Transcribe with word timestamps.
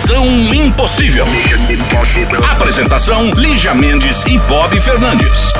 Missão 0.00 0.26
Impossível. 0.54 1.26
Apresentação: 2.50 3.30
Lígia 3.36 3.74
Mendes 3.74 4.24
e 4.24 4.38
Bob 4.38 4.80
Fernandes. 4.80 5.52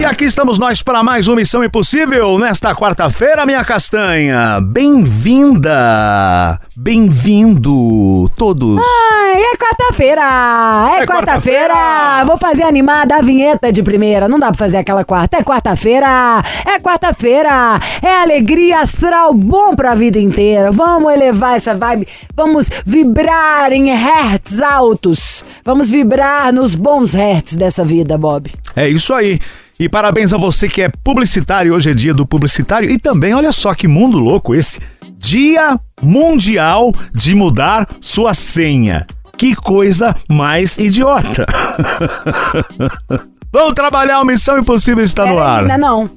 E 0.00 0.04
aqui 0.04 0.24
estamos 0.24 0.58
nós 0.58 0.82
para 0.82 1.02
mais 1.02 1.28
uma 1.28 1.36
Missão 1.36 1.62
Impossível 1.62 2.36
nesta 2.38 2.74
quarta-feira, 2.74 3.46
minha 3.46 3.64
castanha. 3.64 4.60
Bem-vinda, 4.60 6.58
bem-vindo 6.74 8.28
todos. 8.36 8.78
Ai, 8.80 9.42
é 9.42 9.56
quarta-feira! 9.56 10.22
É, 10.22 11.02
É 11.02 11.06
quarta-feira! 11.06 11.68
quarta-feira! 11.68 12.24
Vou 12.26 12.36
fazer 12.36 12.64
animada 12.64 13.14
a 13.16 13.22
vinheta 13.22 13.70
de 13.72 13.80
primeira. 13.80 14.28
Não 14.28 14.40
dá 14.40 14.48
pra 14.48 14.56
fazer 14.58 14.78
aquela 14.78 15.04
quarta. 15.04 15.36
É 15.36 15.42
quarta-feira! 15.44 16.42
É 16.66 16.80
quarta-feira! 16.80 17.78
É 18.02 18.22
alegria 18.22 18.80
astral 18.80 19.32
bom 19.32 19.76
pra 19.76 19.94
vida 19.94 20.18
inteira. 20.18 20.72
Vamos 20.72 21.12
elevar 21.12 21.56
essa 21.56 21.76
vibe. 21.76 22.08
Vamos 22.34 22.68
vibrar 22.84 23.72
em 23.72 23.86
hertz 23.94 24.60
altos. 24.60 25.44
Vamos 25.64 25.88
vibrar 25.88 26.52
nos 26.52 26.74
bons 26.74 27.14
hertz 27.14 27.54
dessa 27.54 27.84
vida, 27.84 28.18
Bob. 28.18 28.50
É 28.74 28.88
isso 28.88 29.14
aí. 29.14 29.38
E 29.82 29.88
parabéns 29.88 30.32
a 30.32 30.36
você 30.36 30.68
que 30.68 30.80
é 30.80 30.88
publicitário. 31.02 31.74
Hoje 31.74 31.90
é 31.90 31.94
dia 31.94 32.14
do 32.14 32.24
publicitário. 32.24 32.88
E 32.88 32.96
também, 32.96 33.34
olha 33.34 33.50
só 33.50 33.74
que 33.74 33.88
mundo 33.88 34.16
louco 34.16 34.54
esse. 34.54 34.78
Dia 35.18 35.76
Mundial 36.00 36.92
de 37.12 37.34
mudar 37.34 37.88
sua 38.00 38.32
senha. 38.32 39.04
Que 39.36 39.56
coisa 39.56 40.14
mais 40.30 40.78
idiota. 40.78 41.44
Vamos 43.52 43.74
trabalhar, 43.74 44.18
a 44.18 44.24
Missão 44.24 44.56
Impossível 44.56 45.02
está 45.02 45.26
no 45.26 45.40
ar. 45.40 45.62
Ainda 45.62 45.76
não. 45.76 46.08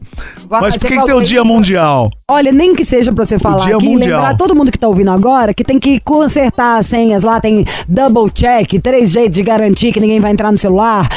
Mas 0.48 0.76
Você 0.76 0.80
por 0.80 0.88
que, 0.88 1.00
que 1.00 1.06
tem 1.06 1.16
o 1.16 1.22
Dia 1.22 1.42
isso. 1.42 1.46
Mundial? 1.46 2.12
Olha, 2.30 2.52
nem 2.52 2.76
que 2.76 2.86
seja 2.86 3.12
pra 3.12 3.26
você 3.26 3.40
falar 3.40 3.66
Dia 3.66 3.78
aqui, 3.78 3.90
Mundial. 3.90 4.22
lembrar 4.22 4.38
todo 4.38 4.56
mundo 4.56 4.72
que 4.72 4.78
tá 4.78 4.88
ouvindo 4.88 5.10
agora 5.10 5.56
que 5.56 5.64
tem 5.64 5.80
que 5.80 6.00
consertar 6.02 6.78
as 6.78 6.86
senhas 6.86 7.24
lá, 7.24 7.42
tem 7.42 7.66
double 7.88 8.32
check, 8.32 8.80
três 8.80 9.12
jeitos 9.12 9.34
de 9.34 9.42
garantir 9.42 9.92
que 9.92 10.00
ninguém 10.00 10.20
vai 10.20 10.32
entrar 10.32 10.52
no 10.52 10.58
celular. 10.58 11.10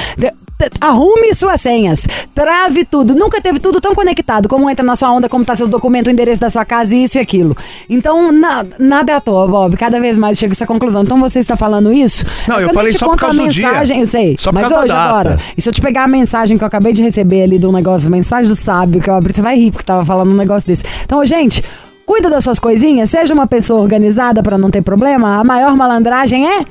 Arrume 0.81 1.35
suas 1.35 1.61
senhas, 1.61 2.07
trave 2.35 2.85
tudo. 2.85 3.15
Nunca 3.15 3.41
teve 3.41 3.59
tudo 3.61 3.81
tão 3.81 3.95
conectado. 3.95 4.49
Como 4.49 4.69
entra 4.69 4.85
na 4.85 4.97
sua 4.97 5.13
onda, 5.13 5.29
como 5.29 5.45
tá 5.45 5.55
seus 5.55 5.69
documentos, 5.71 6.09
o 6.09 6.13
endereço 6.13 6.41
da 6.41 6.51
sua 6.51 6.65
casa, 6.65 6.95
isso 6.97 7.17
e 7.19 7.21
aquilo. 7.21 7.57
Então, 7.89 8.33
na- 8.33 8.65
nada 8.79 9.13
é 9.13 9.15
à 9.15 9.21
toa, 9.21 9.47
Bob. 9.47 9.77
Cada 9.77 10.01
vez 10.01 10.19
mais 10.19 10.37
chega 10.39 10.53
a 10.53 10.55
essa 10.55 10.67
conclusão. 10.67 11.03
Então, 11.03 11.21
você 11.21 11.39
está 11.39 11.57
falando 11.57 11.93
isso? 11.93 12.25
Não, 12.47 12.59
eu 12.61 12.71
falei 12.71 12.93
só 12.93 13.07
por 13.07 13.17
causa 13.19 13.39
do 13.43 13.49
dia. 13.49 13.69
mensagem, 13.69 14.01
Eu 14.01 14.07
sei. 14.07 14.37
Só 14.39 14.51
por 14.51 14.61
mas 14.61 14.69
causa 14.69 14.75
da 14.75 14.81
hoje, 14.83 14.89
data. 14.95 15.09
agora, 15.11 15.41
e 15.57 15.63
se 15.63 15.69
eu 15.69 15.73
te 15.73 15.81
pegar 15.81 16.05
a 16.05 16.09
mensagem 16.09 16.57
que 16.59 16.65
eu 16.65 16.69
acabei 16.69 16.93
de 16.93 17.03
receber 17.03 17.43
ali 17.43 17.59
de 17.59 17.67
um 17.67 17.73
negócio, 17.73 18.11
mensagem 18.11 18.49
do 18.49 18.57
sábio 18.57 19.01
que 19.01 19.09
eu 19.09 19.15
abri, 19.15 19.33
você 19.35 19.43
vai 19.43 19.57
rir 19.57 19.71
porque 19.71 19.85
tava 19.85 20.05
falando 20.05 20.31
um 20.33 20.37
negócio 20.37 20.67
desse. 20.67 20.85
Então, 21.05 21.25
gente, 21.25 21.63
cuida 22.05 22.29
das 22.29 22.43
suas 22.45 22.59
coisinhas, 22.59 23.11
seja 23.11 23.33
uma 23.33 23.47
pessoa 23.47 23.81
organizada 23.81 24.43
pra 24.43 24.59
não 24.59 24.71
ter 24.71 24.83
problema. 24.83 25.39
A 25.39 25.45
maior 25.45 25.77
malandragem 25.77 26.49
é 26.49 26.65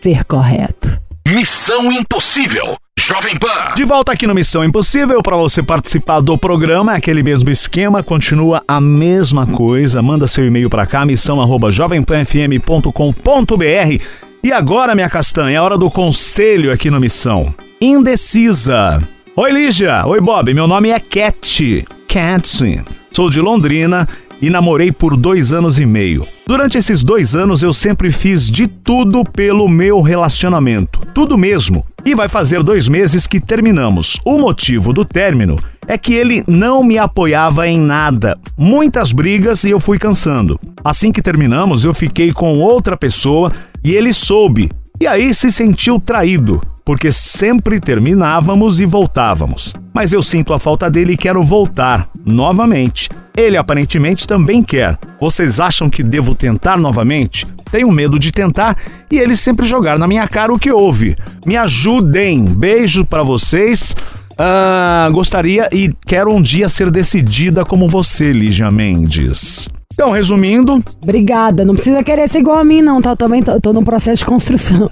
ser 0.00 0.24
correto. 0.24 1.00
Missão 1.26 1.90
Impossível. 1.92 2.76
Jovem 2.98 3.36
Pan. 3.36 3.74
De 3.74 3.84
volta 3.84 4.12
aqui 4.12 4.26
no 4.26 4.34
Missão 4.34 4.64
Impossível, 4.64 5.22
para 5.22 5.36
você 5.36 5.62
participar 5.62 6.20
do 6.20 6.38
programa, 6.38 6.92
é 6.92 6.96
aquele 6.96 7.22
mesmo 7.22 7.50
esquema, 7.50 8.02
continua 8.02 8.62
a 8.66 8.80
mesma 8.80 9.46
coisa. 9.46 10.00
Manda 10.00 10.26
seu 10.26 10.46
e-mail 10.46 10.70
para 10.70 10.86
cá, 10.86 11.04
missão@jovempanfm.com.br. 11.04 14.02
E 14.44 14.52
agora, 14.52 14.94
minha 14.94 15.10
castanha, 15.10 15.58
é 15.58 15.60
hora 15.60 15.76
do 15.76 15.90
conselho 15.90 16.72
aqui 16.72 16.90
no 16.90 17.00
Missão. 17.00 17.54
Indecisa. 17.80 19.00
Oi, 19.36 19.52
Lígia. 19.52 20.04
Oi, 20.06 20.20
Bob. 20.20 20.52
Meu 20.52 20.66
nome 20.66 20.90
é 20.90 21.00
Cat. 21.00 21.84
Cat. 22.08 22.82
Sou 23.10 23.30
de 23.30 23.40
Londrina 23.40 24.08
e 24.40 24.50
namorei 24.50 24.90
por 24.90 25.16
dois 25.16 25.52
anos 25.52 25.78
e 25.78 25.86
meio. 25.86 26.26
Durante 26.46 26.76
esses 26.76 27.02
dois 27.02 27.34
anos 27.34 27.62
eu 27.62 27.72
sempre 27.72 28.10
fiz 28.10 28.50
de 28.50 28.66
tudo 28.66 29.24
pelo 29.24 29.68
meu 29.68 30.00
relacionamento. 30.00 31.00
Tudo 31.14 31.38
mesmo. 31.38 31.86
E 32.04 32.14
vai 32.14 32.28
fazer 32.28 32.62
dois 32.62 32.88
meses 32.88 33.26
que 33.26 33.40
terminamos. 33.40 34.20
O 34.24 34.36
motivo 34.36 34.92
do 34.92 35.04
término 35.04 35.56
é 35.86 35.96
que 35.96 36.14
ele 36.14 36.42
não 36.48 36.82
me 36.82 36.98
apoiava 36.98 37.68
em 37.68 37.78
nada. 37.78 38.36
Muitas 38.56 39.12
brigas 39.12 39.62
e 39.62 39.70
eu 39.70 39.78
fui 39.78 39.98
cansando. 39.98 40.58
Assim 40.84 41.12
que 41.12 41.22
terminamos, 41.22 41.84
eu 41.84 41.94
fiquei 41.94 42.32
com 42.32 42.58
outra 42.58 42.96
pessoa 42.96 43.52
e 43.84 43.92
ele 43.92 44.12
soube. 44.12 44.68
E 45.00 45.06
aí 45.06 45.32
se 45.32 45.52
sentiu 45.52 46.00
traído 46.00 46.60
porque 46.84 47.12
sempre 47.12 47.78
terminávamos 47.78 48.80
e 48.80 48.84
voltávamos. 48.84 49.72
Mas 49.94 50.12
eu 50.12 50.22
sinto 50.22 50.52
a 50.52 50.58
falta 50.58 50.90
dele 50.90 51.12
e 51.12 51.16
quero 51.16 51.42
voltar 51.42 52.08
novamente. 52.24 53.08
Ele 53.36 53.56
aparentemente 53.56 54.26
também 54.26 54.62
quer. 54.62 54.98
Vocês 55.18 55.58
acham 55.58 55.88
que 55.88 56.02
devo 56.02 56.34
tentar 56.34 56.76
novamente? 56.76 57.46
Tenho 57.70 57.90
medo 57.90 58.18
de 58.18 58.30
tentar 58.30 58.76
e 59.10 59.18
ele 59.18 59.36
sempre 59.36 59.66
jogar 59.66 59.98
na 59.98 60.06
minha 60.06 60.28
cara 60.28 60.52
o 60.52 60.58
que 60.58 60.70
houve. 60.70 61.16
Me 61.46 61.56
ajudem. 61.56 62.44
Beijo 62.44 63.04
pra 63.06 63.22
vocês. 63.22 63.96
Ah, 64.36 65.08
gostaria 65.12 65.68
e 65.72 65.90
quero 66.06 66.30
um 66.32 66.42
dia 66.42 66.68
ser 66.68 66.90
decidida 66.90 67.64
como 67.64 67.88
você, 67.88 68.32
Lígia 68.32 68.70
Mendes. 68.70 69.68
Então, 69.94 70.10
resumindo, 70.10 70.82
Obrigada. 71.02 71.64
Não 71.64 71.74
precisa 71.74 72.02
querer 72.02 72.28
ser 72.28 72.38
igual 72.38 72.58
a 72.58 72.64
mim, 72.64 72.82
não, 72.82 73.00
tá? 73.00 73.10
Eu 73.10 73.16
também 73.16 73.42
tô, 73.42 73.60
tô 73.60 73.72
num 73.72 73.84
processo 73.84 74.18
de 74.18 74.24
construção. 74.24 74.90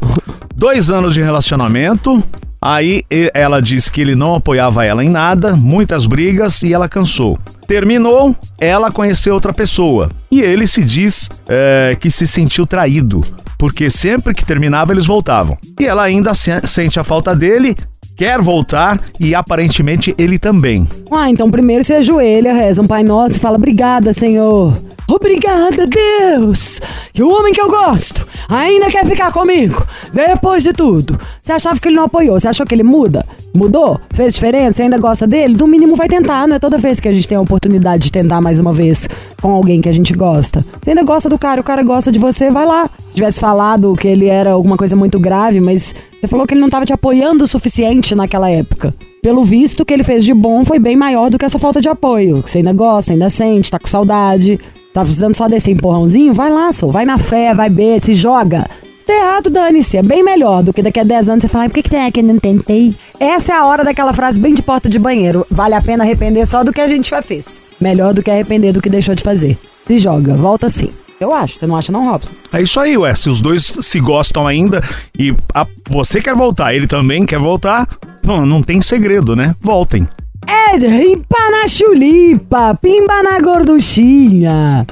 dois 0.54 0.90
anos 0.90 1.14
de 1.14 1.20
relacionamento. 1.22 2.22
Aí 2.62 3.04
ela 3.32 3.60
disse 3.62 3.90
que 3.90 4.00
ele 4.00 4.14
não 4.14 4.34
apoiava 4.34 4.84
ela 4.84 5.02
em 5.02 5.08
nada, 5.08 5.56
muitas 5.56 6.04
brigas 6.04 6.62
e 6.62 6.72
ela 6.74 6.88
cansou. 6.88 7.38
Terminou, 7.66 8.36
ela 8.60 8.90
conheceu 8.90 9.32
outra 9.34 9.52
pessoa. 9.52 10.10
E 10.30 10.40
ele 10.42 10.66
se 10.66 10.84
diz 10.84 11.28
é, 11.48 11.96
que 11.98 12.10
se 12.10 12.26
sentiu 12.26 12.66
traído, 12.66 13.24
porque 13.56 13.88
sempre 13.88 14.34
que 14.34 14.44
terminava 14.44 14.92
eles 14.92 15.06
voltavam. 15.06 15.56
E 15.80 15.86
ela 15.86 16.02
ainda 16.02 16.34
se- 16.34 16.60
sente 16.66 17.00
a 17.00 17.04
falta 17.04 17.34
dele, 17.34 17.74
quer 18.16 18.40
voltar 18.42 19.00
e 19.18 19.34
aparentemente 19.34 20.14
ele 20.18 20.38
também. 20.38 20.86
Ah, 21.10 21.30
então 21.30 21.50
primeiro 21.50 21.82
você 21.82 21.94
ajoelha, 21.94 22.52
reza 22.52 22.82
um 22.82 22.86
Pai 22.86 23.02
Nosso 23.02 23.36
e 23.36 23.40
fala: 23.40 23.56
Obrigada, 23.56 24.12
Senhor. 24.12 24.76
Obrigada, 25.08 25.88
Deus. 25.88 26.80
Que 27.12 27.20
o 27.20 27.28
homem 27.34 27.52
que 27.52 27.60
eu 27.60 27.68
gosto 27.68 28.24
ainda 28.48 28.88
quer 28.88 29.04
ficar 29.04 29.32
comigo. 29.32 29.84
Depois 30.14 30.62
de 30.62 30.72
tudo. 30.72 31.18
Você 31.50 31.54
achava 31.54 31.80
que 31.80 31.88
ele 31.88 31.96
não 31.96 32.04
apoiou? 32.04 32.38
Você 32.38 32.46
achou 32.46 32.64
que 32.64 32.72
ele 32.72 32.84
muda? 32.84 33.26
Mudou? 33.52 33.98
Fez 34.14 34.34
diferença? 34.34 34.84
Ainda 34.84 34.96
gosta 34.98 35.26
dele? 35.26 35.56
Do 35.56 35.66
mínimo 35.66 35.96
vai 35.96 36.06
tentar. 36.06 36.46
Não 36.46 36.54
é 36.54 36.58
toda 36.60 36.78
vez 36.78 37.00
que 37.00 37.08
a 37.08 37.12
gente 37.12 37.26
tem 37.26 37.36
a 37.36 37.40
oportunidade 37.40 38.04
de 38.04 38.12
tentar 38.12 38.40
mais 38.40 38.60
uma 38.60 38.72
vez 38.72 39.08
com 39.42 39.50
alguém 39.50 39.80
que 39.80 39.88
a 39.88 39.92
gente 39.92 40.14
gosta. 40.14 40.64
Você 40.80 40.90
ainda 40.90 41.02
gosta 41.02 41.28
do 41.28 41.36
cara, 41.36 41.60
o 41.60 41.64
cara 41.64 41.82
gosta 41.82 42.12
de 42.12 42.20
você, 42.20 42.52
vai 42.52 42.64
lá. 42.64 42.88
Se 42.96 43.16
tivesse 43.16 43.40
falado 43.40 43.96
que 43.96 44.06
ele 44.06 44.26
era 44.26 44.52
alguma 44.52 44.76
coisa 44.76 44.94
muito 44.94 45.18
grave, 45.18 45.58
mas 45.58 45.92
você 46.20 46.28
falou 46.28 46.46
que 46.46 46.54
ele 46.54 46.60
não 46.60 46.68
estava 46.68 46.86
te 46.86 46.92
apoiando 46.92 47.42
o 47.42 47.48
suficiente 47.48 48.14
naquela 48.14 48.48
época. 48.48 48.94
Pelo 49.20 49.44
visto, 49.44 49.80
o 49.80 49.84
que 49.84 49.92
ele 49.92 50.04
fez 50.04 50.24
de 50.24 50.32
bom 50.32 50.64
foi 50.64 50.78
bem 50.78 50.94
maior 50.94 51.30
do 51.30 51.36
que 51.36 51.44
essa 51.44 51.58
falta 51.58 51.80
de 51.80 51.88
apoio. 51.88 52.44
Você 52.46 52.58
ainda 52.58 52.72
gosta, 52.72 53.10
ainda 53.10 53.28
sente, 53.28 53.72
tá 53.72 53.78
com 53.80 53.88
saudade. 53.88 54.56
Tá 54.94 55.00
precisando 55.00 55.34
só 55.34 55.48
desse 55.48 55.72
empurrãozinho? 55.72 56.32
Vai 56.32 56.48
lá, 56.48 56.72
só. 56.72 56.86
Vai 56.86 57.04
na 57.04 57.18
fé, 57.18 57.52
vai 57.52 57.68
ver, 57.68 58.00
se 58.00 58.14
joga. 58.14 58.68
Der 59.10 59.16
errado, 59.22 59.50
dane-se. 59.50 59.96
É 59.96 60.02
bem 60.04 60.22
melhor 60.22 60.62
do 60.62 60.72
que 60.72 60.80
daqui 60.82 61.00
a 61.00 61.02
10 61.02 61.28
anos 61.28 61.42
você 61.42 61.48
falar, 61.48 61.68
por 61.68 61.74
que, 61.74 61.82
que 61.82 61.88
será 61.90 62.08
que 62.12 62.20
eu 62.20 62.24
não 62.24 62.38
tentei? 62.38 62.94
Essa 63.18 63.52
é 63.54 63.56
a 63.56 63.64
hora 63.66 63.82
daquela 63.82 64.12
frase 64.14 64.38
bem 64.38 64.54
de 64.54 64.62
porta 64.62 64.88
de 64.88 65.00
banheiro. 65.00 65.44
Vale 65.50 65.74
a 65.74 65.82
pena 65.82 66.04
arrepender 66.04 66.46
só 66.46 66.62
do 66.62 66.72
que 66.72 66.80
a 66.80 66.86
gente 66.86 67.10
já 67.10 67.20
fez. 67.20 67.58
Melhor 67.80 68.14
do 68.14 68.22
que 68.22 68.30
arrepender 68.30 68.72
do 68.72 68.80
que 68.80 68.88
deixou 68.88 69.16
de 69.16 69.24
fazer. 69.24 69.58
Se 69.84 69.98
joga, 69.98 70.34
volta 70.36 70.70
sim. 70.70 70.90
Eu 71.18 71.32
acho. 71.34 71.58
Você 71.58 71.66
não 71.66 71.74
acha 71.76 71.90
não, 71.90 72.08
Robson? 72.08 72.30
É 72.52 72.62
isso 72.62 72.78
aí, 72.78 72.96
ué. 72.96 73.12
Se 73.16 73.28
os 73.28 73.40
dois 73.40 73.64
se 73.80 73.98
gostam 73.98 74.46
ainda 74.46 74.80
e 75.18 75.34
a- 75.52 75.66
você 75.88 76.20
quer 76.22 76.36
voltar, 76.36 76.72
ele 76.72 76.86
também 76.86 77.26
quer 77.26 77.40
voltar, 77.40 77.88
não, 78.24 78.46
não 78.46 78.62
tem 78.62 78.80
segredo, 78.80 79.34
né? 79.34 79.56
Voltem. 79.60 80.06
É 80.48 80.76
ripa 80.76 81.36
na 81.50 81.66
chulipa, 81.66 82.78
pimba 82.80 83.24
na 83.24 83.40
gorduchinha. 83.40 84.84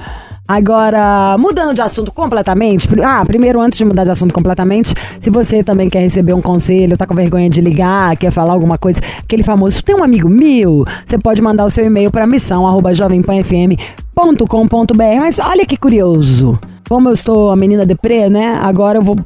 Agora, 0.49 1.37
mudando 1.39 1.75
de 1.75 1.83
assunto 1.83 2.11
completamente. 2.11 2.89
Ah, 3.05 3.23
primeiro, 3.23 3.61
antes 3.61 3.77
de 3.77 3.85
mudar 3.85 4.05
de 4.05 4.11
assunto 4.11 4.33
completamente, 4.33 4.95
se 5.21 5.29
você 5.29 5.62
também 5.62 5.91
quer 5.91 6.00
receber 6.00 6.33
um 6.33 6.41
conselho, 6.41 6.97
tá 6.97 7.06
com 7.06 7.15
vergonha 7.15 7.50
de 7.50 7.61
ligar, 7.61 8.17
quer 8.17 8.31
falar 8.31 8.55
alguma 8.55 8.79
coisa, 8.79 8.99
aquele 9.19 9.43
famoso, 9.43 9.85
tem 9.85 9.95
um 9.95 10.03
amigo 10.03 10.27
meu, 10.27 10.87
você 11.05 11.19
pode 11.19 11.43
mandar 11.43 11.67
o 11.67 11.71
seu 11.71 11.85
e-mail 11.85 12.11
para 12.11 12.27
missão 12.27 12.67
arroba 12.67 12.95
jovempanfm.com.br. 12.95 15.21
Mas 15.21 15.39
olha 15.39 15.67
que 15.67 15.77
curioso. 15.77 16.59
Como 16.88 17.08
eu 17.08 17.12
estou 17.12 17.50
a 17.50 17.56
menina 17.56 17.85
deprê, 17.85 18.29
né? 18.31 18.58
Agora 18.62 18.99
eu 18.99 19.02
vou. 19.02 19.17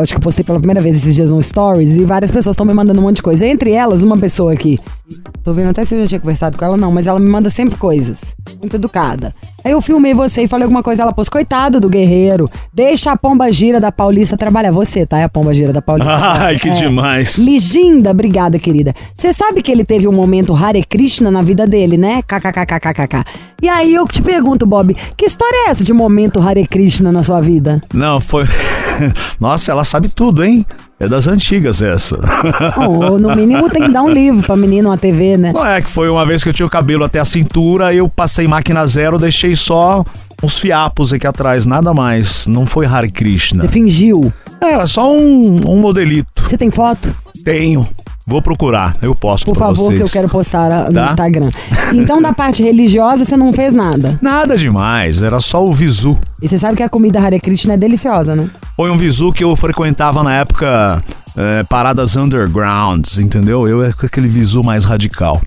Acho 0.00 0.12
que 0.12 0.16
eu 0.18 0.22
postei 0.22 0.44
pela 0.44 0.58
primeira 0.58 0.80
vez 0.80 0.96
esses 0.96 1.14
dias 1.14 1.30
no 1.30 1.42
Stories 1.42 1.96
e 1.96 2.04
várias 2.04 2.30
pessoas 2.30 2.54
estão 2.54 2.64
me 2.64 2.72
mandando 2.72 2.98
um 2.98 3.02
monte 3.02 3.16
de 3.16 3.22
coisa. 3.22 3.46
Entre 3.46 3.72
elas, 3.72 4.02
uma 4.02 4.16
pessoa 4.16 4.52
aqui. 4.52 4.78
Tô 5.42 5.52
vendo 5.52 5.70
até 5.70 5.84
se 5.84 5.94
eu 5.94 6.00
já 6.02 6.06
tinha 6.06 6.20
conversado 6.20 6.56
com 6.56 6.64
ela, 6.64 6.76
não, 6.76 6.92
mas 6.92 7.06
ela 7.06 7.18
me 7.18 7.28
manda 7.28 7.50
sempre 7.50 7.76
coisas. 7.76 8.34
Muito 8.60 8.76
educada. 8.76 9.34
Aí 9.64 9.72
eu 9.72 9.80
filmei 9.82 10.14
você 10.14 10.42
e 10.44 10.48
falei 10.48 10.64
alguma 10.64 10.82
coisa. 10.82 11.02
Ela 11.02 11.12
pôs, 11.12 11.28
coitado 11.28 11.80
do 11.80 11.88
guerreiro. 11.90 12.48
Deixa 12.72 13.10
a 13.12 13.16
pomba 13.16 13.50
gira 13.52 13.80
da 13.80 13.90
Paulista 13.92 14.36
trabalhar. 14.36 14.70
Você, 14.70 15.04
tá? 15.04 15.18
É 15.18 15.24
a 15.24 15.28
pomba 15.28 15.52
gira 15.52 15.72
da 15.72 15.82
Paulista. 15.82 16.14
Ai, 16.40 16.58
que 16.58 16.68
É. 16.68 16.72
demais. 16.72 17.36
Liginda, 17.36 18.12
obrigada, 18.12 18.58
querida. 18.58 18.94
Você 19.14 19.32
sabe 19.32 19.60
que 19.62 19.70
ele 19.70 19.84
teve 19.84 20.06
um 20.08 20.12
momento 20.12 20.54
Hare 20.54 20.82
Krishna 20.84 21.30
na 21.30 21.42
vida 21.42 21.66
dele, 21.66 21.98
né? 21.98 22.22
KKKKKK. 22.22 23.24
E 23.62 23.68
aí 23.68 23.94
eu 23.94 24.06
te 24.06 24.22
pergunto, 24.22 24.64
Bob, 24.64 24.96
que 25.16 25.26
história 25.26 25.66
é 25.66 25.70
essa 25.70 25.84
de 25.84 25.92
momento 25.92 26.40
Hare 26.40 26.66
Krishna 26.66 27.09
na 27.12 27.22
sua 27.22 27.40
vida? 27.40 27.82
Não, 27.92 28.20
foi. 28.20 28.44
Nossa, 29.40 29.70
ela 29.72 29.84
sabe 29.84 30.08
tudo, 30.08 30.44
hein? 30.44 30.64
É 30.98 31.08
das 31.08 31.26
antigas 31.26 31.80
essa. 31.80 32.16
Ou 32.76 33.18
no 33.18 33.34
mínimo 33.34 33.70
tem 33.70 33.84
que 33.84 33.90
dar 33.90 34.02
um 34.02 34.10
livro 34.10 34.42
pra 34.42 34.54
menino, 34.54 34.90
uma 34.90 34.98
TV, 34.98 35.36
né? 35.38 35.50
Não 35.52 35.64
é 35.64 35.80
que 35.80 35.88
foi 35.88 36.10
uma 36.10 36.26
vez 36.26 36.42
que 36.42 36.50
eu 36.50 36.52
tinha 36.52 36.66
o 36.66 36.70
cabelo 36.70 37.04
até 37.04 37.18
a 37.18 37.24
cintura, 37.24 37.94
eu 37.94 38.06
passei 38.06 38.46
máquina 38.46 38.86
zero, 38.86 39.18
deixei 39.18 39.56
só 39.56 40.04
uns 40.42 40.58
fiapos 40.58 41.12
aqui 41.12 41.26
atrás, 41.26 41.64
nada 41.64 41.94
mais. 41.94 42.46
Não 42.46 42.66
foi 42.66 42.84
Hare 42.84 43.10
Krishna. 43.10 43.62
Você 43.62 43.68
fingiu. 43.68 44.30
Era 44.60 44.86
só 44.86 45.10
um, 45.10 45.62
um 45.66 45.80
modelito. 45.80 46.42
Você 46.42 46.58
tem 46.58 46.70
foto? 46.70 47.14
Tenho. 47.44 47.88
Vou 48.30 48.40
procurar, 48.40 48.96
eu 49.02 49.12
posto 49.12 49.44
Por 49.46 49.56
favor, 49.56 49.86
vocês. 49.86 49.98
que 49.98 50.02
eu 50.04 50.08
quero 50.22 50.28
postar 50.28 50.86
no 50.88 50.92
Tá? 50.94 51.08
Instagram. 51.10 51.48
Então, 51.92 52.22
da 52.22 52.32
parte 52.32 52.62
religiosa, 52.62 53.24
você 53.24 53.36
não 53.36 53.52
fez 53.52 53.74
nada. 53.74 54.16
Nada 54.22 54.56
demais, 54.56 55.20
era 55.24 55.40
só 55.40 55.66
o 55.66 55.74
visu. 55.74 56.16
E 56.40 56.48
você 56.48 56.56
sabe 56.56 56.76
que 56.76 56.82
a 56.84 56.88
comida 56.88 57.20
Hare 57.20 57.40
Krishna 57.40 57.74
é 57.74 57.76
deliciosa, 57.76 58.36
né? 58.36 58.48
Foi 58.76 58.88
um 58.88 58.96
visu 58.96 59.32
que 59.32 59.42
eu 59.42 59.56
frequentava 59.56 60.22
na 60.22 60.32
época 60.32 61.02
é, 61.36 61.64
paradas 61.64 62.14
undergrounds, 62.16 63.18
entendeu? 63.18 63.66
Eu 63.66 63.82
é 63.84 63.92
com 63.92 64.06
aquele 64.06 64.28
visu 64.28 64.62
mais 64.62 64.84
radical. 64.84 65.40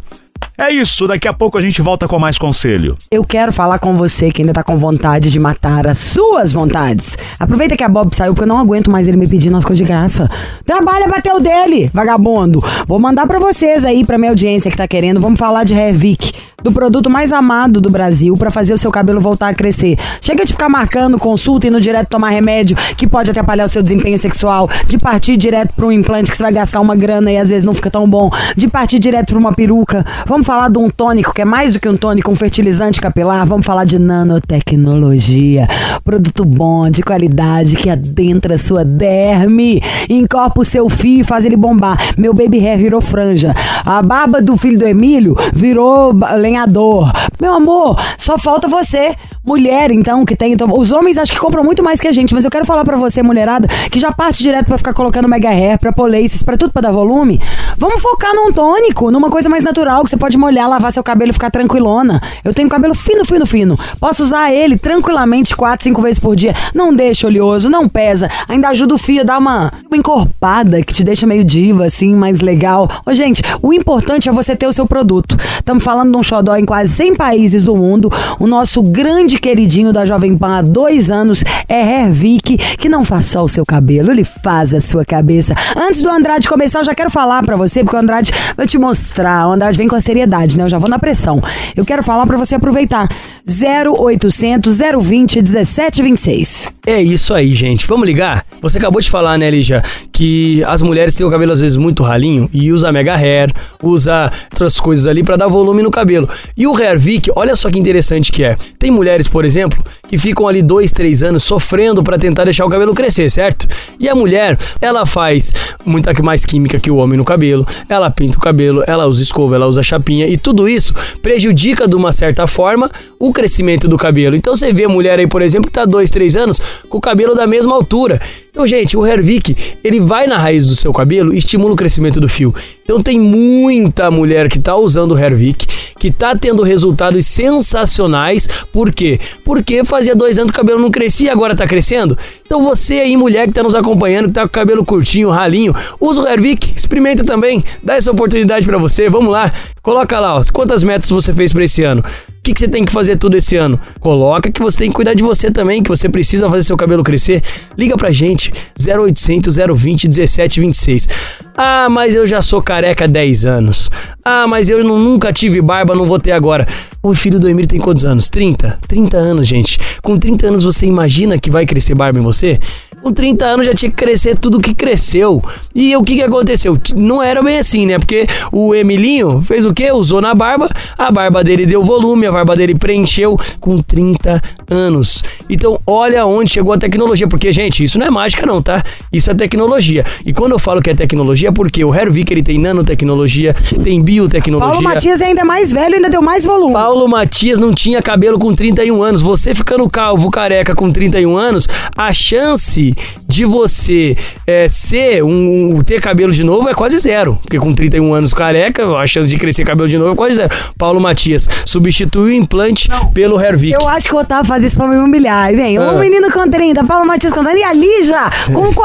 É 0.56 0.72
isso, 0.72 1.08
daqui 1.08 1.28
a 1.28 1.34
pouco 1.34 1.58
a 1.58 1.62
gente 1.62 1.82
volta 1.82 2.08
com 2.08 2.20
mais 2.20 2.38
conselho. 2.38 2.96
Eu 3.10 3.24
quero 3.24 3.52
falar 3.52 3.80
com 3.80 3.96
você 3.96 4.32
que 4.32 4.44
ainda 4.44 4.54
tá 4.54 4.64
com 4.64 4.78
vontade 4.78 5.32
de 5.32 5.40
matar 5.40 5.88
as 5.88 5.98
suas 5.98 6.54
vontades. 6.54 7.18
Aproveita 7.40 7.76
que 7.76 7.84
a 7.84 7.90
Bob 7.90 8.16
saiu, 8.16 8.34
porque 8.34 8.44
eu 8.44 8.48
não 8.48 8.60
aguento 8.60 8.92
mais 8.92 9.08
ele 9.08 9.18
me 9.18 9.28
pedindo 9.28 9.58
as 9.58 9.66
coisas 9.66 9.80
de 9.80 9.92
graça. 9.92 10.30
Trabalha 10.64 11.08
o 11.36 11.40
dele, 11.40 11.90
vagabundo. 11.92 12.64
Vou 12.88 13.00
mandar 13.00 13.26
pra 13.26 13.40
vocês 13.40 13.84
aí, 13.84 14.06
pra 14.06 14.20
minha 14.20 14.30
audiência 14.30 14.70
que 14.70 14.78
tá 14.78 14.88
querendo. 14.88 15.20
Vamos 15.20 15.40
falar 15.40 15.64
de 15.64 15.74
Revic, 15.74 16.32
do 16.62 16.72
produto 16.72 17.10
mais 17.10 17.34
amado 17.34 17.82
do 17.82 17.90
Brasil 17.90 18.36
pra 18.38 18.52
fazer 18.52 18.74
o 18.74 18.78
seu 18.78 18.92
cabelo 18.92 19.20
voltar 19.20 19.50
a 19.50 19.54
crescer. 19.56 19.98
Chega 20.22 20.46
de 20.46 20.54
ficar 20.54 20.70
marcando 20.70 21.18
consulta 21.18 21.66
e 21.66 21.70
no 21.72 21.82
direto 21.82 22.10
tomar 22.10 22.30
remédio 22.30 22.78
que 22.96 23.08
pode 23.08 23.32
atrapalhar 23.32 23.66
o 23.66 23.70
seu 23.70 23.82
desempenho 23.82 24.20
sexual, 24.20 24.70
de 24.86 25.00
partir 25.00 25.36
direto 25.36 25.74
pra 25.76 25.88
um 25.88 25.92
implante 25.92 26.30
que 26.30 26.38
você 26.38 26.44
vai 26.44 26.54
gastar 26.54 26.80
uma 26.80 26.96
grana 26.96 27.32
e 27.32 27.38
às 27.38 27.50
vezes 27.50 27.64
não 27.64 27.74
fica 27.74 27.90
tão 27.90 28.08
bom, 28.08 28.30
de 28.56 28.68
partir 28.68 29.00
direto 29.00 29.30
pra 29.30 29.40
uma 29.40 29.54
peruca. 29.54 30.06
Vamos 30.28 30.43
falar 30.46 30.70
de 30.70 30.78
um 30.78 30.90
tônico 30.90 31.34
que 31.34 31.42
é 31.42 31.46
mais 31.46 31.74
do 31.74 31.80
que 31.80 31.88
um 31.88 31.98
tônico, 31.98 32.32
um 32.32 32.36
fertilizante 32.36 33.00
capilar. 33.00 33.46
Vamos 33.46 33.66
falar 33.66 33.86
de 33.86 33.98
nanotecnologia. 33.98 35.68
Produto 36.04 36.46
bom, 36.46 36.90
de 36.90 37.02
qualidade, 37.02 37.76
que 37.76 37.90
adentra 37.90 38.58
sua 38.58 38.84
derme, 38.84 39.82
encorpa 40.10 40.62
o 40.62 40.66
seu 40.66 40.90
fio 40.90 41.22
e 41.22 41.24
faz 41.24 41.46
ele 41.46 41.56
bombar. 41.56 41.98
Meu 42.18 42.34
baby 42.34 42.60
hair 42.60 42.78
virou 42.78 43.02
franja. 43.02 43.54
A 43.86 44.02
barba 44.02 44.42
do 44.42 44.58
filho 44.58 44.78
do 44.80 44.86
Emílio 44.86 45.36
virou 45.54 46.14
lenhador. 46.38 47.12
Meu 47.40 47.54
amor, 47.54 48.00
só 48.18 48.38
falta 48.38 48.68
você. 48.68 49.16
Mulher, 49.46 49.92
então, 49.92 50.24
que 50.24 50.38
tem. 50.38 50.54
então, 50.54 50.70
os 50.72 50.92
homens 50.94 51.18
acho 51.18 51.32
que 51.32 51.38
compram 51.38 51.66
muito 51.66 51.84
mais 51.84 52.00
que 52.00 52.08
a 52.08 52.14
gente, 52.14 52.34
mas 52.34 52.46
eu 52.46 52.52
quero 52.52 52.64
falar 52.64 52.86
pra 52.86 52.96
você, 52.96 53.22
mulherada, 53.22 53.68
que 53.92 54.00
já 54.00 54.10
parte 54.10 54.42
direto 54.42 54.68
pra 54.68 54.78
ficar 54.78 54.94
colocando 54.94 55.28
mega 55.28 55.50
hair, 55.50 55.78
pra 55.78 55.92
pôr 55.92 56.10
laces, 56.10 56.42
pra 56.42 56.56
tudo 56.56 56.72
pra 56.72 56.82
dar 56.82 56.94
volume. 56.94 57.42
Vamos 57.78 58.02
focar 58.02 58.34
num 58.34 58.54
tônico, 58.54 59.12
numa 59.12 59.30
coisa 59.30 59.50
mais 59.50 59.66
natural, 59.66 60.02
que 60.06 60.10
você 60.10 60.16
pode 60.16 60.38
molhar, 60.38 60.70
lavar 60.70 60.94
seu 60.94 61.04
cabelo 61.04 61.32
e 61.32 61.34
ficar 61.34 61.52
tranquilona. 61.52 62.22
Eu 62.42 62.54
tenho 62.54 62.70
cabelo 62.70 62.96
fino, 62.96 63.26
fino, 63.26 63.46
fino. 63.46 63.78
Posso 64.00 64.24
usar 64.24 64.54
ele 64.54 64.78
tranquilamente 64.78 65.56
quatro, 65.58 65.84
cinco 65.84 66.02
vezes 66.02 66.20
por 66.20 66.38
dia. 66.38 66.56
Não 66.74 66.96
deixa 66.96 67.28
oleoso, 67.28 67.70
não 67.70 67.90
pesa. 67.90 68.30
Ainda 68.48 68.70
ajuda 68.70 68.96
o 68.96 68.98
fio 68.98 69.26
dar 69.26 69.40
uma, 69.40 69.74
uma 69.90 69.98
encorpada 69.98 70.82
que 70.82 70.94
te 70.94 71.04
deixa 71.04 71.28
meio 71.28 71.44
diva, 71.44 71.86
assim, 71.86 72.16
mais 72.16 72.40
legal. 72.40 72.90
Ô, 73.06 73.14
gente, 73.14 73.42
o 73.62 73.74
importante 73.74 74.30
é 74.30 74.32
você 74.32 74.56
ter 74.56 74.68
o 74.68 74.74
seu 74.74 74.88
produto. 74.88 75.36
Estamos 75.56 75.84
falando 75.84 76.12
de 76.12 76.18
um 76.18 76.24
xodó 76.24 76.56
em 76.56 76.66
quase 76.66 76.94
100 76.94 77.16
países 77.16 77.66
do 77.66 77.76
mundo. 77.76 78.10
O 78.40 78.48
nosso 78.48 78.82
grande 78.82 79.33
queridinho 79.40 79.94
da 79.94 80.06
Jovem 80.06 80.38
Pan 80.38 80.58
há 80.58 80.62
dois 80.62 81.12
anos 81.12 81.44
é 81.68 82.02
Hervik, 82.04 82.58
que 82.78 82.90
não 82.90 83.04
faz 83.04 83.26
só 83.26 83.44
o 83.44 83.48
seu 83.48 83.66
cabelo, 83.66 84.12
ele 84.12 84.24
faz 84.24 84.74
a 84.74 84.82
sua 84.82 85.06
cabeça. 85.06 85.56
Antes 85.76 86.02
do 86.02 86.10
Andrade 86.10 86.48
começar, 86.48 86.80
eu 86.80 86.86
já 86.86 86.96
quero 86.96 87.10
falar 87.10 87.44
pra 87.44 87.56
você, 87.56 87.84
porque 87.84 87.96
o 87.96 88.00
Andrade 88.00 88.32
vai 88.56 88.66
te 88.66 88.78
mostrar. 88.78 89.48
O 89.48 89.54
Andrade 89.54 89.78
vem 89.78 89.88
com 89.88 89.96
a 89.96 90.02
seriedade, 90.02 90.58
né? 90.58 90.64
Eu 90.64 90.70
já 90.70 90.78
vou 90.78 90.90
na 90.90 91.00
pressão. 91.00 91.42
Eu 91.76 91.86
quero 91.86 92.04
falar 92.04 92.26
pra 92.26 92.38
você 92.38 92.56
aproveitar. 92.56 93.10
0800 93.48 94.78
020 95.02 95.42
1726. 95.42 96.70
É 96.86 97.02
isso 97.02 97.34
aí, 97.34 97.54
gente. 97.54 97.88
Vamos 97.88 98.06
ligar? 98.06 98.46
Você 98.62 98.78
acabou 98.78 99.02
de 99.02 99.10
falar, 99.10 99.38
né, 99.38 99.50
Lígia, 99.50 99.84
que 100.12 100.64
as 100.66 100.82
mulheres 100.82 101.16
têm 101.16 101.26
o 101.26 101.30
cabelo 101.30 101.52
às 101.52 101.60
vezes 101.60 101.78
muito 101.78 102.04
ralinho 102.04 102.50
e 102.54 102.72
usa 102.72 102.92
mega 102.92 103.16
hair, 103.16 103.52
usa 103.82 104.32
outras 104.52 104.80
coisas 104.80 105.08
ali 105.08 105.24
pra 105.24 105.36
dar 105.36 105.48
volume 105.48 105.82
no 105.82 105.92
cabelo. 105.92 106.30
E 106.56 106.66
o 106.68 106.76
Hair 106.76 107.00
Vic, 107.00 107.32
olha 107.36 107.56
só 107.56 107.70
que 107.70 107.80
interessante 107.80 108.32
que 108.32 108.44
é. 108.44 108.58
Tem 108.78 108.92
mulheres, 108.92 109.23
por 109.28 109.46
exemplo, 109.46 109.84
que 110.08 110.18
ficam 110.18 110.48
ali 110.48 110.62
dois, 110.62 110.92
três 110.92 111.24
anos 111.24 111.44
sofrendo 111.44 112.04
pra 112.04 112.18
tentar 112.18 112.44
deixar 112.44 112.66
o 112.66 112.70
cabelo 112.70 112.94
crescer, 112.94 113.30
certo? 113.30 113.68
E 114.00 114.08
a 114.08 114.16
mulher, 114.16 114.58
ela 114.82 115.06
faz 115.06 115.54
muita 115.86 116.14
mais 116.22 116.46
química 116.46 116.80
que 116.80 116.92
o 116.92 116.98
homem 116.98 117.18
no 117.18 117.26
cabelo, 117.26 117.66
ela 117.90 118.10
pinta 118.10 118.38
o 118.38 118.42
cabelo, 118.42 118.84
ela 118.88 119.06
usa 119.06 119.22
escova, 119.22 119.56
ela 119.56 119.68
usa 119.68 119.84
chapinha 119.84 120.28
e 120.28 120.38
tudo 120.38 120.68
isso 120.68 120.94
prejudica 121.22 121.88
de 121.88 121.96
uma 121.96 122.12
certa 122.12 122.48
forma 122.48 122.90
o 123.20 123.32
crescimento 123.32 123.88
do 123.88 123.98
cabelo. 123.98 124.36
Então 124.36 124.56
você 124.56 124.72
vê 124.72 124.86
a 124.86 124.90
mulher 124.90 125.20
aí, 125.20 125.28
por 125.28 125.42
exemplo, 125.42 125.68
que 125.68 125.74
tá 125.74 125.86
dois, 125.86 126.10
três 126.10 126.36
anos 126.36 126.62
com 126.90 126.98
o 126.98 127.02
cabelo 127.02 127.36
da 127.36 127.48
mesma 127.48 127.74
altura. 127.74 128.22
Então, 128.54 128.68
gente, 128.68 128.96
o 128.96 129.04
Hervik, 129.04 129.58
ele 129.84 130.00
vai 130.00 130.28
na 130.28 130.38
raiz 130.38 130.68
do 130.68 130.76
seu 130.76 130.94
cabelo 130.94 131.34
e 131.34 131.40
estimula 131.40 131.74
o 131.74 131.76
crescimento 131.76 132.22
do 132.22 132.30
fio. 132.30 132.54
Então 132.84 133.02
tem 133.02 133.20
muita 133.20 134.12
mulher 134.12 134.48
que 134.48 134.60
tá 134.60 134.76
usando 134.76 135.14
o 135.14 135.18
Hervik, 135.18 135.66
que 135.98 136.12
tá 136.12 136.36
tendo 136.36 136.62
resultados 136.62 137.26
sensacionais. 137.26 138.48
Por 138.72 138.94
quê? 138.94 139.20
Porque 139.44 139.84
fazia 139.84 140.16
dois 140.16 140.38
anos 140.38 140.52
que 140.52 140.60
o 140.60 140.62
cabelo 140.62 140.80
não 140.80 140.92
crescia 140.92 141.30
e 141.30 141.32
agora 141.32 141.56
tá 141.56 141.66
crescendo. 141.66 142.16
Então 142.46 142.62
você 142.62 143.00
aí, 143.00 143.18
mulher 143.18 143.48
que 143.48 143.56
tá 143.56 143.64
nos 143.64 143.74
acompanhando, 143.74 144.28
que 144.28 144.34
tá 144.34 144.42
com 144.42 144.48
o 144.48 144.52
cabelo 144.52 144.86
curtinho, 144.86 145.32
ralinho, 145.32 145.76
usa 146.00 146.22
o 146.22 146.28
Hervik, 146.28 146.74
experimenta 146.78 147.24
também, 147.24 147.64
dá 147.82 147.96
essa 147.96 148.12
oportunidade 148.12 148.68
pra 148.68 148.78
você. 148.78 149.10
Vamos 149.10 149.32
lá, 149.32 149.52
coloca 149.82 150.20
lá, 150.20 150.38
ó, 150.38 150.44
quantas 150.54 150.84
metas 150.84 151.10
você 151.10 151.34
fez 151.34 151.52
pra 151.52 151.64
esse 151.64 151.82
ano. 151.82 152.04
O 152.44 152.46
que, 152.46 152.54
que 152.54 152.60
você 152.60 152.68
tem 152.68 152.84
que 152.84 152.92
fazer 152.92 153.16
tudo 153.16 153.38
esse 153.38 153.56
ano? 153.56 153.80
Coloca 154.02 154.52
que 154.52 154.62
você 154.62 154.80
tem 154.80 154.90
que 154.90 154.96
cuidar 154.96 155.14
de 155.14 155.24
você 155.24 155.50
também, 155.50 155.82
que 155.82 155.88
você 155.88 156.10
precisa 156.10 156.50
fazer 156.50 156.64
seu 156.64 156.76
cabelo 156.76 157.02
crescer. 157.02 157.42
Liga 157.78 157.96
pra 157.96 158.12
gente, 158.12 158.52
0800 158.78 159.56
020 159.56 160.08
1726. 160.10 161.08
Ah, 161.56 161.88
mas 161.90 162.14
eu 162.14 162.28
já 162.28 162.42
sou 162.42 162.62
careca 162.62 163.06
há 163.06 163.08
10 163.08 163.46
anos. 163.46 163.90
Ah, 164.26 164.46
mas 164.46 164.68
eu 164.68 164.84
nunca 164.84 165.32
tive 165.32 165.62
barba, 165.62 165.96
não 165.96 166.06
vou 166.06 166.20
ter 166.20 166.34
agora. 166.34 166.68
O 167.02 167.16
filho 167.16 167.40
do 167.40 167.48
Emir 167.48 167.66
tem 167.66 167.80
quantos 167.80 168.04
anos? 168.04 168.30
30? 168.30 168.78
30 168.90 169.16
anos, 169.16 169.48
gente. 169.48 169.80
Com 170.02 170.20
30 170.20 170.48
anos 170.48 170.64
você 170.66 170.86
imagina 170.86 171.40
que 171.40 171.50
vai 171.50 171.66
crescer 171.66 171.96
barba 171.96 172.20
em 172.20 172.24
você? 172.24 172.60
Com 173.04 173.12
30 173.12 173.46
anos 173.46 173.66
já 173.66 173.74
tinha 173.74 173.92
que 173.92 173.98
crescer 173.98 174.38
tudo 174.38 174.62
que 174.62 174.74
cresceu. 174.74 175.44
E 175.76 175.94
o 175.98 176.02
que, 176.02 176.16
que 176.16 176.22
aconteceu? 176.22 176.78
Não 176.96 177.22
era 177.22 177.44
bem 177.44 177.58
assim, 177.58 177.86
né? 177.86 178.00
Porque 178.00 178.26
o 178.50 178.74
Emilinho 178.74 179.42
fez 179.42 179.66
o 179.66 179.74
quê? 179.74 179.92
Usou 179.92 180.22
na 180.22 180.34
barba, 180.34 180.70
a 180.98 181.12
barba 181.12 181.44
dele 181.44 181.66
deu 181.66 181.84
volume, 181.84 182.28
a 182.28 182.32
barba 182.32 182.56
dele 182.56 182.76
preencheu 182.76 183.38
com 183.60 183.82
30 183.82 184.42
anos. 184.72 185.22
Então, 185.50 185.78
olha 185.86 186.26
onde 186.26 186.52
chegou 186.52 186.72
a 186.72 186.78
tecnologia. 186.78 187.28
Porque, 187.28 187.52
gente, 187.52 187.84
isso 187.84 188.00
não 188.00 188.08
é 188.08 188.10
mágica, 188.10 188.46
não, 188.46 188.62
tá? 188.62 188.82
Isso 189.12 189.30
é 189.30 189.34
tecnologia. 189.34 190.06
E 190.26 190.32
quando 190.32 190.54
eu 190.54 190.60
falo 190.60 190.82
que 190.82 190.90
é 190.90 190.96
tecnologia, 190.96 191.50
é 191.50 191.52
porque 191.52 191.84
o 191.84 191.94
Hervik 191.94 192.32
ele 192.32 192.42
tem 192.42 192.58
nanotecnologia, 192.58 193.54
tem 193.84 194.02
biotecnologia. 194.02 194.72
Paulo 194.72 194.82
Matias 194.82 195.20
é 195.20 195.26
ainda 195.26 195.44
mais 195.44 195.74
velho, 195.74 195.96
ainda 195.96 196.10
deu 196.10 196.22
mais 196.22 196.46
volume. 196.46 196.72
Paulo 196.72 197.06
Matias 197.10 197.60
não 197.60 197.74
tinha 197.74 198.02
cabelo 198.02 198.40
com 198.40 198.56
31 198.56 199.04
anos. 199.04 199.22
Você 199.22 199.54
ficando 199.54 199.90
calvo, 199.90 200.32
careca 200.32 200.74
com 200.74 200.90
31 200.90 201.36
anos, 201.36 201.68
a 201.98 202.14
chance 202.14 202.93
chance 202.96 203.24
de 203.28 203.46
você 203.46 204.16
é, 204.46 204.68
ser 204.68 205.24
um. 205.24 205.82
ter 205.84 206.00
cabelo 206.02 206.32
de 206.34 206.44
novo 206.44 206.70
é 206.70 206.74
quase 206.74 206.98
zero. 207.00 207.38
Porque 207.42 207.58
com 207.60 207.74
31 207.74 208.14
anos 208.14 208.34
careca, 208.34 208.88
a 208.96 209.08
chance 209.08 209.28
de 209.28 209.38
crescer 209.38 209.64
cabelo 209.66 209.88
de 209.90 209.98
novo 209.98 210.14
é 210.14 210.16
quase 210.16 210.36
zero. 210.36 210.50
Paulo 210.78 211.00
Matias 211.00 211.48
substitui 211.66 212.32
o 212.32 212.34
implante 212.34 212.90
pelo 213.14 213.40
Hervik. 213.42 213.74
Eu 213.74 213.88
acho 213.88 214.08
que 214.08 214.16
o 214.16 214.20
Otávio 214.20 214.46
faz 214.46 214.64
isso 214.64 214.76
pra 214.76 214.88
me 214.88 214.96
humilhar. 214.98 215.52
E 215.52 215.56
vem, 215.56 215.78
Ah. 215.78 215.92
o 215.92 216.00
menino 216.00 216.32
com 216.32 216.48
30, 216.50 216.84
Paulo 216.84 217.06
Matias 217.06 217.34
com 217.34 217.44
30, 217.44 217.60
e 217.60 217.64
a 217.64 217.74
Lígia 217.74 218.30
com 218.54 218.72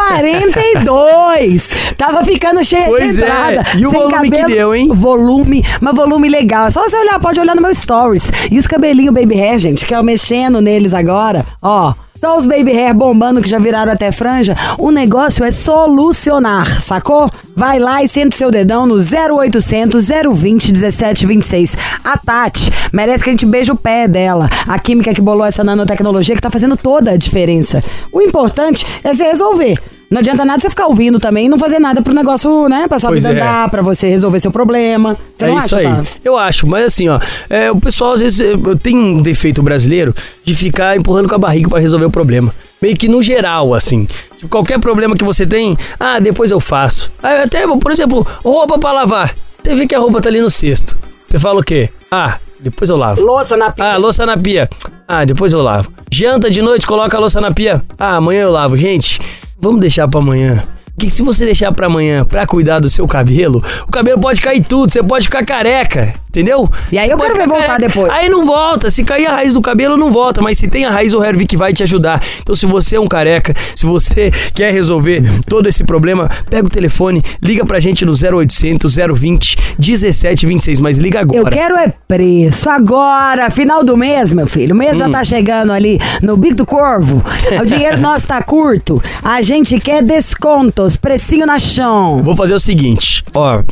42. 0.78 1.74
Tava 1.96 2.24
ficando 2.24 2.64
cheia 2.64 2.86
Pois 2.86 3.16
de 3.16 3.22
é. 3.22 3.24
entrada. 3.24 3.62
E 3.76 3.86
o 3.86 3.90
sem 3.90 3.98
volume 4.00 4.30
que 4.30 4.36
cabelo. 4.36 4.54
deu, 4.54 4.74
hein? 4.74 4.88
Volume, 4.92 5.64
mas 5.80 5.94
volume 5.96 6.28
legal. 6.28 6.66
É 6.66 6.70
só 6.70 6.82
você 6.82 6.96
olhar, 6.96 7.18
pode 7.18 7.38
olhar 7.40 7.54
no 7.54 7.62
meu 7.62 7.74
stories. 7.74 8.30
E 8.50 8.58
os 8.58 8.66
cabelinhos 8.66 9.14
baby 9.14 9.34
hair, 9.40 9.58
gente, 9.58 9.84
que 9.84 9.94
eu 9.94 10.02
mexendo 10.02 10.60
neles 10.60 10.94
agora, 10.94 11.44
ó. 11.62 11.94
Só 12.20 12.36
os 12.36 12.46
baby 12.46 12.72
hair 12.72 12.92
bombando 12.92 13.40
que 13.40 13.48
já 13.48 13.60
viraram 13.60 13.92
até 13.92 14.10
franja. 14.10 14.56
O 14.76 14.90
negócio 14.90 15.44
é 15.44 15.52
solucionar, 15.52 16.80
sacou? 16.80 17.30
Vai 17.54 17.78
lá 17.78 18.02
e 18.02 18.08
senta 18.08 18.34
o 18.34 18.38
seu 18.38 18.50
dedão 18.50 18.86
no 18.86 18.96
0800 18.96 20.08
020 20.34 20.72
1726. 20.72 21.76
A 22.02 22.18
Tati 22.18 22.72
merece 22.92 23.22
que 23.22 23.30
a 23.30 23.32
gente 23.32 23.46
beije 23.46 23.70
o 23.70 23.76
pé 23.76 24.08
dela. 24.08 24.50
A 24.66 24.78
química 24.80 25.14
que 25.14 25.20
bolou 25.20 25.46
essa 25.46 25.62
nanotecnologia 25.62 26.34
que 26.34 26.42
tá 26.42 26.50
fazendo 26.50 26.76
toda 26.76 27.12
a 27.12 27.16
diferença. 27.16 27.84
O 28.10 28.20
importante 28.20 28.84
é 29.04 29.14
você 29.14 29.22
resolver. 29.22 29.78
Não 30.10 30.20
adianta 30.20 30.42
nada 30.42 30.60
você 30.60 30.70
ficar 30.70 30.86
ouvindo 30.86 31.20
também 31.20 31.46
e 31.46 31.48
não 31.50 31.58
fazer 31.58 31.78
nada 31.78 32.00
pro 32.00 32.14
negócio, 32.14 32.66
né? 32.68 32.88
Pra 32.88 32.98
sua 32.98 33.10
Pois 33.10 33.22
vida 33.22 33.34
é. 33.34 33.42
andar, 33.42 33.68
pra 33.68 33.82
você 33.82 34.08
resolver 34.08 34.40
seu 34.40 34.50
problema. 34.50 35.16
Você 35.34 35.44
é 35.44 35.48
não 35.48 35.58
isso 35.58 35.76
acha, 35.76 35.76
aí. 35.76 35.86
Otávio? 35.86 36.08
Eu 36.24 36.36
acho, 36.38 36.66
mas 36.66 36.84
assim, 36.86 37.08
ó, 37.08 37.20
é, 37.50 37.70
o 37.70 37.78
pessoal 37.78 38.12
às 38.12 38.20
vezes 38.20 38.40
tem 38.82 38.96
um 38.96 39.20
defeito 39.20 39.62
brasileiro 39.62 40.14
de 40.42 40.54
ficar 40.54 40.96
empurrando 40.96 41.28
com 41.28 41.34
a 41.34 41.38
barriga 41.38 41.68
pra 41.68 41.78
resolver 41.78 42.06
o 42.06 42.10
problema. 42.10 42.54
Meio 42.80 42.96
que 42.96 43.06
no 43.08 43.22
geral, 43.22 43.74
assim. 43.74 44.08
Tipo, 44.36 44.48
qualquer 44.48 44.78
problema 44.80 45.14
que 45.14 45.24
você 45.24 45.46
tem, 45.46 45.76
ah, 46.00 46.18
depois 46.18 46.50
eu 46.50 46.60
faço. 46.60 47.10
Aí 47.22 47.42
até, 47.42 47.66
por 47.66 47.90
exemplo, 47.92 48.26
roupa 48.42 48.78
pra 48.78 48.92
lavar. 48.92 49.34
Você 49.62 49.74
vê 49.74 49.86
que 49.86 49.94
a 49.94 49.98
roupa 49.98 50.20
tá 50.22 50.28
ali 50.30 50.40
no 50.40 50.48
cesto. 50.48 50.96
Você 51.28 51.38
fala 51.38 51.60
o 51.60 51.62
quê? 51.62 51.90
Ah, 52.10 52.38
depois 52.58 52.88
eu 52.88 52.96
lavo. 52.96 53.20
Louça 53.20 53.56
na 53.56 53.70
pia. 53.70 53.84
Ah, 53.84 53.96
louça 53.98 54.24
na 54.24 54.36
pia. 54.38 54.70
Ah, 55.06 55.24
depois 55.26 55.52
eu 55.52 55.60
lavo. 55.60 55.92
Janta 56.10 56.48
de 56.50 56.62
noite, 56.62 56.86
coloca 56.86 57.14
a 57.16 57.20
louça 57.20 57.40
na 57.40 57.50
pia. 57.52 57.82
Ah, 57.98 58.16
amanhã 58.16 58.42
eu 58.42 58.50
lavo. 58.50 58.76
Gente, 58.76 59.20
vamos 59.60 59.80
deixar 59.80 60.08
pra 60.08 60.20
amanhã. 60.20 60.64
Porque 60.98 61.10
se 61.10 61.22
você 61.22 61.44
deixar 61.44 61.70
pra 61.70 61.86
amanhã 61.86 62.24
pra 62.24 62.44
cuidar 62.44 62.80
do 62.80 62.90
seu 62.90 63.06
cabelo, 63.06 63.62
o 63.86 63.90
cabelo 63.92 64.20
pode 64.20 64.40
cair 64.40 64.64
tudo, 64.64 64.90
você 64.90 65.00
pode 65.00 65.26
ficar 65.26 65.44
careca, 65.46 66.12
entendeu? 66.28 66.68
E 66.90 66.98
aí 66.98 67.08
eu 67.08 67.16
quero 67.16 67.36
ver 67.36 67.46
voltar 67.46 67.66
careca. 67.68 67.86
depois. 67.88 68.10
Aí 68.12 68.28
não 68.28 68.44
volta. 68.44 68.90
Se 68.90 69.04
cair 69.04 69.26
a 69.28 69.34
raiz 69.36 69.54
do 69.54 69.62
cabelo, 69.62 69.96
não 69.96 70.10
volta. 70.10 70.42
Mas 70.42 70.58
se 70.58 70.66
tem 70.66 70.84
a 70.84 70.90
raiz, 70.90 71.14
o 71.14 71.22
Hervik 71.22 71.56
vai 71.56 71.72
te 71.72 71.84
ajudar. 71.84 72.20
Então, 72.42 72.52
se 72.56 72.66
você 72.66 72.96
é 72.96 73.00
um 73.00 73.06
careca, 73.06 73.54
se 73.76 73.86
você 73.86 74.32
quer 74.52 74.72
resolver 74.72 75.22
todo 75.48 75.68
esse 75.68 75.84
problema, 75.84 76.28
pega 76.50 76.66
o 76.66 76.70
telefone, 76.70 77.22
liga 77.40 77.64
pra 77.64 77.78
gente 77.78 78.04
no 78.04 78.12
0800 78.12 78.96
020 79.14 79.56
1726. 79.78 80.80
Mas 80.80 80.98
liga 80.98 81.20
agora. 81.20 81.38
Eu 81.38 81.44
quero 81.46 81.76
é 81.76 81.92
preço. 82.08 82.68
Agora, 82.68 83.50
final 83.52 83.84
do 83.84 83.96
mês, 83.96 84.32
meu 84.32 84.48
filho. 84.48 84.74
O 84.74 84.78
mês 84.78 84.94
Hum. 84.94 84.98
já 84.98 85.08
tá 85.08 85.22
chegando 85.22 85.72
ali 85.72 86.00
no 86.20 86.36
bico 86.36 86.56
do 86.56 86.66
corvo. 86.66 87.22
O 87.62 87.64
dinheiro 87.66 87.98
nosso 87.98 88.26
tá 88.26 88.42
curto. 88.42 89.00
A 89.22 89.40
gente 89.42 89.78
quer 89.78 90.02
descontos, 90.02 90.87
precinho 90.96 91.46
na 91.46 91.58
chão. 91.58 92.22
Vou 92.22 92.36
fazer 92.36 92.54
o 92.54 92.60
seguinte, 92.60 93.22
ó, 93.34 93.62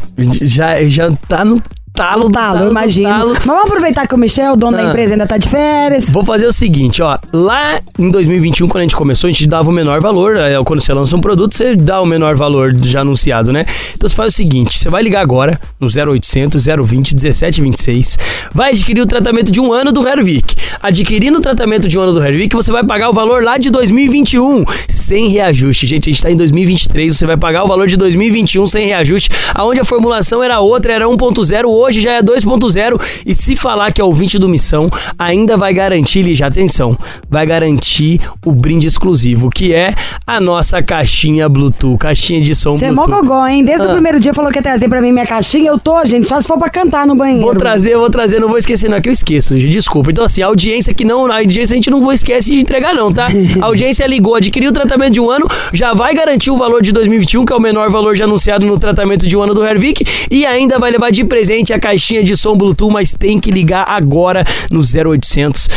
já, 0.42 0.82
já 0.88 1.10
tá 1.28 1.44
no 1.44 1.60
talo, 1.96 2.24
No 2.24 2.30
talo, 2.30 2.64
do 2.66 2.70
imagino. 2.70 3.08
talo. 3.08 3.32
Mas 3.34 3.44
vamos 3.44 3.64
aproveitar 3.64 4.06
que 4.06 4.14
o 4.14 4.18
Michel, 4.18 4.52
o 4.52 4.56
dono 4.56 4.76
da 4.76 4.84
Ah. 4.84 4.88
empresa, 4.90 5.14
ainda 5.14 5.26
tá 5.26 5.36
de 5.36 5.48
férias. 5.48 6.10
Vou 6.10 6.24
fazer 6.24 6.46
o 6.46 6.52
seguinte, 6.52 7.02
ó. 7.02 7.18
Lá 7.32 7.80
em 7.98 8.10
2021, 8.10 8.68
quando 8.68 8.78
a 8.80 8.82
gente 8.82 8.94
começou, 8.94 9.26
a 9.28 9.30
gente 9.32 9.46
dava 9.48 9.68
o 9.68 9.72
menor 9.72 10.00
valor. 10.00 10.36
é, 10.36 10.56
Quando 10.64 10.80
você 10.80 10.92
lança 10.92 11.16
um 11.16 11.20
produto, 11.20 11.54
você 11.54 11.74
dá 11.74 12.00
o 12.00 12.06
menor 12.06 12.36
valor 12.36 12.74
já 12.82 13.00
anunciado, 13.00 13.52
né? 13.52 13.64
Então 13.94 14.08
você 14.08 14.14
faz 14.14 14.32
o 14.32 14.36
seguinte: 14.36 14.78
você 14.78 14.88
vai 14.90 15.02
ligar 15.02 15.20
agora 15.22 15.58
no 15.80 15.88
0800 15.88 16.64
020 16.66 17.14
1726. 17.14 18.18
Vai 18.54 18.70
adquirir 18.70 19.00
o 19.00 19.06
tratamento 19.06 19.50
de 19.50 19.60
um 19.60 19.72
ano 19.72 19.92
do 19.92 20.06
Hervik. 20.06 20.54
Adquirindo 20.82 21.38
o 21.38 21.40
tratamento 21.40 21.88
de 21.88 21.98
um 21.98 22.02
ano 22.02 22.12
do 22.12 22.22
Hervik, 22.24 22.54
você 22.54 22.70
vai 22.70 22.84
pagar 22.84 23.08
o 23.10 23.12
valor 23.12 23.42
lá 23.42 23.56
de 23.58 23.70
2021, 23.70 24.64
sem 24.88 25.28
reajuste. 25.28 25.86
Gente, 25.86 26.10
a 26.10 26.12
gente 26.12 26.22
tá 26.22 26.30
em 26.30 26.36
2023, 26.36 27.16
você 27.16 27.26
vai 27.26 27.36
pagar 27.36 27.64
o 27.64 27.68
valor 27.68 27.86
de 27.86 27.96
2021 27.96 28.66
sem 28.66 28.86
reajuste, 28.86 29.30
aonde 29.54 29.80
a 29.80 29.84
formulação 29.84 30.42
era 30.42 30.60
outra, 30.60 30.92
era 30.92 31.06
1.0, 31.06 31.64
hoje 31.86 32.00
já 32.00 32.12
é 32.12 32.22
2.0. 32.22 33.00
E 33.24 33.34
se 33.34 33.56
falar 33.56 33.92
que 33.92 34.00
é 34.00 34.04
ouvinte 34.04 34.38
do 34.38 34.48
Missão, 34.48 34.90
ainda 35.18 35.56
vai 35.56 35.72
garantir, 35.72 36.22
Lígia, 36.22 36.46
atenção, 36.46 36.96
vai 37.30 37.46
garantir 37.46 38.20
o 38.44 38.52
brinde 38.52 38.86
exclusivo, 38.86 39.50
que 39.50 39.74
é 39.74 39.94
a 40.26 40.40
nossa 40.40 40.82
caixinha 40.82 41.48
Bluetooth, 41.48 41.98
caixinha 41.98 42.40
de 42.40 42.54
som 42.54 42.74
Você 42.74 42.86
é 42.86 42.90
mó 42.92 43.04
Bluetooth. 43.04 43.26
gogó, 43.26 43.46
hein? 43.46 43.64
Desde 43.64 43.86
o 43.86 43.90
Ah. 43.90 43.92
primeiro 43.94 44.20
dia 44.20 44.34
falou 44.34 44.50
que 44.50 44.58
ia 44.58 44.62
trazer 44.62 44.88
pra 44.88 45.00
mim 45.00 45.12
minha 45.12 45.26
caixinha. 45.26 45.68
Eu 45.70 45.78
tô, 45.78 46.04
gente, 46.04 46.28
só 46.28 46.40
se 46.40 46.46
for 46.48 46.58
pra 46.58 46.68
cantar 46.68 47.06
no 47.06 47.14
banheiro. 47.14 47.42
Vou 47.42 47.54
trazer, 47.54 47.96
vou 47.96 48.10
trazer, 48.10 48.40
não 48.40 48.48
vou 48.48 48.58
esquecer, 48.58 48.88
não, 48.88 48.96
é 48.96 49.00
que 49.00 49.08
eu 49.08 49.12
esqueço, 49.12 49.54
Lígia, 49.54 49.70
desculpa. 49.70 50.10
Então, 50.10 50.24
assim, 50.24 50.42
a 50.42 50.46
audiência 50.46 50.92
que 50.92 51.04
não, 51.04 51.26
a 51.26 51.38
audiência 51.38 51.74
a 51.74 51.76
gente 51.76 51.90
não 51.90 52.00
vou 52.00 52.12
esquecer 52.12 52.52
de 52.52 52.60
entregar, 52.60 52.94
não, 52.94 53.12
tá? 53.12 53.28
A 53.60 53.66
audiência 53.66 54.06
ligou, 54.06 54.34
adquiriu 54.34 54.70
o 54.70 54.72
tratamento 54.72 55.12
de 55.12 55.20
um 55.20 55.30
ano, 55.30 55.46
já 55.72 55.92
vai 55.94 56.14
garantir 56.14 56.50
o 56.50 56.56
valor 56.56 56.82
de 56.82 56.92
2021, 56.92 57.44
que 57.44 57.52
é 57.52 57.56
o 57.56 57.60
menor 57.60 57.90
valor 57.90 58.14
já 58.16 58.24
anunciado 58.24 58.66
no 58.66 58.78
tratamento 58.78 59.26
de 59.26 59.36
um 59.36 59.42
ano 59.42 59.54
do 59.54 59.64
Hervik, 59.64 60.04
e 60.30 60.44
ainda 60.44 60.78
vai 60.78 60.90
levar 60.90 61.10
de 61.10 61.24
presente 61.24 61.72
a 61.72 61.75
caixinha 61.78 62.22
de 62.22 62.36
som 62.36 62.56
Bluetooth, 62.56 62.92
mas 62.92 63.14
tem 63.14 63.40
que 63.40 63.50
ligar 63.50 63.84
agora 63.88 64.44
no 64.70 64.80
0800 64.80 65.68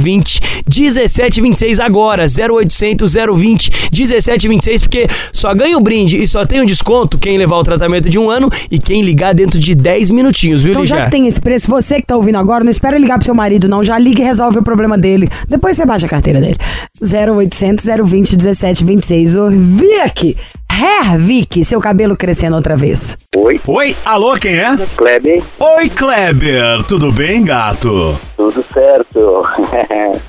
020 0.00 0.40
1726 0.66 1.80
agora, 1.80 2.26
0800 2.26 3.14
020 3.14 3.70
1726, 3.92 4.82
porque 4.82 5.08
só 5.32 5.54
ganha 5.54 5.76
o 5.76 5.80
brinde 5.80 6.16
e 6.22 6.26
só 6.26 6.44
tem 6.44 6.60
o 6.60 6.66
desconto 6.66 7.18
quem 7.18 7.38
levar 7.38 7.56
o 7.56 7.64
tratamento 7.64 8.08
de 8.08 8.18
um 8.18 8.30
ano 8.30 8.50
e 8.70 8.78
quem 8.78 9.02
ligar 9.02 9.34
dentro 9.34 9.58
de 9.58 9.74
10 9.74 10.10
minutinhos, 10.10 10.62
viu, 10.62 10.72
Então, 10.72 10.84
já 10.84 11.04
que 11.04 11.10
tem 11.10 11.26
esse 11.26 11.40
preço, 11.40 11.68
você 11.68 12.00
que 12.00 12.06
tá 12.06 12.16
ouvindo 12.16 12.36
agora, 12.36 12.64
não 12.64 12.70
espera 12.70 12.98
ligar 12.98 13.18
pro 13.18 13.24
seu 13.24 13.34
marido, 13.34 13.68
não. 13.68 13.82
Já 13.82 13.98
liga 13.98 14.20
e 14.20 14.24
resolve 14.24 14.58
o 14.58 14.62
problema 14.62 14.96
dele. 14.98 15.28
Depois 15.48 15.76
você 15.76 15.86
baixa 15.86 16.06
a 16.06 16.08
carteira 16.08 16.40
dele. 16.40 16.56
0800 17.02 17.84
020 18.04 18.36
1726. 18.36 19.36
Ô, 19.36 19.48
Vic! 19.50 20.36
Hervik, 20.78 21.64
seu 21.64 21.78
cabelo 21.80 22.16
crescendo 22.16 22.56
outra 22.56 22.74
vez. 22.76 23.16
Oi, 23.36 23.60
Oi, 23.66 23.94
alô, 24.04 24.34
quem 24.34 24.58
é? 24.58 24.76
Kleber, 24.96 25.42
Oi, 25.60 25.88
Kleber, 25.88 26.82
tudo 26.88 27.12
bem, 27.12 27.44
gato? 27.44 28.18
tudo 28.36 28.64
certo? 28.74 29.44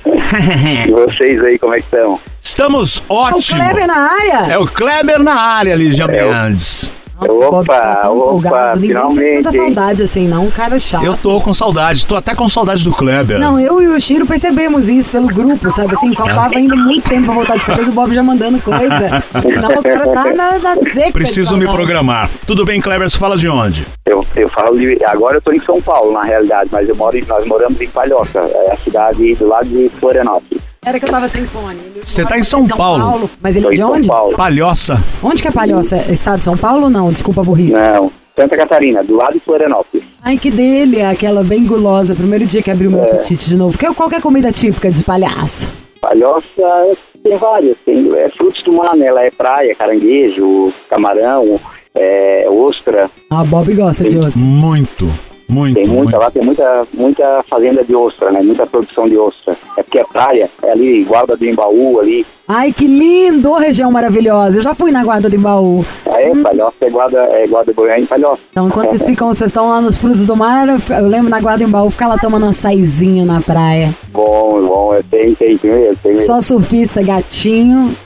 e 0.86 0.90
vocês 0.92 1.42
aí, 1.42 1.58
como 1.58 1.74
é 1.74 1.78
que 1.78 1.84
estão? 1.84 2.20
Estamos 2.40 3.02
O 3.08 3.14
ótimo. 3.14 3.58
Kleber 3.60 3.86
na 3.88 4.08
área? 4.12 4.52
É 4.54 4.58
o 4.58 4.66
Kleber 4.66 5.20
na 5.22 5.34
área, 5.34 5.74
Lígia 5.74 6.04
É 6.04 6.24
o- 6.24 6.30
Mendes. 6.32 6.92
Nossa, 7.20 7.32
o 7.32 7.38
Bob 7.50 7.62
Opa, 7.64 7.78
tá 7.80 7.96
tão 7.96 8.18
opa, 8.18 8.26
empolgado. 8.28 8.80
Ninguém 8.80 8.96
sente 8.96 9.08
finalmente, 9.10 9.42
tanta 9.42 9.56
hein? 9.56 9.62
saudade 9.64 10.02
assim, 10.02 10.28
não. 10.28 10.44
Um 10.46 10.50
cara 10.50 10.78
chato. 10.78 11.04
Eu 11.04 11.16
tô 11.16 11.40
com 11.40 11.54
saudade, 11.54 12.04
tô 12.06 12.14
até 12.16 12.34
com 12.34 12.48
saudade 12.48 12.84
do 12.84 12.92
Kleber. 12.94 13.38
Não, 13.38 13.58
eu 13.58 13.80
e 13.82 13.88
o 13.88 14.00
Chiro 14.00 14.26
percebemos 14.26 14.88
isso 14.88 15.10
pelo 15.10 15.26
grupo, 15.28 15.70
sabe? 15.70 15.94
Assim, 15.94 16.14
faltava 16.14 16.54
ainda 16.56 16.76
muito 16.76 17.08
tempo 17.08 17.24
pra 17.26 17.34
voltar 17.34 17.56
de 17.56 17.64
férias, 17.64 17.88
o 17.88 17.92
Bob 17.92 18.12
já 18.14 18.22
mandando 18.22 18.60
coisa. 18.60 18.86
Não, 19.34 19.78
o 19.78 19.82
cara 19.82 20.04
tá 20.12 20.34
na, 20.34 20.58
na 20.58 20.76
seca. 20.76 21.12
Preciso 21.12 21.56
me 21.56 21.66
programar. 21.66 22.30
Tudo 22.46 22.64
bem, 22.64 22.80
Kleber, 22.80 23.08
você 23.08 23.16
fala 23.16 23.36
de 23.36 23.48
onde? 23.48 23.86
Eu, 24.04 24.24
eu 24.36 24.48
falo 24.50 24.76
de. 24.78 24.98
Agora 25.06 25.36
eu 25.38 25.40
tô 25.42 25.52
em 25.52 25.60
São 25.60 25.80
Paulo, 25.80 26.12
na 26.12 26.22
realidade, 26.24 26.68
mas 26.72 26.88
eu 26.88 26.94
moro, 26.96 27.16
em- 27.16 27.24
nós 27.26 27.46
moramos 27.46 27.80
em 27.80 27.88
Palhoça, 27.88 28.40
é 28.40 28.72
a 28.72 28.76
cidade 28.78 29.34
do 29.36 29.48
lado 29.48 29.66
de 29.68 29.88
Florianópolis. 29.98 30.62
Era 30.86 31.00
que 31.00 31.04
eu 31.04 31.10
tava 31.10 31.26
sem 31.26 31.44
fone. 31.46 31.80
Você 32.00 32.24
tá 32.24 32.38
em 32.38 32.44
São 32.44 32.64
Paulo. 32.68 33.28
Mas 33.42 33.56
ele 33.56 33.64
Tô 33.64 33.70
é 33.70 33.72
em 33.72 33.74
de 33.74 33.82
São 33.82 33.92
onde? 33.92 34.06
Paulo. 34.08 34.28
Onde 34.28 34.36
Palhoça. 34.36 35.04
que 35.42 35.48
é 35.48 35.50
Palhoça? 35.50 35.96
É 35.96 36.12
Estado 36.12 36.38
de 36.38 36.44
São 36.44 36.56
Paulo 36.56 36.84
ou 36.84 36.90
não? 36.90 37.10
Desculpa, 37.12 37.42
burrice. 37.42 37.72
Não, 37.72 38.12
Santa 38.38 38.56
Catarina, 38.56 39.02
do 39.02 39.16
lado 39.16 39.32
de 39.32 39.40
Florianópolis. 39.40 40.06
Ai, 40.22 40.38
que 40.38 40.48
dele, 40.48 41.02
aquela 41.02 41.42
bem 41.42 41.66
gulosa. 41.66 42.14
Primeiro 42.14 42.46
dia 42.46 42.62
que 42.62 42.70
abriu 42.70 42.88
É. 42.90 42.94
meu 42.94 43.02
apetite 43.02 43.48
de 43.48 43.56
novo. 43.56 43.76
Que, 43.76 43.92
qual 43.94 44.08
que 44.08 44.14
é 44.14 44.18
a 44.18 44.22
comida 44.22 44.52
típica 44.52 44.88
de 44.88 45.02
palhaça? 45.02 45.66
Palhoça 46.00 46.96
tem 47.24 47.36
várias, 47.36 47.76
tem 47.84 48.08
é, 48.16 48.28
frutos 48.28 48.62
do 48.62 48.72
mar, 48.72 48.94
né? 48.94 49.06
Ela 49.08 49.24
é 49.24 49.30
praia, 49.32 49.74
caranguejo, 49.74 50.72
camarão, 50.88 51.58
é, 51.96 52.46
ostra. 52.48 53.10
Ah, 53.28 53.42
Bob 53.42 53.74
gosta 53.74 54.04
de 54.04 54.18
osso. 54.18 54.38
Muito, 54.38 55.12
muito, 55.48 55.74
Tem 55.76 55.86
muito. 55.86 56.02
muita, 56.02 56.18
lá 56.18 56.30
tem 56.30 56.42
muita, 56.42 56.86
muita 56.92 57.44
fazenda 57.48 57.84
de 57.84 57.94
ostra, 57.94 58.30
né? 58.30 58.42
Muita 58.42 58.66
produção 58.66 59.08
de 59.08 59.16
ostra. 59.16 59.56
É 59.76 59.82
porque 59.82 59.98
é 59.98 60.04
praia, 60.04 60.50
é 60.62 60.70
ali, 60.70 61.04
Guarda 61.04 61.36
do 61.36 61.44
Embaú, 61.44 62.00
ali. 62.00 62.26
Ai, 62.48 62.72
que 62.72 62.86
lindo! 62.86 63.50
Ô, 63.50 63.56
região 63.56 63.90
maravilhosa. 63.90 64.58
Eu 64.58 64.62
já 64.62 64.74
fui 64.74 64.90
na 64.90 65.04
Guarda 65.04 65.28
do 65.28 65.36
Embaú. 65.36 65.84
É, 66.06 66.30
Palhoça 66.42 66.76
é 66.80 66.90
Guarda, 66.90 67.18
é 67.32 67.46
Guarda 67.46 67.72
Goiânia 67.72 68.02
em 68.02 68.06
Palhoça. 68.06 68.42
Então, 68.50 68.68
enquanto 68.68 68.90
vocês 68.90 69.04
ficam, 69.04 69.28
vocês 69.28 69.50
estão 69.50 69.68
lá 69.68 69.80
nos 69.80 69.96
frutos 69.96 70.26
do 70.26 70.36
mar, 70.36 70.66
eu, 70.68 71.06
lembro 71.06 71.30
na 71.30 71.40
Guarda 71.40 71.64
do 71.64 71.68
Embaú, 71.68 71.90
ficar 71.90 72.08
lá 72.08 72.18
tomando 72.18 72.46
um 72.46 72.50
açaizinho 72.50 73.24
na 73.24 73.40
praia. 73.40 73.94
Bom, 74.12 74.66
bom, 74.66 74.94
é, 74.94 75.00
tem, 75.10 75.34
tem, 75.34 75.58
tem 75.58 75.70
tem 76.02 76.12
mesmo. 76.12 76.26
Só 76.26 76.40
surfista 76.40 77.02
gatinho. 77.02 77.96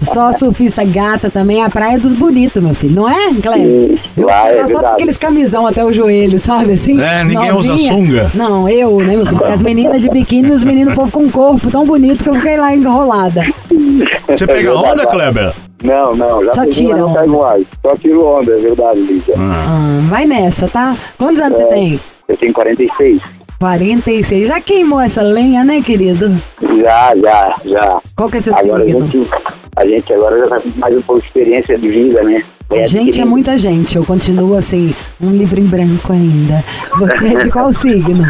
Só 0.00 0.32
surfista 0.32 0.84
gata 0.84 1.30
também. 1.30 1.62
A 1.62 1.70
praia 1.70 1.98
dos 1.98 2.14
bonitos, 2.14 2.62
meu 2.62 2.74
filho. 2.74 2.94
Não 2.94 3.08
é, 3.08 3.32
Cleber? 3.40 3.98
Lá 4.18 4.48
é 4.50 4.64
só 4.68 4.80
com 4.80 4.86
aqueles 4.86 5.16
camisão 5.16 5.66
até 5.66 5.84
o 5.84 5.92
joelho, 5.92 6.38
sabe 6.38 6.72
assim? 6.72 7.00
É, 7.00 7.24
ninguém 7.24 7.52
usa 7.52 7.70
novinha. 7.70 7.92
sunga. 7.92 8.30
Não, 8.34 8.68
eu, 8.68 8.98
né, 9.00 9.16
meu 9.16 9.24
filho? 9.24 9.38
Porque 9.38 9.52
as 9.52 9.62
meninas 9.62 10.00
de 10.00 10.08
biquíni 10.10 10.48
e 10.48 10.52
os 10.52 10.62
meninos, 10.64 10.94
povo 10.94 11.10
com 11.10 11.20
um 11.24 11.30
corpo 11.30 11.70
tão 11.70 11.86
bonito 11.86 12.22
que 12.22 12.30
eu 12.30 12.34
fiquei 12.34 12.56
lá 12.56 12.74
enrolada. 12.74 13.42
Você 14.28 14.46
pega 14.46 14.74
onda, 14.74 15.06
Kleber? 15.06 15.54
Não, 15.82 16.14
não, 16.16 16.44
já 16.44 16.54
Só 16.54 16.60
peguei, 16.62 16.86
tira 16.86 16.98
não 16.98 17.12
pego 17.12 17.40
mais. 17.40 17.66
Só 17.82 17.96
tiro 17.96 18.24
onda, 18.24 18.52
é 18.52 18.60
verdade, 18.60 18.98
Lígia. 19.00 19.34
Ah, 19.38 20.00
vai 20.08 20.24
nessa, 20.26 20.66
tá? 20.68 20.96
Quantos 21.18 21.40
anos 21.40 21.58
É. 21.58 21.62
você 21.62 21.68
tem? 21.68 22.00
Eu 22.26 22.36
tenho 22.38 22.52
46. 22.54 23.20
46. 23.58 24.48
Já 24.48 24.60
queimou 24.60 25.00
essa 25.00 25.22
lenha, 25.22 25.64
né, 25.64 25.80
querido? 25.80 26.40
Já, 26.82 27.14
já, 27.16 27.56
já. 27.64 28.00
Qual 28.16 28.28
que 28.28 28.38
é 28.38 28.40
seu 28.40 28.54
Agora 28.54 28.82
a 28.82 28.86
signo? 28.86 29.00
gente, 29.02 29.30
a 29.76 29.86
gente 29.86 30.12
agora 30.12 30.38
já 30.38 30.46
tá 30.48 30.60
com 30.60 30.68
mais 30.78 30.96
um 30.96 31.02
pouco 31.02 31.20
de 31.20 31.26
experiência 31.28 31.78
de 31.78 31.88
vida, 31.88 32.22
né? 32.22 32.42
Vai 32.68 32.86
Gente, 32.86 33.20
é 33.20 33.24
muita 33.24 33.56
gente. 33.58 33.96
Eu 33.96 34.04
continuo 34.04 34.56
assim, 34.56 34.94
um 35.20 35.30
livro 35.30 35.60
em 35.60 35.66
branco 35.66 36.12
ainda. 36.12 36.64
Você 36.98 37.28
é 37.28 37.36
de 37.36 37.50
qual 37.50 37.72
signo? 37.74 38.24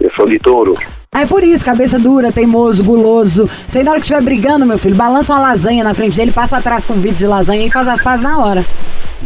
Eu 0.00 0.10
sou 0.14 0.28
de 0.28 0.38
touro. 0.38 0.76
Ah, 1.14 1.22
é 1.22 1.26
por 1.26 1.42
isso, 1.42 1.62
cabeça 1.64 1.98
dura, 1.98 2.32
teimoso, 2.32 2.82
guloso. 2.82 3.48
Você 3.68 3.82
na 3.82 3.90
hora 3.90 4.00
que 4.00 4.06
estiver 4.06 4.22
brigando, 4.22 4.64
meu 4.64 4.78
filho, 4.78 4.94
balança 4.96 5.34
uma 5.34 5.40
lasanha 5.42 5.84
na 5.84 5.92
frente 5.92 6.16
dele, 6.16 6.32
passa 6.32 6.56
atrás 6.56 6.86
com 6.86 6.94
um 6.94 7.00
vidro 7.00 7.18
de 7.18 7.26
lasanha 7.26 7.66
e 7.66 7.70
faz 7.70 7.86
as 7.86 8.02
pazes 8.02 8.22
na 8.22 8.38
hora. 8.38 8.64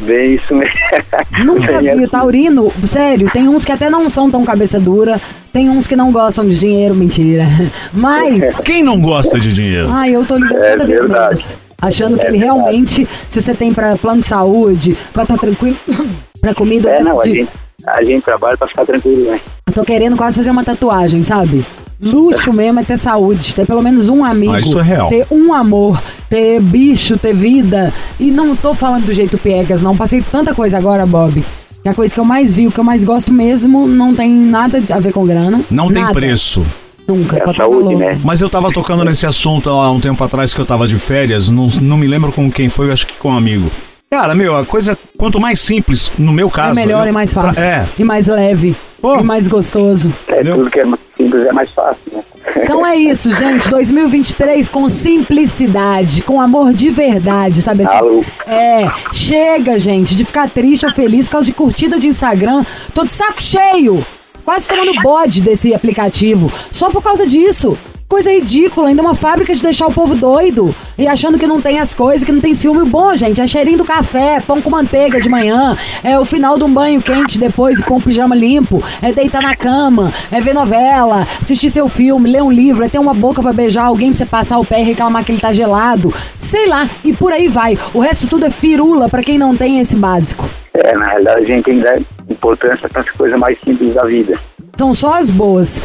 Bem 0.05 0.35
isso 0.35 0.55
mesmo. 0.55 0.75
Nunca 1.45 1.73
Bem 1.81 1.83
vi 1.83 1.88
o 1.88 1.93
assim. 2.03 2.07
taurino, 2.09 2.73
sério, 2.85 3.31
tem 3.33 3.49
uns 3.49 3.65
que 3.65 3.73
até 3.73 3.88
não 3.88 4.09
são 4.11 4.31
tão 4.31 4.45
cabeça 4.45 4.79
dura, 4.79 5.21
tem 5.53 5.71
uns 5.71 5.87
que 5.87 5.97
não 5.97 6.12
gostam 6.12 6.47
de 6.47 6.59
dinheiro, 6.59 6.95
mentira. 6.95 7.45
Mas, 7.93 8.61
Quem 8.65 8.83
não 8.83 9.00
gosta 9.00 9.38
de 9.41 9.53
dinheiro? 9.53 9.88
ai, 9.91 10.15
eu 10.15 10.25
tô 10.26 10.37
ligando 10.37 10.62
É 10.62 10.71
cada 10.73 10.85
vez 10.85 10.99
verdade. 11.00 11.25
menos. 11.35 11.57
Achando 11.81 12.19
que 12.19 12.25
É 12.25 12.29
ele 12.29 12.38
verdade. 12.38 12.59
realmente, 12.61 13.09
se 13.29 13.41
você 13.43 13.55
tem 13.55 13.73
pra 13.73 13.97
plano 13.97 14.21
de 14.21 14.26
saúde, 14.26 14.97
pra 15.12 15.23
estar 15.25 15.37
tranquilo, 15.38 15.76
pra 16.41 16.55
comida, 16.55 16.91
É, 16.91 17.00
eu 17.00 17.05
não, 17.05 17.21
a 17.21 17.23
decidi. 17.23 17.38
gente, 17.41 17.50
a 17.87 18.03
gente 18.03 18.25
trabalha 18.25 18.57
pra 18.57 18.67
ficar 18.67 18.85
tranquilo, 18.87 19.31
né? 19.31 19.41
Eu 19.67 19.73
tô 19.75 19.85
querendo 19.85 20.17
quase 20.17 20.37
fazer 20.37 20.50
uma 20.50 20.65
tatuagem, 20.65 21.23
sabe? 21.23 21.65
Luxo 22.00 22.53
mesmo 22.53 22.81
é 22.81 22.85
ter 22.85 22.99
saúde, 22.99 23.55
ter 23.55 23.67
pelo 23.67 23.83
menos 23.83 24.09
um 24.09 24.25
amigo. 24.25 24.53
Ah, 24.53 24.61
isso 24.61 24.79
é 24.79 24.83
real. 24.83 25.09
Ter 25.09 25.26
um 25.31 25.53
amor, 25.55 26.03
ter 26.29 26.61
bicho, 26.61 27.17
ter 27.17 27.35
vida. 27.35 27.93
E 28.21 28.31
não 28.31 28.55
tô 28.55 28.75
falando 28.75 29.07
do 29.07 29.12
jeito 29.15 29.38
piegas, 29.38 29.83
não. 29.83 29.97
Passei 29.97 30.21
tanta 30.21 30.55
coisa 30.55 30.76
agora, 30.76 31.07
Bob. 31.07 31.43
Que 31.83 31.88
a 31.88 31.95
coisa 31.95 32.12
que 32.12 32.21
eu 32.21 32.25
mais 32.25 32.55
vi, 32.55 32.67
o 32.67 32.73
que 32.73 32.79
eu 32.81 32.85
mais 32.85 33.05
gosto 33.05 33.33
mesmo, 33.33 33.87
não 33.87 34.15
tem 34.15 34.31
nada 34.31 34.83
a 34.91 34.99
ver 35.00 35.12
com 35.12 35.25
grana. 35.25 35.65
Não 35.71 35.88
tem 35.91 36.03
Nada. 36.03 36.12
preço. 36.12 36.67
Nunca. 37.09 37.38
É 37.38 37.55
saúde, 37.55 37.95
né? 37.95 38.19
Mas 38.25 38.41
eu 38.41 38.50
tava 38.50 38.73
tocando 38.73 39.05
nesse 39.05 39.25
assunto 39.25 39.71
há 39.71 39.91
um 39.91 40.00
tempo 40.00 40.23
atrás 40.25 40.53
que 40.53 40.61
eu 40.61 40.67
tava 40.67 40.88
de 40.88 40.99
férias, 40.99 41.49
não, 41.49 41.69
não 41.81 41.97
me 41.97 42.07
lembro 42.09 42.33
com 42.33 42.50
quem 42.50 42.69
foi, 42.69 42.91
acho 42.91 43.07
que 43.07 43.15
com 43.15 43.31
um 43.31 43.37
amigo. 43.37 43.71
Cara, 44.11 44.35
meu, 44.35 44.57
a 44.57 44.67
coisa, 44.67 44.99
quanto 45.17 45.41
mais 45.41 45.61
simples, 45.61 46.11
no 46.19 46.33
meu 46.33 46.50
caso. 46.50 46.73
É 46.73 46.75
melhor 46.75 47.05
eu- 47.07 47.11
e 47.11 47.12
mais 47.12 47.33
fácil. 47.33 47.62
É. 47.62 47.88
E 47.99 48.03
mais 48.05 48.26
leve. 48.26 48.75
Pô. 49.00 49.19
E 49.19 49.23
mais 49.23 49.47
gostoso. 49.49 50.15
É, 50.29 50.43
tudo 50.43 50.71
que 50.71 50.81
é 50.81 50.85
mais 50.85 51.00
simples 51.17 51.47
é 51.47 51.53
mais 51.53 51.71
fácil, 51.71 52.00
né? 52.12 52.23
Então 52.57 52.87
é 52.87 52.97
isso, 52.97 53.35
gente. 53.35 53.69
2023 53.69 54.69
com 54.69 54.88
simplicidade, 54.88 56.23
com 56.23 56.41
amor 56.41 56.73
de 56.73 56.91
verdade, 56.91 57.61
sabe 57.61 57.85
assim? 57.85 57.97
Alô. 57.97 58.25
É, 58.47 58.91
chega, 59.12 59.79
gente, 59.79 60.15
de 60.17 60.25
ficar 60.25 60.49
triste 60.49 60.87
ou 60.87 60.93
feliz 60.93 61.26
por 61.26 61.33
causa 61.33 61.47
de 61.47 61.53
curtida 61.53 61.99
de 61.99 62.07
Instagram. 62.07 62.65
Tô 62.95 63.05
de 63.05 63.12
saco 63.12 63.43
cheio. 63.43 64.05
Quase 64.45 64.69
tomando 64.69 64.95
bode 65.03 65.43
desse 65.43 65.75
aplicativo. 65.75 66.50
Só 66.71 66.91
por 66.91 67.03
causa 67.03 67.26
disso. 67.26 67.76
Coisa 68.09 68.31
ridícula, 68.31 68.89
ainda 68.89 69.03
uma 69.03 69.17
fábrica 69.17 69.53
de 69.53 69.61
deixar 69.61 69.89
o 69.89 69.93
povo 69.93 70.15
doido 70.15 70.73
e 70.97 71.09
achando 71.09 71.37
que 71.37 71.47
não 71.47 71.61
tem 71.61 71.81
as 71.81 71.93
coisas, 71.93 72.23
que 72.23 72.31
não 72.31 72.41
tem 72.41 72.55
ciúme. 72.55 72.89
Bom, 72.89 73.17
gente, 73.17 73.41
é 73.41 73.47
cheirinho 73.49 73.79
do 73.79 73.85
café, 73.85 74.39
pão 74.39 74.63
com 74.63 74.71
manteiga 74.71 75.21
de 75.21 75.29
manhã, 75.29 75.77
é 76.05 76.17
o 76.17 76.25
final 76.25 76.57
de 76.57 76.63
um 76.63 76.73
banho 76.73 77.03
quente 77.03 77.37
depois 77.37 77.81
e 77.81 77.85
pôr 77.85 77.97
um 77.97 78.01
pijama 78.01 78.37
limpo, 78.37 78.81
é 79.03 79.11
deitar 79.11 79.43
na 79.43 79.57
cama, 79.57 80.13
é 80.31 80.41
ver 80.41 80.55
novela, 80.55 81.27
assistir 81.43 81.69
seu 81.69 81.89
filme, 81.89 82.31
ler 82.31 82.45
um 82.45 82.51
livro, 82.51 82.85
é 82.85 82.89
ter 82.89 83.01
uma 83.01 83.13
boca 83.13 83.43
pra 83.43 83.53
beijar 83.53 83.87
alguém 83.87 84.11
pra 84.11 84.19
você 84.19 84.27
passar 84.27 84.61
o 84.61 84.65
pé 84.65 84.81
e 84.81 84.85
reclamar 84.85 85.25
que 85.25 85.33
ele 85.33 85.41
tá 85.41 85.53
gelado. 85.53 86.15
Sei 86.39 86.69
lá, 86.69 86.89
e 87.03 87.13
por 87.13 87.33
aí 87.33 87.49
vai. 87.49 87.77
O 87.93 87.99
resto 87.99 88.29
tudo 88.29 88.47
é 88.47 88.51
firula 88.51 89.09
pra 89.09 89.21
quem 89.21 89.37
não 89.37 89.57
tem 89.57 89.81
esse 89.81 89.97
básico. 89.97 90.49
É, 90.75 90.95
na 90.95 91.07
realidade 91.07 91.41
a 91.41 91.45
gente 91.45 91.75
dar 91.81 91.99
importância 92.31 92.89
para 92.89 93.01
as 93.01 93.11
coisas 93.11 93.41
mais 93.41 93.59
simples 93.65 93.95
da 93.95 94.05
vida. 94.05 94.39
São 94.77 94.95
só 94.95 95.15
as 95.15 95.29
boas. 95.29 95.83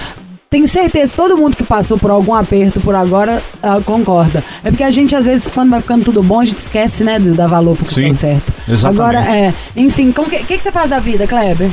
Tenho 0.52 0.68
certeza 0.68 1.12
que 1.14 1.18
todo 1.18 1.38
mundo 1.38 1.56
que 1.56 1.64
passou 1.64 1.98
por 1.98 2.12
algum 2.12 2.34
aperto 2.34 2.82
por 2.82 2.94
agora 2.94 3.42
ah, 3.64 3.80
concorda. 3.86 4.44
É 4.66 4.70
porque 4.70 4.84
a 4.84 4.90
gente, 4.92 5.16
às 5.16 5.26
vezes, 5.26 5.50
quando 5.50 5.70
vai 5.70 5.80
ficando 5.80 6.04
tudo 6.04 6.22
bom, 6.22 6.42
a 6.42 6.44
gente 6.44 6.58
esquece, 6.58 7.06
né, 7.06 7.18
de 7.18 7.32
dar 7.32 7.48
valor 7.48 7.78
pro 7.78 7.86
que 7.86 7.94
Sim, 7.94 8.02
deu 8.04 8.14
certo. 8.14 8.52
exatamente. 8.68 9.00
Agora, 9.02 9.34
é. 9.34 9.54
Enfim, 9.78 10.10
o 10.10 10.24
que, 10.26 10.44
que, 10.44 10.58
que 10.58 10.62
você 10.62 10.70
faz 10.70 10.90
da 10.90 11.00
vida, 11.00 11.26
Kleber? 11.26 11.72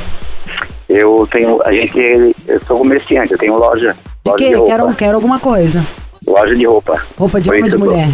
Eu 0.87 1.27
tenho, 1.29 1.59
a 1.65 1.73
gente, 1.73 1.99
eu 2.47 2.61
sou 2.65 2.77
comerciante, 2.77 3.33
eu 3.33 3.37
tenho 3.37 3.57
loja, 3.57 3.97
De 4.23 4.31
loja 4.31 4.37
quê? 4.45 4.49
de 4.51 4.55
roupa, 4.55 4.71
Quero, 4.71 4.95
quero 4.95 5.15
alguma 5.15 5.39
coisa. 5.39 5.85
loja 6.25 6.55
de 6.55 6.65
roupa, 6.65 7.01
Roupa 7.17 7.41
de 7.41 7.49
homem 7.49 7.61
ou 7.63 7.67
isso 7.67 7.77
de 7.77 7.83
mulher? 7.83 8.09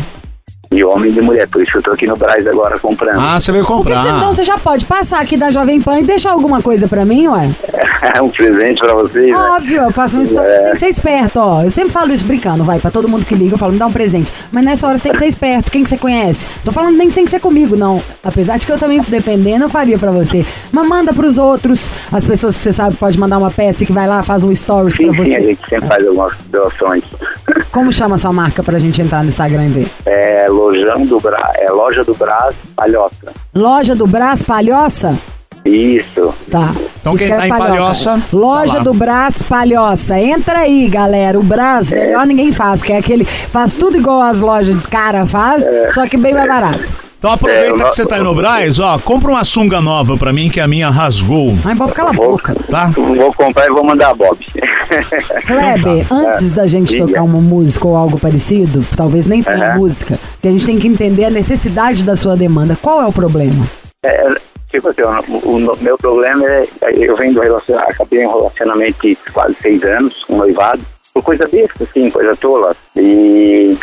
de 0.71 0.83
homem 0.83 1.11
e 1.11 1.13
de 1.13 1.21
mulher, 1.21 1.47
por 1.47 1.61
isso 1.61 1.71
que 1.71 1.77
eu 1.77 1.83
tô 1.83 1.91
aqui 1.91 2.07
no 2.07 2.17
Braz 2.17 2.45
agora 2.47 2.77
comprando. 2.79 3.19
Ah, 3.21 3.39
você 3.39 3.51
veio 3.51 3.63
Por 3.63 3.77
que, 3.77 3.83
que 3.83 3.89
comprar. 3.93 4.01
você, 4.09 4.17
então 4.17 4.33
você 4.33 4.43
já 4.43 4.57
pode 4.57 4.83
passar 4.85 5.21
aqui 5.21 5.37
da 5.37 5.49
Jovem 5.51 5.79
Pan 5.79 5.99
e 5.99 6.03
deixar 6.03 6.31
alguma 6.31 6.61
coisa 6.61 6.87
pra 6.87 7.05
mim, 7.05 7.27
ué? 7.27 7.51
um 8.21 8.29
presente 8.29 8.79
para 8.79 8.93
vocês, 8.93 9.31
né? 9.31 9.35
Óbvio, 9.37 9.81
eu 9.83 9.91
faço 9.91 10.15
uma 10.17 10.23
história. 10.23 10.49
É. 10.49 10.63
Tem 10.63 10.71
que 10.73 10.79
ser 10.79 10.87
esperto, 10.87 11.39
ó. 11.39 11.63
Eu 11.63 11.71
sempre 11.71 11.91
falo 11.91 12.11
isso 12.11 12.25
brincando, 12.25 12.63
vai, 12.63 12.79
pra 12.79 12.91
todo 12.91 13.07
mundo 13.07 13.25
que 13.25 13.35
liga, 13.35 13.55
eu 13.55 13.57
falo, 13.57 13.73
me 13.73 13.79
dá 13.79 13.87
um 13.87 13.91
presente. 13.91 14.31
Mas 14.51 14.63
nessa 14.63 14.87
hora 14.87 14.97
você 14.97 15.03
tem 15.03 15.11
que 15.11 15.19
ser 15.19 15.27
esperto. 15.27 15.71
Quem 15.71 15.83
que 15.83 15.89
você 15.89 15.97
conhece? 15.97 16.47
Tô 16.63 16.71
falando 16.71 16.97
nem 16.97 17.07
que 17.09 17.15
tem 17.15 17.25
que 17.25 17.31
ser 17.31 17.39
comigo, 17.39 17.75
não. 17.75 18.01
Apesar 18.23 18.57
de 18.57 18.65
que 18.65 18.71
eu 18.71 18.77
também, 18.77 19.01
dependendo, 19.01 19.65
eu 19.65 19.69
faria 19.69 19.97
pra 19.97 20.11
você. 20.11 20.45
Mas 20.71 20.87
manda 20.87 21.13
pros 21.13 21.37
outros, 21.37 21.89
as 22.11 22.25
pessoas 22.25 22.57
que 22.57 22.63
você 22.63 22.73
sabe 22.73 22.97
pode 22.97 23.19
mandar 23.19 23.37
uma 23.37 23.51
peça 23.51 23.85
que 23.85 23.91
vai 23.91 24.07
lá, 24.07 24.23
faz 24.23 24.43
um 24.43 24.53
stories 24.53 24.93
Sim, 24.95 25.07
pra 25.07 25.25
sim, 25.25 25.35
a 25.35 25.39
você. 25.39 25.45
gente 25.45 25.69
sempre 25.69 25.87
faz 25.87 26.05
algumas 26.07 26.33
doações. 26.49 27.03
Como 27.71 27.91
chama 27.91 28.15
a 28.15 28.17
sua 28.17 28.31
marca 28.31 28.63
pra 28.63 28.79
gente 28.79 29.01
entrar 29.01 29.21
no 29.21 29.29
Instagram 29.29 29.65
e 29.65 29.69
ver? 29.69 29.91
É 30.05 30.45
lojão 30.49 31.05
do 31.05 31.19
Bra, 31.19 31.51
é 31.55 31.71
loja 31.71 32.03
do 32.03 32.13
Brás, 32.13 32.55
Palhoça. 32.75 33.33
Loja 33.53 33.95
do 33.95 34.07
Brás 34.07 34.41
Palhoça? 34.43 35.17
Isso. 35.65 36.33
Tá. 36.49 36.73
Então 37.01 37.15
quem 37.15 37.27
tá 37.27 37.47
em 37.47 37.49
Palhoça, 37.49 38.21
Loja 38.31 38.77
tá 38.77 38.83
do 38.83 38.93
Brás 38.93 39.41
Palhoça. 39.43 40.19
Entra 40.19 40.59
aí, 40.59 40.87
galera. 40.87 41.39
O 41.39 41.43
Brás, 41.43 41.91
melhor 41.91 42.25
ninguém 42.27 42.51
faz, 42.51 42.83
que 42.83 42.93
é 42.93 42.97
aquele. 42.97 43.25
Faz 43.25 43.75
tudo 43.75 43.97
igual 43.97 44.21
as 44.21 44.41
lojas 44.41 44.75
de 44.79 44.87
cara 44.87 45.25
faz, 45.25 45.65
só 45.91 46.07
que 46.07 46.17
bem 46.17 46.33
mais 46.33 46.47
barato. 46.47 46.93
Então 47.17 47.31
aproveita 47.33 47.65
É, 47.81 47.85
o 47.87 47.89
que 47.89 47.95
você 47.95 48.05
tá 48.05 48.17
aí 48.17 48.21
no 48.23 48.35
Braz, 48.35 48.77
ó, 48.79 48.99
compra 48.99 49.31
uma 49.31 49.43
sunga 49.43 49.81
nova 49.81 50.15
pra 50.15 50.31
mim 50.31 50.47
que 50.47 50.59
a 50.59 50.67
minha 50.67 50.91
rasgou, 50.91 51.57
Mas 51.63 51.75
Bob, 51.75 51.91
cala 51.91 52.11
a 52.11 52.13
Vou, 52.13 52.31
boca. 52.31 52.55
tá? 52.69 52.91
vou 52.95 53.33
comprar 53.33 53.65
e 53.65 53.71
vou 53.71 53.83
mandar 53.83 54.11
a 54.11 54.13
Bob. 54.13 54.37
Kleber, 55.47 56.05
antes 56.11 56.53
da 56.53 56.67
gente 56.67 56.95
tocar 56.95 57.23
uma 57.23 57.39
música 57.41 57.87
ou 57.87 57.95
algo 57.95 58.19
parecido, 58.19 58.85
talvez 58.95 59.25
nem 59.25 59.41
tenha 59.41 59.73
música, 59.75 60.19
que 60.39 60.47
a 60.47 60.51
gente 60.51 60.67
tem 60.67 60.77
que 60.77 60.87
entender 60.87 61.25
a 61.25 61.29
necessidade 61.31 62.03
da 62.05 62.15
sua 62.15 62.35
demanda. 62.37 62.77
Qual 62.79 63.01
é 63.01 63.05
o 63.07 63.11
problema? 63.11 63.67
É, 64.03 64.27
tipo 64.75 64.89
assim, 64.89 65.01
o, 65.31 65.37
o- 65.37 65.73
o 65.73 65.77
meu 65.83 65.97
problema 65.97 66.45
é, 66.49 66.67
eu 66.97 67.15
venho 67.15 67.33
do 67.33 67.41
relacionamento, 67.41 67.91
acabei 67.91 68.23
em 68.23 68.27
um 68.27 68.37
relacionamento 68.37 69.01
de 69.07 69.15
quase 69.33 69.55
seis 69.61 69.83
anos, 69.83 70.25
um 70.29 70.37
noivado, 70.37 70.81
por 71.13 71.23
coisa 71.23 71.47
besta, 71.47 71.83
assim, 71.83 72.09
coisa 72.09 72.35
tola. 72.35 72.75
E 72.95 73.77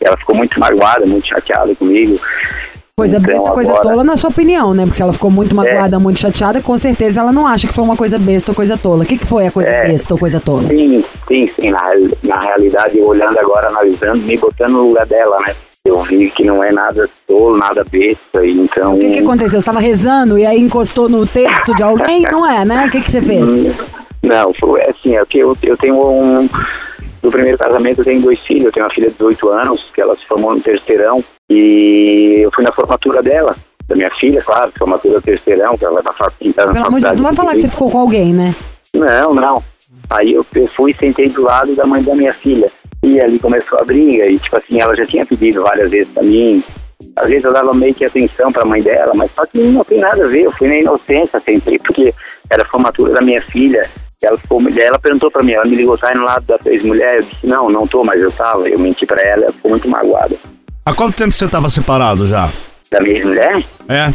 ela 0.00 0.16
ficou 0.16 0.34
muito 0.36 0.58
magoada, 0.60 1.04
muito 1.06 1.26
chateada 1.26 1.74
comigo. 1.74 2.18
Coisa 2.94 3.16
Então, 3.16 3.26
besta, 3.34 3.50
coisa 3.52 3.70
agora- 3.72 3.86
É. 3.88 3.90
tola, 3.90 4.04
na 4.04 4.16
sua 4.16 4.28
opinião, 4.30 4.74
né? 4.74 4.82
Porque 4.84 4.96
se 4.96 5.02
ela 5.02 5.12
ficou 5.14 5.30
muito 5.30 5.54
magoada, 5.54 5.98
muito 5.98 6.20
chateada, 6.20 6.60
com 6.60 6.76
certeza 6.76 7.20
ela 7.20 7.32
não 7.32 7.46
acha 7.46 7.66
que 7.66 7.72
foi 7.72 7.82
uma 7.82 7.96
coisa 7.96 8.18
besta 8.18 8.50
ou 8.50 8.54
coisa 8.54 8.76
tola. 8.76 9.02
O 9.02 9.06
que, 9.06 9.16
que 9.16 9.26
foi 9.26 9.46
a 9.46 9.50
coisa 9.50 9.70
É. 9.70 9.88
besta 9.88 10.12
ou 10.14 10.20
coisa 10.20 10.38
tola? 10.38 10.68
Sim, 10.68 11.02
sim, 11.26 11.50
sim. 11.56 11.70
Na, 11.70 11.80
na 12.22 12.40
realidade, 12.40 13.00
olhando 13.00 13.38
agora, 13.38 13.68
analisando, 13.68 14.18
me 14.18 14.36
botando 14.36 14.72
no 14.74 14.88
lugar 14.88 15.06
dela, 15.06 15.36
né? 15.46 15.54
Eu 15.84 16.00
vi 16.04 16.30
que 16.30 16.44
não 16.44 16.62
é 16.62 16.70
nada 16.70 17.10
tolo, 17.26 17.56
nada 17.56 17.82
besta, 17.82 18.46
e 18.46 18.56
então... 18.56 18.94
O 18.94 18.98
que, 19.00 19.14
que 19.14 19.18
aconteceu? 19.18 19.50
Você 19.50 19.58
estava 19.58 19.80
rezando 19.80 20.38
e 20.38 20.46
aí 20.46 20.60
encostou 20.60 21.08
no 21.08 21.26
terço 21.26 21.74
de 21.74 21.82
alguém? 21.82 22.22
Não 22.30 22.48
é, 22.48 22.64
né? 22.64 22.86
O 22.86 22.90
que, 22.90 23.00
que 23.00 23.10
você 23.10 23.20
fez? 23.20 23.62
Não, 24.22 24.54
foi 24.54 24.80
assim, 24.82 25.16
é 25.16 25.26
que 25.26 25.40
eu, 25.40 25.56
eu 25.60 25.76
tenho 25.76 25.96
um. 25.96 26.48
Do 27.20 27.32
primeiro 27.32 27.58
casamento 27.58 28.00
eu 28.00 28.04
tenho 28.04 28.22
dois 28.22 28.38
filhos, 28.40 28.66
eu 28.66 28.72
tenho 28.72 28.86
uma 28.86 28.92
filha 28.92 29.08
de 29.08 29.14
18 29.14 29.48
anos, 29.48 29.84
que 29.92 30.00
ela 30.00 30.14
se 30.14 30.24
formou 30.24 30.54
no 30.54 30.60
terceirão, 30.60 31.24
e 31.50 32.36
eu 32.38 32.52
fui 32.52 32.62
na 32.62 32.70
formatura 32.70 33.20
dela, 33.20 33.56
da 33.88 33.96
minha 33.96 34.10
filha, 34.10 34.40
claro, 34.40 34.72
formatura 34.78 35.14
do 35.14 35.22
terceirão, 35.22 35.76
que 35.76 35.84
ela 35.84 35.94
vai 35.94 36.04
passar 36.04 36.32
entrar 36.40 36.66
na 36.66 36.72
Pelo 36.74 36.86
amor 36.86 37.00
de 37.00 37.06
Deus, 37.06 37.16
não 37.16 37.24
vai 37.24 37.34
falar 37.34 37.54
que 37.54 37.60
você 37.60 37.68
ficou 37.68 37.90
com 37.90 37.98
alguém, 37.98 38.32
né? 38.32 38.54
Não, 38.94 39.34
não. 39.34 39.62
Aí 40.08 40.32
eu, 40.32 40.46
eu 40.54 40.66
fui 40.68 40.92
e 40.92 40.96
sentei 40.96 41.28
do 41.28 41.42
lado 41.42 41.74
da 41.74 41.84
mãe 41.84 42.02
da 42.02 42.14
minha 42.14 42.32
filha. 42.34 42.70
E 43.02 43.20
ali 43.20 43.38
começou 43.38 43.78
a 43.80 43.84
briga, 43.84 44.26
e 44.26 44.38
tipo 44.38 44.56
assim, 44.56 44.80
ela 44.80 44.94
já 44.94 45.04
tinha 45.04 45.26
pedido 45.26 45.62
várias 45.62 45.90
vezes 45.90 46.12
pra 46.12 46.22
mim. 46.22 46.62
Às 47.16 47.28
vezes 47.28 47.44
eu 47.44 47.52
dava 47.52 47.74
meio 47.74 47.94
que 47.94 48.04
atenção 48.04 48.52
pra 48.52 48.64
mãe 48.64 48.80
dela, 48.80 49.12
mas 49.14 49.30
só 49.32 49.44
que 49.44 49.58
não 49.58 49.84
tem 49.84 49.98
nada 49.98 50.24
a 50.24 50.28
ver, 50.28 50.42
eu 50.42 50.52
fui 50.52 50.68
na 50.68 50.76
inocência 50.76 51.40
sempre, 51.40 51.78
porque 51.80 52.14
era 52.48 52.62
a 52.62 52.68
formatura 52.68 53.12
da 53.12 53.20
minha 53.20 53.40
filha. 53.40 53.90
Ela, 54.22 54.38
ficou, 54.38 54.62
daí 54.62 54.84
ela 54.84 55.00
perguntou 55.00 55.30
pra 55.32 55.42
mim, 55.42 55.52
ela 55.52 55.64
me 55.64 55.74
ligou, 55.74 55.98
tá 55.98 56.14
no 56.14 56.22
lado 56.22 56.46
da 56.46 56.58
ex-mulher? 56.70 57.16
Eu 57.16 57.22
disse, 57.22 57.46
não, 57.46 57.68
não 57.68 57.88
tô, 57.88 58.04
mas 58.04 58.22
eu 58.22 58.30
tava. 58.30 58.68
Eu 58.68 58.78
menti 58.78 59.04
pra 59.04 59.20
ela, 59.20 59.44
ela 59.44 59.52
ficou 59.52 59.72
muito 59.72 59.88
magoada. 59.88 60.36
Há 60.86 60.94
quanto 60.94 61.16
tempo 61.16 61.32
você 61.32 61.48
tava 61.48 61.68
separado 61.68 62.24
já? 62.24 62.52
Da 62.88 63.00
minha 63.00 63.16
ex-mulher? 63.16 63.64
É? 63.88 64.14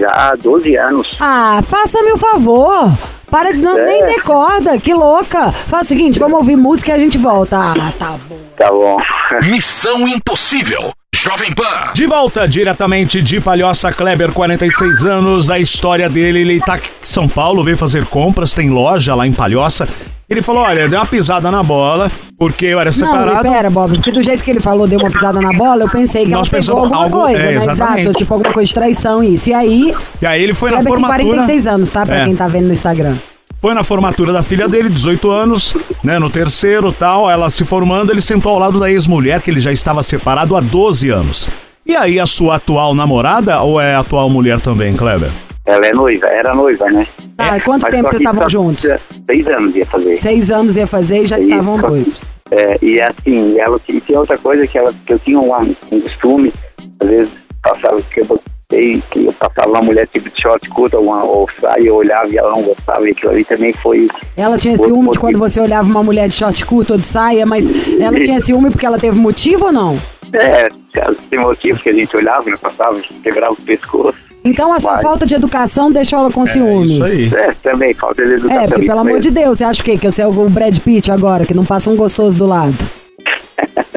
Já 0.00 0.08
há 0.14 0.34
12 0.36 0.76
anos. 0.76 1.16
Ah, 1.20 1.60
faça-me 1.66 2.12
o 2.12 2.16
favor. 2.16 2.96
Para 3.30 3.52
de 3.52 3.58
não, 3.58 3.78
É. 3.78 3.84
nem 3.84 4.06
decorda, 4.06 4.78
que 4.78 4.94
louca. 4.94 5.52
Faz 5.52 5.84
o 5.84 5.88
seguinte, 5.88 6.18
vamos 6.18 6.38
ouvir 6.38 6.56
música 6.56 6.92
e 6.92 6.94
a 6.94 6.98
gente 6.98 7.18
volta. 7.18 7.58
Ah, 7.58 7.92
tá 7.98 8.18
bom. 8.28 8.38
Tá 8.56 8.70
bom. 8.70 8.96
Missão 9.50 10.08
Impossível. 10.08 10.92
Jovem 11.14 11.52
Pan. 11.52 11.92
De 11.94 12.06
volta 12.06 12.46
diretamente 12.48 13.20
de 13.20 13.40
Palhoça 13.40 13.92
Kleber, 13.92 14.32
46 14.32 15.04
anos. 15.04 15.50
A 15.50 15.58
história 15.58 16.08
dele, 16.08 16.40
ele 16.40 16.60
tá 16.60 16.74
aqui 16.74 16.88
em 16.88 17.04
São 17.04 17.28
Paulo, 17.28 17.64
veio 17.64 17.76
fazer 17.76 18.06
compras, 18.06 18.54
tem 18.54 18.70
loja 18.70 19.14
lá 19.14 19.26
em 19.26 19.32
Palhoça. 19.32 19.88
Ele 20.28 20.42
falou: 20.42 20.62
olha, 20.62 20.88
deu 20.88 20.98
uma 20.98 21.06
pisada 21.06 21.50
na 21.50 21.62
bola, 21.62 22.12
porque 22.36 22.66
eu 22.66 22.78
era 22.78 22.90
Não, 22.90 22.92
separado. 22.92 23.46
e 23.46 23.50
pera, 23.50 23.70
Bob, 23.70 23.94
porque 23.96 24.12
do 24.12 24.22
jeito 24.22 24.44
que 24.44 24.50
ele 24.50 24.60
falou, 24.60 24.86
deu 24.86 24.98
uma 24.98 25.10
pisada 25.10 25.40
na 25.40 25.52
bola, 25.52 25.84
eu 25.84 25.88
pensei 25.88 26.24
que 26.24 26.30
Nós 26.30 26.48
ela 26.52 26.60
pegou 26.62 26.78
alguma 26.80 27.02
algo- 27.04 27.18
coisa, 27.20 27.38
é, 27.40 27.42
né? 27.46 27.54
exatamente. 27.56 28.00
Exato, 28.02 28.18
tipo 28.18 28.34
alguma 28.34 28.52
coisa 28.52 28.68
de 28.68 28.74
traição, 28.74 29.22
isso. 29.24 29.48
E 29.48 29.54
aí, 29.54 29.94
E 30.20 30.26
aí 30.26 30.42
ele 30.42 30.52
foi 30.54 30.70
na 30.70 30.76
Kleber 30.76 30.92
tem 30.92 31.00
formatura. 31.00 31.28
46 31.34 31.66
anos, 31.66 31.90
tá? 31.90 32.04
Pra 32.04 32.16
É. 32.18 32.24
quem 32.24 32.36
tá 32.36 32.46
vendo 32.46 32.66
no 32.66 32.72
Instagram. 32.72 33.16
Foi 33.60 33.74
na 33.74 33.82
formatura 33.82 34.32
da 34.32 34.42
filha 34.42 34.68
dele, 34.68 34.88
18 34.88 35.30
anos, 35.30 35.74
né? 36.04 36.18
No 36.18 36.30
terceiro 36.30 36.92
tal, 36.92 37.28
ela 37.28 37.50
se 37.50 37.64
formando, 37.64 38.12
ele 38.12 38.20
sentou 38.20 38.52
ao 38.52 38.58
lado 38.58 38.78
da 38.78 38.88
ex-mulher, 38.90 39.40
que 39.42 39.50
ele 39.50 39.60
já 39.60 39.72
estava 39.72 40.02
separado 40.02 40.54
há 40.56 40.60
12 40.60 41.08
anos. 41.10 41.48
E 41.84 41.96
aí, 41.96 42.20
a 42.20 42.26
sua 42.26 42.56
atual 42.56 42.94
namorada 42.94 43.60
ou 43.62 43.80
é 43.80 43.94
a 43.96 44.00
atual 44.00 44.28
mulher 44.30 44.60
também, 44.60 44.94
Kleber? 44.94 45.30
Ela 45.68 45.86
é 45.86 45.92
noiva, 45.92 46.26
era 46.28 46.54
noiva, 46.54 46.90
né? 46.90 47.06
Tá, 47.36 47.58
e 47.58 47.60
quanto 47.60 47.82
Mas 47.82 47.94
tempo 47.94 48.08
vocês 48.08 48.22
estavam 48.22 48.48
juntos? 48.48 48.90
Seis 49.26 49.46
anos 49.46 49.76
ia 49.76 49.86
fazer. 49.86 50.16
Seis 50.16 50.50
anos 50.50 50.76
ia 50.78 50.86
fazer 50.86 51.18
e 51.18 51.26
já 51.26 51.38
Isso. 51.38 51.50
estavam 51.50 51.76
noivos. 51.76 52.34
É, 52.50 52.78
e 52.80 52.98
assim, 52.98 53.60
ela 53.60 53.78
e 53.86 54.00
tem 54.00 54.16
outra 54.16 54.38
coisa 54.38 54.66
que, 54.66 54.78
ela, 54.78 54.94
que 55.04 55.12
eu 55.12 55.18
tinha 55.18 55.38
um, 55.38 55.54
um 55.92 56.00
costume, 56.00 56.50
às 56.98 57.06
vezes 57.06 57.30
passava 57.62 58.00
que 58.00 58.20
eu 58.22 58.24
botei, 58.24 59.02
que 59.10 59.26
eu 59.26 59.32
passava 59.34 59.68
uma 59.68 59.82
mulher 59.82 60.08
tipo 60.08 60.30
de 60.30 60.40
short 60.40 60.66
curta 60.70 60.96
ou, 60.96 61.04
uma, 61.04 61.22
ou 61.22 61.46
saia, 61.60 61.84
eu 61.84 61.96
olhava 61.96 62.28
e 62.28 62.38
ela 62.38 62.50
não 62.50 62.62
gostava, 62.62 63.06
e 63.06 63.10
aquilo 63.10 63.32
ali 63.32 63.44
também 63.44 63.74
foi. 63.74 64.08
Ela 64.38 64.56
tinha 64.56 64.74
ciúme 64.78 65.10
de 65.10 65.18
quando 65.18 65.38
você 65.38 65.60
olhava 65.60 65.86
uma 65.86 66.02
mulher 66.02 66.28
de 66.28 66.34
short 66.34 66.64
curto 66.64 66.94
ou 66.94 66.98
de 66.98 67.06
saia, 67.06 67.44
mas 67.44 67.68
ela 68.00 68.18
tinha 68.22 68.40
ciúme 68.40 68.70
porque 68.70 68.86
ela 68.86 68.98
teve 68.98 69.18
motivo 69.18 69.66
ou 69.66 69.72
não? 69.72 70.00
É, 70.32 70.70
tem 71.28 71.38
motivo 71.38 71.78
que 71.78 71.90
a 71.90 71.92
gente 71.92 72.16
olhava 72.16 72.48
e 72.48 72.52
não 72.52 72.58
passava, 72.58 72.98
quebrava 73.22 73.52
o 73.52 73.56
pescoço. 73.56 74.27
Então 74.48 74.72
a 74.72 74.80
sua 74.80 74.94
Vai. 74.94 75.02
falta 75.02 75.26
de 75.26 75.34
educação 75.34 75.92
deixou 75.92 76.20
ela 76.20 76.30
com 76.30 76.46
ciúme. 76.46 76.94
Isso 76.94 77.04
aí. 77.04 77.30
É, 77.34 77.54
também, 77.62 77.92
falta 77.92 78.24
de 78.24 78.32
educação. 78.32 78.62
É, 78.62 78.66
porque 78.66 78.86
pelo 78.86 79.00
amor 79.00 79.20
de. 79.20 79.30
Deus, 79.30 79.58
você 79.58 79.64
acha 79.64 79.82
o 79.82 79.84
quê? 79.84 79.98
Que 79.98 80.10
você 80.10 80.22
é 80.22 80.26
o 80.26 80.32
Brad 80.48 80.78
Pitt 80.78 81.12
agora, 81.12 81.44
que 81.44 81.52
não 81.52 81.66
passa 81.66 81.90
um 81.90 81.96
gostoso 81.96 82.38
do 82.38 82.46
lado? 82.46 82.76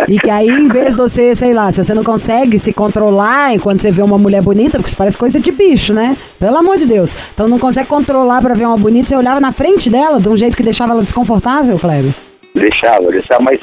E 0.08 0.20
que 0.20 0.30
aí, 0.30 0.50
em 0.50 0.68
vez 0.68 0.90
de 0.90 0.98
você, 0.98 1.34
sei 1.34 1.54
lá, 1.54 1.72
se 1.72 1.82
você 1.82 1.94
não 1.94 2.04
consegue 2.04 2.60
se 2.60 2.74
controlar 2.74 3.54
enquanto 3.54 3.82
você 3.82 3.92
vê 3.92 4.02
uma 4.02 4.18
mulher 4.18 4.42
bonita, 4.42 4.72
porque 4.72 4.90
isso 4.90 4.98
parece 4.98 5.18
coisa 5.18 5.40
de 5.40 5.52
bicho, 5.54 5.94
né? 5.94 6.18
Pelo 6.38 6.58
amor 6.58 6.78
de 6.78 6.86
Deus. 6.86 7.16
Então 7.34 7.48
não 7.48 7.58
consegue 7.58 7.88
controlar 7.88 8.42
pra 8.42 8.54
ver 8.54 8.66
uma 8.66 8.78
bonita, 8.78 9.08
você 9.08 9.16
olhava 9.16 9.40
na 9.40 9.54
frente 9.54 9.90
dela 9.90 10.20
de 10.20 10.28
um 10.28 10.36
jeito 10.36 10.58
que 10.58 10.64
deixava 10.64 10.92
ela 10.92 11.04
desconfortável, 11.04 11.80
Kleber. 11.80 12.14
Deixava, 12.54 13.10
deixava, 13.10 13.42
mas 13.42 13.62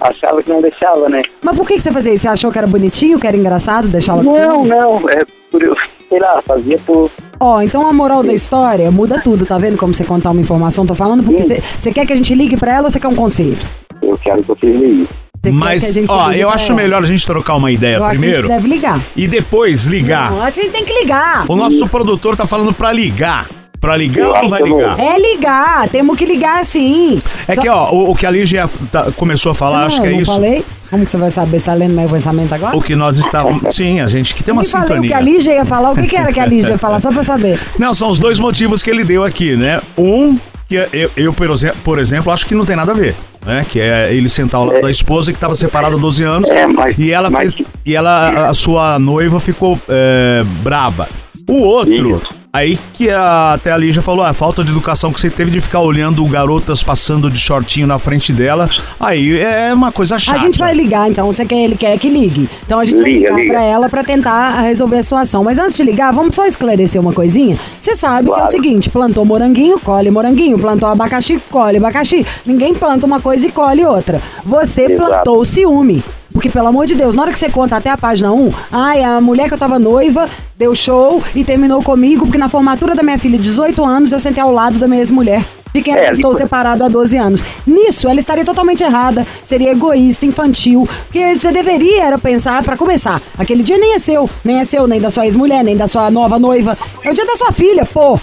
achava 0.00 0.42
que 0.42 0.48
não 0.48 0.60
deixava, 0.62 1.08
né? 1.08 1.22
Mas 1.42 1.56
por 1.56 1.66
que, 1.66 1.74
que 1.74 1.80
você 1.82 1.92
fazia 1.92 2.12
isso? 2.12 2.22
Você 2.22 2.28
achou 2.28 2.50
que 2.50 2.58
era 2.58 2.66
bonitinho, 2.66 3.18
que 3.18 3.26
era 3.26 3.36
engraçado 3.36 3.88
deixar 3.88 4.12
ela 4.14 4.24
com 4.24 4.30
Não, 4.30 4.64
não, 4.64 4.96
é 5.10 5.22
por 5.50 5.62
eu, 5.62 5.74
sei 6.08 6.18
lá, 6.18 6.40
fazia 6.42 6.78
por. 6.86 7.10
Ó, 7.38 7.60
então 7.62 7.86
a 7.86 7.92
moral 7.92 8.22
da 8.22 8.32
história 8.32 8.90
muda 8.90 9.20
tudo, 9.22 9.46
tá 9.46 9.58
vendo 9.58 9.76
como 9.78 9.92
você 9.94 10.04
contar 10.04 10.30
uma 10.30 10.40
informação? 10.40 10.86
Tô 10.86 10.94
falando 10.94 11.22
porque 11.22 11.62
você 11.78 11.92
quer 11.92 12.06
que 12.06 12.12
a 12.12 12.16
gente 12.16 12.34
ligue 12.34 12.56
pra 12.56 12.72
ela 12.74 12.84
ou 12.86 12.90
você 12.90 13.00
quer 13.00 13.08
um 13.08 13.14
conselho? 13.14 13.58
Eu 14.02 14.18
quero 14.18 14.42
que 14.42 14.48
vocês 14.48 14.76
liguem. 14.76 15.08
Você 15.42 15.50
Mas, 15.52 15.96
ó, 16.08 16.28
ligue 16.28 16.40
eu 16.40 16.50
acho 16.50 16.72
ela? 16.72 16.82
melhor 16.82 17.02
a 17.02 17.06
gente 17.06 17.24
trocar 17.26 17.54
uma 17.54 17.70
ideia 17.72 17.96
Eu 17.96 18.04
acho 18.04 18.10
que 18.10 18.16
a 18.16 18.20
primeiro 18.20 18.48
gente 18.48 18.56
deve 18.56 18.68
ligar. 18.68 19.00
e 19.16 19.26
depois 19.26 19.86
ligar. 19.86 20.30
Não, 20.32 20.42
a 20.42 20.50
gente 20.50 20.68
tem 20.70 20.84
que 20.84 20.92
ligar. 20.92 21.46
O 21.48 21.56
nosso 21.56 21.88
produtor 21.88 22.36
tá 22.36 22.46
falando 22.46 22.74
pra 22.74 22.92
ligar. 22.92 23.48
Pra 23.80 23.96
ligar 23.96 24.22
Eu 24.22 24.42
ou 24.44 24.48
vai 24.50 24.62
ligar? 24.62 24.98
É 25.00 25.18
ligar, 25.18 25.88
temos 25.88 26.14
que 26.16 26.26
ligar 26.26 26.62
sim. 26.66 27.18
É 27.48 27.54
Só- 27.54 27.62
que, 27.62 27.68
ó, 27.68 27.90
o, 27.92 28.10
o 28.10 28.14
que 28.14 28.26
a 28.26 28.30
Lígia 28.30 28.68
tá- 28.92 29.10
começou 29.12 29.52
a 29.52 29.54
falar, 29.54 29.78
Não, 29.80 29.86
acho 29.86 30.00
que 30.02 30.06
é 30.06 30.10
não 30.10 30.20
isso. 30.20 30.30
falei? 30.32 30.64
Como 30.90 31.04
que 31.04 31.10
você 31.10 31.16
vai 31.16 31.30
saber? 31.30 31.58
Você 31.60 31.64
tá 31.66 31.72
lendo 31.74 31.94
meu 31.94 32.06
pensamento 32.08 32.52
agora? 32.54 32.76
O 32.76 32.82
que 32.82 32.94
nós 32.94 33.16
estávamos. 33.16 33.74
Sim, 33.74 34.00
a 34.00 34.06
gente 34.06 34.34
que 34.34 34.42
tem 34.44 34.52
uma 34.52 34.62
Eu 34.62 34.66
falei 34.68 34.98
o 34.98 35.02
que 35.02 35.14
a 35.14 35.20
Lígia 35.20 35.54
ia 35.54 35.64
falar. 35.64 35.92
O 35.92 35.94
que, 35.94 36.06
que 36.06 36.16
era 36.16 36.30
que 36.32 36.40
a 36.40 36.44
Lígia 36.46 36.72
ia 36.72 36.78
falar? 36.78 37.00
Só 37.00 37.10
pra 37.10 37.20
eu 37.20 37.24
saber. 37.24 37.58
Não, 37.78 37.94
são 37.94 38.10
os 38.10 38.18
dois 38.18 38.38
motivos 38.38 38.82
que 38.82 38.90
ele 38.90 39.02
deu 39.04 39.24
aqui, 39.24 39.56
né? 39.56 39.80
Um, 39.96 40.36
que 40.68 40.74
eu, 40.92 41.10
eu, 41.16 41.32
por 41.32 41.48
exe- 41.50 41.72
por 41.82 41.98
exemplo, 41.98 42.30
acho 42.30 42.46
que 42.46 42.54
não 42.54 42.64
tem 42.66 42.76
nada 42.76 42.92
a 42.92 42.94
ver, 42.94 43.16
né? 43.46 43.64
Que 43.68 43.80
é 43.80 44.12
ele 44.14 44.28
sentar 44.28 44.60
ao 44.60 44.66
lado 44.66 44.80
da 44.82 44.90
esposa 44.90 45.32
que 45.32 45.36
estava 45.38 45.54
separada 45.54 45.96
há 45.96 45.98
12 45.98 46.22
anos 46.22 46.48
É, 46.50 46.66
mas- 46.66 46.96
e 46.98 47.10
ela 47.10 47.28
mas- 47.30 47.54
fez, 47.54 47.66
e 47.86 47.96
ela 47.96 48.48
a 48.48 48.54
sua 48.54 48.98
noiva 48.98 49.40
ficou 49.40 49.80
é, 49.88 50.44
braba. 50.62 51.08
O 51.50 51.62
outro, 51.64 52.16
Isso. 52.18 52.22
aí 52.52 52.78
que 52.94 53.10
a, 53.10 53.54
até 53.54 53.72
a 53.72 53.76
Lígia 53.76 54.00
falou, 54.00 54.24
a 54.24 54.32
falta 54.32 54.62
de 54.62 54.70
educação 54.70 55.12
que 55.12 55.20
você 55.20 55.28
teve 55.28 55.50
de 55.50 55.60
ficar 55.60 55.80
olhando 55.80 56.24
garotas 56.26 56.82
passando 56.82 57.28
de 57.30 57.38
shortinho 57.38 57.86
na 57.86 57.98
frente 57.98 58.32
dela, 58.32 58.70
aí 59.00 59.36
é 59.38 59.74
uma 59.74 59.90
coisa 59.90 60.16
chata. 60.18 60.38
A 60.38 60.40
gente 60.40 60.58
vai 60.58 60.72
ligar, 60.74 61.10
então. 61.10 61.26
Você 61.26 61.44
quer, 61.44 61.56
ele 61.64 61.76
quer 61.76 61.98
que 61.98 62.08
ligue. 62.08 62.48
Então 62.64 62.78
a 62.78 62.84
gente 62.84 63.00
vai 63.00 63.10
Liga, 63.12 63.26
ligar 63.30 63.36
liga. 63.40 63.52
pra 63.54 63.62
ela 63.62 63.88
pra 63.88 64.04
tentar 64.04 64.60
resolver 64.62 64.98
a 64.98 65.02
situação. 65.02 65.42
Mas 65.42 65.58
antes 65.58 65.76
de 65.76 65.82
ligar, 65.82 66.12
vamos 66.12 66.34
só 66.34 66.46
esclarecer 66.46 67.00
uma 67.00 67.12
coisinha. 67.12 67.58
Você 67.80 67.96
sabe 67.96 68.26
que 68.26 68.30
é 68.30 68.34
o 68.34 68.36
Claro. 68.36 68.50
seguinte: 68.52 68.90
plantou 68.90 69.24
moranguinho, 69.24 69.80
colhe 69.80 70.10
moranguinho. 70.10 70.58
Plantou 70.58 70.88
abacaxi, 70.88 71.42
colhe 71.50 71.78
abacaxi. 71.78 72.24
Ninguém 72.46 72.74
planta 72.74 73.06
uma 73.06 73.20
coisa 73.20 73.46
e 73.46 73.50
colhe 73.52 73.84
outra. 73.84 74.20
Você 74.44 74.82
Exato. 74.84 74.96
plantou 74.96 75.44
ciúme. 75.44 76.04
Porque, 76.40 76.48
pelo 76.48 76.68
amor 76.68 76.86
de 76.86 76.94
Deus, 76.94 77.14
na 77.14 77.20
hora 77.20 77.32
que 77.34 77.38
você 77.38 77.50
conta 77.50 77.76
até 77.76 77.90
a 77.90 77.98
página 77.98 78.32
1, 78.32 78.50
ai, 78.72 79.04
a 79.04 79.20
mulher 79.20 79.46
que 79.46 79.52
eu 79.52 79.58
tava 79.58 79.78
noiva 79.78 80.26
deu 80.56 80.74
show 80.74 81.22
e 81.34 81.44
terminou 81.44 81.82
comigo, 81.82 82.24
porque 82.24 82.38
na 82.38 82.48
formatura 82.48 82.94
da 82.94 83.02
minha 83.02 83.18
filha 83.18 83.36
de 83.36 83.44
18 83.44 83.84
anos 83.84 84.10
eu 84.10 84.18
sentei 84.18 84.42
ao 84.42 84.50
lado 84.50 84.78
da 84.78 84.88
minha 84.88 85.00
ex-mulher. 85.02 85.44
De 85.74 85.82
quem 85.82 85.94
É, 85.94 86.10
estou 86.10 86.32
separado 86.32 86.82
há 86.82 86.88
12 86.88 87.14
anos. 87.18 87.44
Nisso, 87.66 88.08
ela 88.08 88.18
estaria 88.18 88.42
totalmente 88.42 88.82
errada, 88.82 89.26
seria 89.44 89.70
egoísta, 89.70 90.24
infantil. 90.24 90.88
Porque 91.04 91.34
você 91.34 91.52
deveria 91.52 92.04
era 92.04 92.18
pensar, 92.18 92.64
pra 92.64 92.74
começar, 92.74 93.20
aquele 93.38 93.62
dia 93.62 93.76
nem 93.76 93.92
é 93.92 93.98
seu, 93.98 94.28
nem 94.42 94.60
é 94.60 94.64
seu, 94.64 94.88
nem 94.88 94.98
da 94.98 95.10
sua 95.10 95.26
ex-mulher, 95.26 95.62
nem 95.62 95.76
da 95.76 95.86
sua 95.86 96.10
nova 96.10 96.38
noiva. 96.38 96.78
É 97.04 97.10
o 97.10 97.14
dia 97.14 97.26
da 97.26 97.36
sua 97.36 97.52
filha, 97.52 97.84
pô. 97.84 98.18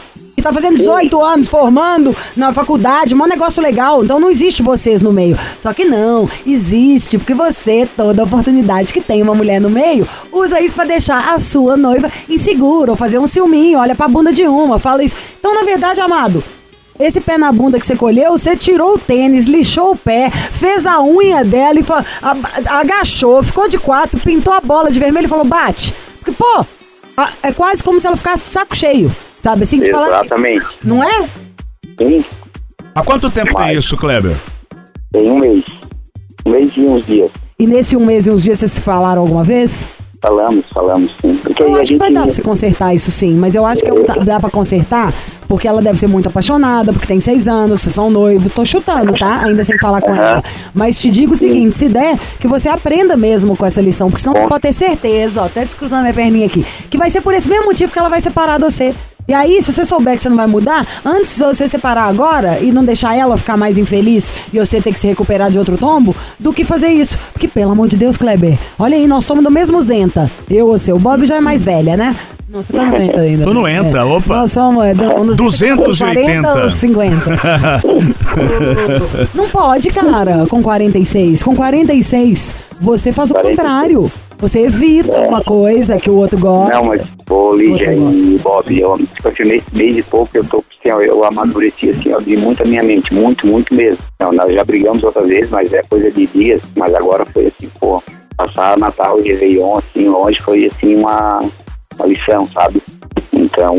Tá 0.47 0.53
fazendo 0.53 0.77
18 0.77 1.21
anos, 1.21 1.49
formando 1.49 2.15
na 2.35 2.53
faculdade, 2.53 3.13
um 3.13 3.25
negócio 3.27 3.61
legal. 3.61 4.03
Então 4.03 4.19
não 4.19 4.29
existe 4.29 4.61
vocês 4.63 5.01
no 5.01 5.11
meio. 5.11 5.37
Só 5.57 5.73
que 5.73 5.83
não, 5.83 6.29
existe, 6.45 7.17
porque 7.17 7.33
você, 7.33 7.87
toda 7.97 8.23
oportunidade 8.23 8.93
que 8.93 9.01
tem 9.01 9.21
uma 9.21 9.35
mulher 9.35 9.59
no 9.59 9.69
meio, 9.69 10.07
usa 10.31 10.61
isso 10.61 10.73
pra 10.75 10.85
deixar 10.85 11.33
a 11.33 11.39
sua 11.39 11.75
noiva 11.75 12.09
insegura, 12.29 12.91
ou 12.91 12.97
fazer 12.97 13.19
um 13.19 13.27
ciúminho, 13.27 13.79
olha 13.79 13.93
pra 13.95 14.07
bunda 14.07 14.31
de 14.31 14.47
uma, 14.47 14.79
fala 14.79 15.03
isso. 15.03 15.15
Então, 15.39 15.53
na 15.53 15.63
verdade, 15.63 15.99
amado, 15.99 16.41
esse 16.99 17.19
pé 17.19 17.37
na 17.37 17.51
bunda 17.51 17.79
que 17.79 17.85
você 17.85 17.95
colheu, 17.95 18.31
você 18.31 18.55
tirou 18.55 18.95
o 18.95 18.99
tênis, 18.99 19.45
lixou 19.47 19.91
o 19.91 19.97
pé, 19.97 20.31
fez 20.31 20.85
a 20.85 21.01
unha 21.03 21.43
dela 21.43 21.79
e 21.79 21.83
fa- 21.83 22.03
a- 22.21 22.79
agachou, 22.79 23.43
ficou 23.43 23.67
de 23.67 23.77
quatro, 23.77 24.19
pintou 24.19 24.53
a 24.53 24.61
bola 24.61 24.89
de 24.91 24.99
vermelho 24.99 25.25
e 25.25 25.29
falou: 25.29 25.45
bate. 25.45 25.93
Porque, 26.19 26.31
pô, 26.31 26.65
é 27.43 27.51
quase 27.51 27.83
como 27.83 27.99
se 27.99 28.07
ela 28.07 28.17
ficasse 28.17 28.43
de 28.43 28.49
saco 28.49 28.75
cheio, 28.75 29.15
sabe? 29.47 29.63
Assim, 29.63 29.79
de 29.79 29.91
falar. 29.91 30.07
Exatamente. 30.07 30.65
Não 30.83 31.03
é? 31.03 31.29
Sim, 31.97 32.23
Há 32.93 33.03
quanto 33.03 33.29
tempo 33.29 33.53
tem 33.55 33.65
Mas- 33.67 33.77
isso, 33.77 33.95
Kleber? 33.95 34.35
tem 35.11 35.29
um 35.31 35.37
mês. 35.39 35.63
Um 36.45 36.49
mês 36.51 36.71
e 36.75 36.81
uns 36.81 37.05
dias. 37.05 37.31
E 37.59 37.67
nesse 37.67 37.95
um 37.95 38.05
mês 38.05 38.25
e 38.27 38.31
uns 38.31 38.43
dias 38.43 38.57
vocês 38.59 38.71
se 38.71 38.81
falaram 38.81 39.21
alguma 39.21 39.43
vez? 39.43 39.87
Falamos, 40.19 40.65
falamos 40.73 41.11
sim. 41.21 41.35
Porque 41.43 41.61
Eu 41.61 41.67
aí 41.67 41.73
a 41.75 41.81
acho 41.81 41.91
que 41.91 41.97
vai 41.97 42.07
gente- 42.07 42.15
dar 42.15 42.23
pra 42.23 42.33
você 42.33 42.41
consertar 42.41 42.93
isso 42.95 43.11
sim, 43.11 43.35
mas 43.35 43.53
eu 43.53 43.63
acho 43.67 43.83
que 43.83 43.91
não 43.91 44.03
dá, 44.03 44.13
dá 44.15 44.39
pra 44.39 44.49
consertar 44.49 45.13
porque 45.47 45.67
ela 45.67 45.79
deve 45.79 45.97
ser 45.99 46.07
muito 46.07 46.27
apaixonada, 46.27 46.91
porque 46.91 47.05
tem 47.07 47.19
seis 47.19 47.47
anos, 47.47 47.81
vocês 47.81 47.93
são 47.93 48.09
noivos, 48.09 48.51
tô 48.51 48.65
chutando, 48.65 49.13
tá? 49.13 49.43
Ainda 49.45 49.63
sem 49.63 49.77
falar 49.77 50.01
com 50.01 50.13
ela. 50.15 50.41
Mas 50.73 50.99
te 50.99 51.11
digo 51.11 51.35
o 51.35 51.37
seguinte, 51.37 51.75
se 51.75 51.87
der, 51.87 52.17
que 52.39 52.47
você 52.47 52.67
aprenda 52.67 53.15
mesmo 53.15 53.55
com 53.55 53.65
essa 53.65 53.79
lição, 53.79 54.09
porque 54.09 54.23
senão 54.23 54.35
você 54.35 54.47
pode 54.47 54.61
ter 54.61 54.73
certeza, 54.73 55.41
ó, 55.43 55.45
até 55.45 55.63
descruzando 55.63 56.01
minha 56.01 56.13
perninha 56.15 56.47
aqui, 56.47 56.65
que 56.89 56.97
vai 56.97 57.11
ser 57.11 57.21
por 57.21 57.33
esse 57.35 57.47
mesmo 57.47 57.65
motivo 57.65 57.93
que 57.93 57.99
ela 57.99 58.09
vai 58.09 58.19
separar 58.19 58.57
de 58.57 58.63
você. 58.63 58.95
E 59.27 59.33
aí, 59.33 59.61
se 59.61 59.73
você 59.73 59.83
souber 59.83 60.15
que 60.15 60.23
você 60.23 60.29
não 60.29 60.37
vai 60.37 60.47
mudar, 60.47 60.87
antes 61.03 61.35
de 61.35 61.43
você 61.43 61.67
separar 61.67 62.05
agora 62.05 62.59
e 62.61 62.71
não 62.71 62.85
deixar 62.85 63.13
ela 63.13 63.37
ficar 63.37 63.57
mais 63.57 63.77
infeliz 63.77 64.31
e 64.53 64.57
você 64.57 64.79
ter 64.79 64.93
que 64.93 64.99
se 64.99 65.05
recuperar 65.07 65.51
de 65.51 65.59
outro 65.59 65.77
tombo, 65.77 66.15
do 66.39 66.53
que 66.53 66.63
fazer 66.63 66.87
isso. 66.87 67.17
Porque, 67.33 67.47
pelo 67.47 67.71
amor 67.71 67.89
de 67.89 67.97
Deus, 67.97 68.15
Kleber, 68.15 68.57
olha 68.79 68.95
aí, 68.95 69.05
nós 69.05 69.25
somos 69.25 69.43
do 69.43 69.51
mesmo 69.51 69.81
Zenta. 69.81 70.31
Eu, 70.49 70.67
você, 70.67 70.93
o 70.93 70.99
Bob 70.99 71.25
já 71.25 71.35
é 71.35 71.41
mais 71.41 71.61
velha, 71.61 71.97
né? 71.97 72.15
Não, 72.47 72.61
você 72.61 72.71
tá 72.71 72.85
no 72.85 72.95
Enta 72.95 73.19
ainda. 73.19 73.43
Tô 73.43 73.53
no 73.53 73.67
Enta, 73.67 74.05
opa. 74.05 74.37
Nós 74.37 74.51
somos 74.53 74.85
é, 74.85 74.93
nos 74.93 75.35
280. 75.35 76.41
40 76.41 76.63
ou 76.63 76.69
50. 76.69 77.81
Não 79.35 79.49
pode, 79.49 79.89
cara, 79.89 80.45
com 80.47 80.61
46. 80.61 81.43
Com 81.43 81.53
46, 81.53 82.55
você 82.79 83.11
faz 83.11 83.29
o 83.29 83.33
46. 83.33 83.57
contrário. 83.57 84.09
Você 84.39 84.61
evita 84.61 85.21
uma 85.21 85.41
coisa 85.41 85.97
que 85.97 86.09
o 86.09 86.17
outro 86.17 86.39
gosta. 86.39 86.75
Não, 86.75 86.85
mas, 86.85 87.01
ô 87.29 87.55
Lígia 87.55 87.93
e 87.93 88.37
Bob, 88.37 88.79
eu, 88.79 88.93
tipo 88.93 89.27
assim, 89.27 89.43
nesse 89.43 89.75
mês 89.75 89.95
de 89.95 90.03
pouco 90.03 90.29
eu 90.33 90.45
tô, 90.45 90.63
assim, 90.79 90.91
ó, 90.91 91.01
eu 91.01 91.23
amadureci, 91.23 91.89
assim, 91.89 92.09
eu 92.09 92.17
abri 92.17 92.37
muito 92.37 92.61
a 92.61 92.65
minha 92.65 92.83
mente, 92.83 93.13
muito, 93.13 93.47
muito 93.47 93.73
mesmo. 93.73 93.99
Não, 94.19 94.31
nós 94.31 94.53
já 94.53 94.63
brigamos 94.63 95.03
outra 95.03 95.23
vez, 95.23 95.49
mas 95.49 95.73
é 95.73 95.81
coisa 95.83 96.11
de 96.11 96.27
dias, 96.27 96.61
mas 96.75 96.93
agora 96.93 97.25
foi 97.33 97.47
assim, 97.47 97.69
pô, 97.79 98.01
passar 98.37 98.77
Natal 98.77 99.19
e 99.19 99.29
Réveillon, 99.29 99.77
assim, 99.77 100.07
longe, 100.07 100.39
foi 100.43 100.65
assim, 100.65 100.95
uma, 100.95 101.41
uma 101.97 102.05
lição, 102.05 102.47
sabe? 102.53 102.81
Então, 103.33 103.75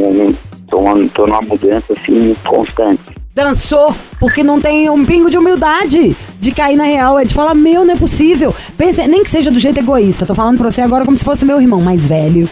Tô, 0.68 0.84
tô 1.14 1.26
numa 1.26 1.40
mudança, 1.40 1.94
assim, 1.94 2.36
constante. 2.46 3.17
Dançou, 3.42 3.94
porque 4.18 4.42
não 4.42 4.60
tem 4.60 4.90
um 4.90 5.04
pingo 5.06 5.30
de 5.30 5.38
humildade 5.38 6.16
de 6.40 6.50
cair 6.50 6.74
na 6.74 6.82
real. 6.82 7.16
É 7.20 7.24
de 7.24 7.32
falar, 7.32 7.54
meu, 7.54 7.84
não 7.84 7.94
é 7.94 7.96
possível. 7.96 8.52
Pensa, 8.76 9.06
nem 9.06 9.22
que 9.22 9.30
seja 9.30 9.48
do 9.48 9.60
jeito 9.60 9.78
egoísta. 9.78 10.26
Tô 10.26 10.34
falando 10.34 10.58
pra 10.58 10.68
você 10.72 10.80
agora 10.80 11.04
como 11.04 11.16
se 11.16 11.24
fosse 11.24 11.44
meu 11.44 11.60
irmão 11.60 11.80
mais 11.80 12.04
velho. 12.08 12.50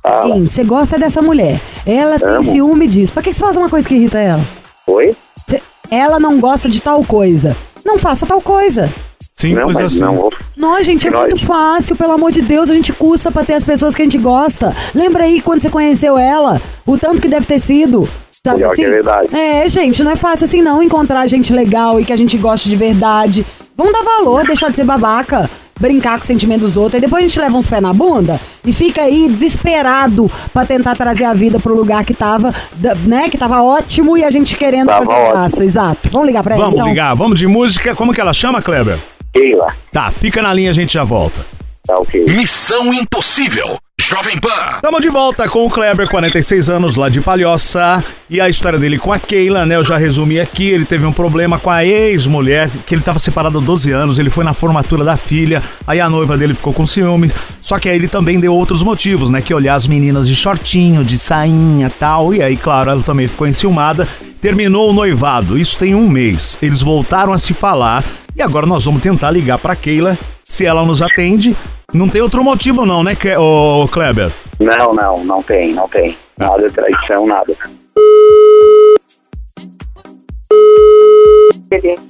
Fala. 0.00 0.34
Sim, 0.34 0.44
você 0.48 0.62
gosta 0.62 0.96
dessa 1.00 1.20
mulher. 1.20 1.60
Ela 1.84 2.16
tem 2.20 2.28
Amo. 2.28 2.44
ciúme 2.44 2.86
disso. 2.86 3.12
Pra 3.12 3.20
que 3.24 3.32
você 3.34 3.40
faz 3.40 3.56
uma 3.56 3.68
coisa 3.68 3.88
que 3.88 3.94
irrita 3.96 4.18
ela? 4.18 4.46
Oi? 4.86 5.16
Cê- 5.48 5.60
ela 5.90 6.20
não 6.20 6.38
gosta 6.38 6.68
de 6.68 6.80
tal 6.80 7.04
coisa. 7.04 7.56
Não 7.84 7.98
faça 7.98 8.24
tal 8.24 8.40
coisa. 8.40 8.82
Não, 8.86 8.92
Simples 9.34 9.64
mas 9.66 9.80
assim. 9.80 9.98
não, 10.00 10.30
Não, 10.56 10.82
gente, 10.82 11.08
é 11.08 11.10
Nós- 11.10 11.22
muito 11.22 11.44
fácil, 11.44 11.96
pelo 11.96 12.12
amor 12.12 12.30
de 12.30 12.42
Deus, 12.42 12.70
a 12.70 12.74
gente 12.74 12.92
custa 12.92 13.32
pra 13.32 13.44
ter 13.44 13.54
as 13.54 13.64
pessoas 13.64 13.96
que 13.96 14.02
a 14.02 14.04
gente 14.04 14.18
gosta. 14.18 14.72
Lembra 14.94 15.24
aí 15.24 15.40
quando 15.40 15.60
você 15.60 15.70
conheceu 15.70 16.16
ela? 16.16 16.62
O 16.86 16.96
tanto 16.96 17.20
que 17.20 17.28
deve 17.28 17.46
ter 17.46 17.58
sido. 17.58 18.08
Sabe 18.50 18.58
Pior 18.62 18.74
que 18.74 18.82
assim? 18.82 18.84
é 18.84 18.94
verdade. 18.94 19.36
É, 19.36 19.68
gente, 19.68 20.02
não 20.02 20.10
é 20.12 20.16
fácil 20.16 20.44
assim 20.44 20.62
não 20.62 20.82
encontrar 20.82 21.26
gente 21.26 21.52
legal 21.52 22.00
e 22.00 22.04
que 22.04 22.12
a 22.12 22.16
gente 22.16 22.36
gosta 22.38 22.68
de 22.68 22.76
verdade. 22.76 23.44
Vamos 23.76 23.92
dar 23.92 24.02
valor, 24.02 24.44
deixar 24.46 24.70
de 24.70 24.76
ser 24.76 24.84
babaca, 24.84 25.48
brincar 25.78 26.18
com 26.18 26.24
o 26.24 26.26
sentimento 26.26 26.62
dos 26.62 26.76
outros. 26.76 26.96
Aí 26.96 27.00
depois 27.00 27.24
a 27.24 27.28
gente 27.28 27.38
leva 27.38 27.56
uns 27.56 27.66
pés 27.66 27.80
na 27.80 27.92
bunda 27.92 28.40
e 28.64 28.72
fica 28.72 29.02
aí 29.02 29.28
desesperado 29.28 30.30
pra 30.52 30.64
tentar 30.66 30.96
trazer 30.96 31.24
a 31.24 31.32
vida 31.32 31.60
pro 31.60 31.74
lugar 31.74 32.04
que 32.04 32.12
tava, 32.14 32.52
da- 32.74 32.94
né, 32.96 33.28
que 33.28 33.38
tava 33.38 33.62
ótimo 33.62 34.16
e 34.18 34.24
a 34.24 34.30
gente 34.30 34.56
querendo 34.56 34.86
Tava 34.88 35.04
fazer 35.06 35.18
ótimo. 35.18 35.32
graça. 35.32 35.64
Exato. 35.64 36.08
Vamos 36.10 36.26
ligar 36.26 36.42
pra 36.42 36.54
ela 36.54 36.64
Vamos 36.64 36.78
então? 36.80 36.88
ligar, 36.88 37.14
vamos 37.14 37.38
de 37.38 37.46
música. 37.46 37.94
Como 37.94 38.12
que 38.12 38.20
ela 38.20 38.32
chama, 38.32 38.60
Kleber? 38.60 38.98
Keila. 39.32 39.72
Tá, 39.92 40.10
fica 40.10 40.42
na 40.42 40.52
linha, 40.52 40.70
a 40.70 40.74
gente 40.74 40.94
já 40.94 41.04
volta. 41.04 41.44
Tá 41.86 41.96
ok. 41.98 42.24
Missão 42.26 42.92
Impossível. 42.92 43.78
Jovem 44.00 44.38
Pan. 44.38 44.80
Tamo 44.80 45.00
de 45.00 45.10
volta 45.10 45.46
com 45.50 45.66
o 45.66 45.70
Kleber, 45.70 46.08
46 46.08 46.70
anos, 46.70 46.96
lá 46.96 47.10
de 47.10 47.20
Palhoça. 47.20 48.02
E 48.30 48.40
a 48.40 48.48
história 48.48 48.78
dele 48.78 48.98
com 48.98 49.12
a 49.12 49.18
Keila, 49.18 49.66
né? 49.66 49.76
Eu 49.76 49.84
já 49.84 49.98
resumi 49.98 50.40
aqui. 50.40 50.70
Ele 50.70 50.86
teve 50.86 51.04
um 51.04 51.12
problema 51.12 51.58
com 51.58 51.68
a 51.68 51.84
ex-mulher, 51.84 52.70
que 52.86 52.94
ele 52.94 53.02
tava 53.02 53.18
separado 53.18 53.58
há 53.58 53.60
12 53.60 53.92
anos. 53.92 54.18
Ele 54.18 54.30
foi 54.30 54.44
na 54.44 54.54
formatura 54.54 55.04
da 55.04 55.18
filha, 55.18 55.62
aí 55.86 56.00
a 56.00 56.08
noiva 56.08 56.38
dele 56.38 56.54
ficou 56.54 56.72
com 56.72 56.86
ciúmes. 56.86 57.34
Só 57.60 57.78
que 57.78 57.86
aí 57.86 57.96
ele 57.96 58.08
também 58.08 58.40
deu 58.40 58.54
outros 58.54 58.82
motivos, 58.82 59.28
né? 59.28 59.42
Que 59.42 59.52
olhar 59.52 59.74
as 59.74 59.86
meninas 59.86 60.26
de 60.26 60.34
shortinho, 60.34 61.04
de 61.04 61.18
sainha 61.18 61.90
tal. 61.90 62.32
E 62.32 62.42
aí, 62.42 62.56
claro, 62.56 62.90
ela 62.90 63.02
também 63.02 63.28
ficou 63.28 63.46
enciumada. 63.46 64.08
Terminou 64.40 64.88
o 64.88 64.92
noivado, 64.94 65.58
isso 65.58 65.76
tem 65.76 65.94
um 65.94 66.08
mês. 66.08 66.56
Eles 66.62 66.80
voltaram 66.80 67.32
a 67.32 67.36
se 67.36 67.52
falar. 67.52 68.04
E 68.34 68.40
agora 68.40 68.64
nós 68.64 68.86
vamos 68.86 69.02
tentar 69.02 69.30
ligar 69.30 69.58
pra 69.58 69.76
Keila. 69.76 70.16
Se 70.44 70.64
ela 70.64 70.82
nos 70.82 71.02
atende, 71.02 71.54
não 71.94 72.06
tem 72.06 72.20
outro 72.20 72.44
motivo, 72.44 72.84
não, 72.84 73.02
né, 73.02 73.14
Ke- 73.14 73.36
ô, 73.36 73.88
Kleber? 73.90 74.30
Não, 74.60 74.92
não, 74.92 75.24
não 75.24 75.42
tem, 75.42 75.72
não 75.72 75.88
tem. 75.88 76.16
Nada 76.36 76.68
de 76.68 76.74
traição, 76.74 77.26
nada. 77.26 77.56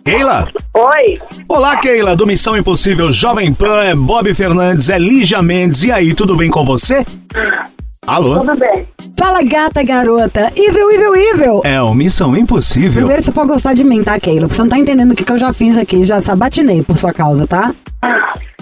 Keila? 0.04 0.48
Oi, 0.74 1.14
Olá, 1.48 1.76
Keila, 1.76 2.16
do 2.16 2.26
Missão 2.26 2.56
Impossível 2.56 3.10
Jovem 3.12 3.52
Pan, 3.52 3.84
é 3.84 3.94
Bob 3.94 4.32
Fernandes, 4.34 4.88
é 4.88 4.98
Lígia 4.98 5.40
Mendes. 5.42 5.84
E 5.84 5.92
aí, 5.92 6.12
tudo 6.14 6.36
bem 6.36 6.50
com 6.50 6.64
você? 6.64 7.04
Alô? 8.06 8.40
tudo 8.40 8.56
bem? 8.56 8.86
Fala, 9.16 9.42
gata 9.42 9.82
garota. 9.82 10.52
Evil, 10.56 10.90
evil, 10.90 11.14
evil. 11.16 11.60
É 11.64 11.80
o 11.82 11.94
Missão 11.94 12.36
Impossível. 12.36 12.92
Primeiro 13.02 13.22
você 13.22 13.30
pode 13.32 13.48
gostar 13.48 13.74
de 13.74 13.84
mim, 13.84 14.02
tá, 14.02 14.18
Keila? 14.18 14.42
Porque 14.42 14.54
você 14.56 14.62
não 14.62 14.68
tá 14.68 14.78
entendendo 14.78 15.12
o 15.12 15.14
que, 15.14 15.24
que 15.24 15.32
eu 15.32 15.38
já 15.38 15.52
fiz 15.52 15.76
aqui. 15.76 16.02
Já 16.04 16.20
sabatinei 16.20 16.82
por 16.82 16.96
sua 16.96 17.12
causa, 17.12 17.46
tá? 17.46 17.74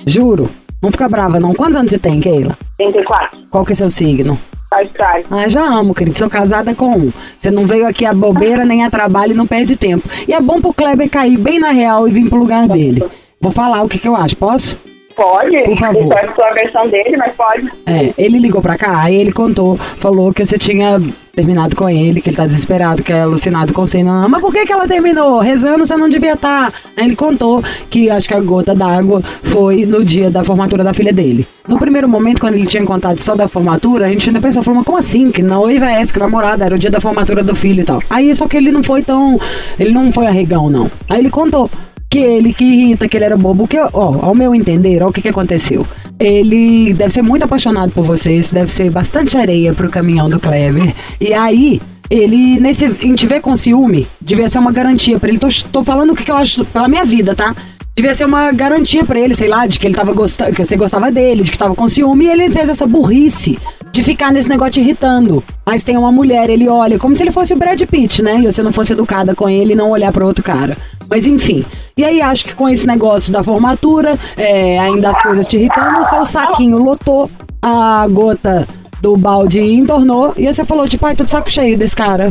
Juro. 0.07 0.51
Não 0.83 0.91
fica 0.91 1.09
brava, 1.09 1.41
não. 1.41 1.55
Quantos 1.55 1.77
anos 1.77 1.91
você 1.91 1.99
tem, 1.99 2.21
Keila? 2.21 2.57
34, 2.77 3.39
Qual 3.51 3.65
que 3.65 3.73
é 3.73 3.75
seu 3.75 3.91
signo? 3.91 4.39
Sagitário. 4.69 5.25
Ah, 5.31 5.49
já 5.49 5.65
amo, 5.65 5.95
querido. 5.95 6.19
Sou 6.19 6.29
casada 6.29 6.75
com 6.75 6.91
um. 6.91 7.13
Você 7.39 7.51
não 7.51 7.67
veio 7.67 7.87
aqui 7.87 8.05
a 8.05 8.13
bobeira 8.13 8.65
nem 8.65 8.85
a 8.85 8.91
trabalho 8.91 9.33
e 9.33 9.37
não 9.37 9.47
perde 9.47 9.77
tempo. 9.77 10.09
E 10.27 10.35
é 10.35 10.41
bom 10.41 10.61
pro 10.61 10.75
Kleber 10.75 11.09
cair 11.09 11.39
bem 11.39 11.59
na 11.59 11.71
real 11.71 12.07
e 12.07 12.13
vir 12.13 12.29
pro 12.29 12.39
lugar 12.39 12.69
dele. 12.69 13.03
Vou 13.41 13.53
falar 13.53 13.83
o 13.83 13.89
que, 13.89 13.99
que 13.99 14.09
eu 14.09 14.17
acho. 14.17 14.37
Posso? 14.37 14.77
Pode? 15.17 15.65
Por 15.65 15.77
favor. 15.77 16.05
Isso 16.05 16.13
é 16.13 16.49
a 16.49 16.53
versão 16.53 16.89
dele, 16.89 17.17
mas 17.17 17.33
pode. 17.33 17.71
É, 17.87 18.13
ele 18.19 18.39
ligou 18.39 18.61
pra 18.61 18.77
cá, 18.77 19.03
aí 19.03 19.17
ele 19.17 19.33
contou, 19.33 19.79
falou 19.97 20.31
que 20.31 20.45
você 20.45 20.59
tinha 20.59 21.01
terminado 21.33 21.75
com 21.75 21.89
ele, 21.89 22.21
que 22.21 22.29
ele 22.29 22.37
tá 22.37 22.47
desesperado, 22.47 23.03
que 23.03 23.13
é 23.13 23.23
alucinado 23.23 23.73
com 23.73 23.85
você. 23.85 24.03
Não, 24.03 24.29
mas 24.29 24.41
por 24.43 24.53
que, 24.53 24.67
que 24.67 24.73
ela 24.73 24.87
terminou? 24.87 25.39
Rezando 25.39 25.87
você 25.87 25.97
não 25.97 26.09
devia 26.09 26.35
estar. 26.35 26.73
Aí 26.95 27.07
ele 27.07 27.17
contou 27.17 27.63
que 27.89 28.11
acho 28.11 28.29
que 28.29 28.35
a 28.35 28.41
gota 28.41 28.75
d'água 28.75 29.23
foi 29.45 29.87
no 29.87 30.05
dia 30.05 30.31
da 30.31 30.45
formatura 30.45 30.85
da 30.85 30.93
filha 30.93 31.13
dele. 31.13 31.47
No 31.67 31.79
primeiro 31.79 32.09
momento, 32.09 32.41
quando 32.41 32.55
ele 32.55 32.67
tinha 32.67 32.85
contado 32.85 33.19
só 33.19 33.35
da 33.35 33.49
formatura, 33.49 34.07
a 34.07 34.09
gente 34.09 34.29
ainda 34.29 34.41
pensou, 34.41 34.63
falou, 34.63 34.79
mas 34.79 34.87
como 34.87 34.99
assim? 34.99 35.31
Que 35.31 35.43
noiva 35.43 35.91
é 35.91 36.01
essa, 36.01 36.13
que 36.13 36.19
namorada, 36.19 36.65
era 36.65 36.75
o 36.75 36.79
dia 36.79 36.91
da 36.91 37.01
formatura 37.01 37.43
do 37.43 37.57
filho 37.57 37.81
e 37.81 37.85
tal. 37.85 38.03
Aí 38.11 38.35
só 38.35 38.47
que 38.47 38.57
ele 38.57 38.71
não 38.71 38.83
foi 38.83 39.03
tão. 39.03 39.41
Ele 39.79 39.93
não 39.93 40.13
foi 40.13 40.27
arregão, 40.27 40.69
não. 40.69 40.91
Aí 41.09 41.21
ele 41.21 41.31
contou 41.31 41.71
que 42.09 42.19
ele 42.19 42.53
que 42.53 42.65
irrita, 42.65 43.09
que 43.09 43.17
ele 43.17 43.25
era 43.25 43.37
bobo, 43.37 43.67
que, 43.67 43.79
ó, 43.79 43.91
ao 43.93 44.35
meu 44.35 44.55
entender, 44.55 45.03
ó, 45.03 45.09
o 45.09 45.13
que 45.13 45.23
que 45.23 45.29
aconteceu. 45.29 45.87
Ele 46.19 46.95
deve 46.95 47.11
ser 47.11 47.23
muito 47.23 47.43
apaixonado 47.43 47.93
por 47.93 48.05
vocês, 48.05 48.51
deve 48.51 48.73
ser 48.73 48.91
bastante 48.91 49.37
areia 49.37 49.75
pro 49.75 49.91
caminhão 49.91 50.31
do 50.31 50.41
Kleber. 50.41 50.95
E 51.21 51.35
aí, 51.35 51.81
ele, 52.09 52.59
nesse, 52.61 52.87
em 53.03 53.15
te 53.15 53.27
ver 53.27 53.41
com 53.41 53.57
ciúme, 53.57 54.07
devia 54.21 54.49
ser 54.49 54.59
uma 54.59 54.73
garantia 54.73 55.19
pra 55.19 55.29
ele. 55.29 55.39
Tô, 55.39 55.49
tô 55.71 55.83
falando 55.83 56.13
o 56.13 56.15
que, 56.15 56.25
que 56.25 56.31
eu 56.31 56.37
acho 56.37 56.65
pela 56.67 56.89
minha 56.89 57.05
vida, 57.05 57.35
tá? 57.35 57.55
Devia 57.97 58.15
ser 58.15 58.27
uma 58.27 58.53
garantia 58.53 59.07
pra 59.07 59.19
ele, 59.19 59.35
sei 59.35 59.49
lá, 59.49 59.67
de 59.67 59.79
que 59.79 59.87
ele 59.87 59.95
tava 59.95 60.13
gostando, 60.13 60.53
que 60.53 60.63
você 60.63 60.77
gostava 60.77 61.11
dele, 61.11 61.43
de 61.43 61.51
que 61.51 61.57
tava 61.57 61.75
com 61.75 61.89
ciúme, 61.89 62.27
e 62.27 62.29
ele 62.29 62.51
fez 62.51 62.69
essa 62.69 62.87
burrice 62.87 63.59
de 63.91 64.03
ficar 64.03 64.31
nesse 64.31 64.51
negócio 64.51 64.83
irritando. 64.83 65.43
Mas 65.65 65.83
tem 65.83 65.97
uma 65.97 66.13
mulher, 66.13 66.51
ele 66.51 66.69
olha, 66.69 66.99
como 66.99 67.17
se 67.17 67.23
ele 67.23 67.33
fosse 67.33 67.55
o 67.55 67.57
Brad 67.57 67.81
Pitt, 67.85 68.23
né? 68.23 68.39
E 68.41 68.53
você 68.53 68.63
não 68.63 68.71
fosse 68.71 68.93
educada 68.93 69.35
com 69.35 69.49
ele 69.49 69.73
e 69.73 69.75
não 69.75 69.89
olhar 69.89 70.13
pra 70.13 70.27
outro 70.27 70.45
cara. 70.45 70.77
Mas 71.09 71.25
enfim. 71.25 71.65
E 71.97 72.05
aí 72.05 72.21
acho 72.21 72.45
que 72.45 72.55
com 72.55 72.69
esse 72.69 72.87
negócio 72.87 73.33
da 73.33 73.43
formatura, 73.43 74.19
é, 74.37 74.79
ainda 74.79 75.13
as 75.13 75.23
coisas 75.23 75.49
te 75.49 75.57
irritando, 75.57 76.01
o 76.01 76.05
seu 76.05 76.27
saquinho 76.27 76.77
lotou, 76.77 77.31
a 77.63 78.07
gota 78.09 78.69
do 79.01 79.17
balde 79.17 79.59
entornou, 79.59 80.35
e 80.37 80.47
você 80.47 80.67
falou, 80.67 80.87
tipo, 80.87 81.07
ai, 81.07 81.17
tô 81.17 81.25
de 81.25 81.31
saco 81.31 81.51
cheio 81.51 81.79
desse 81.79 81.97
cara 81.97 82.31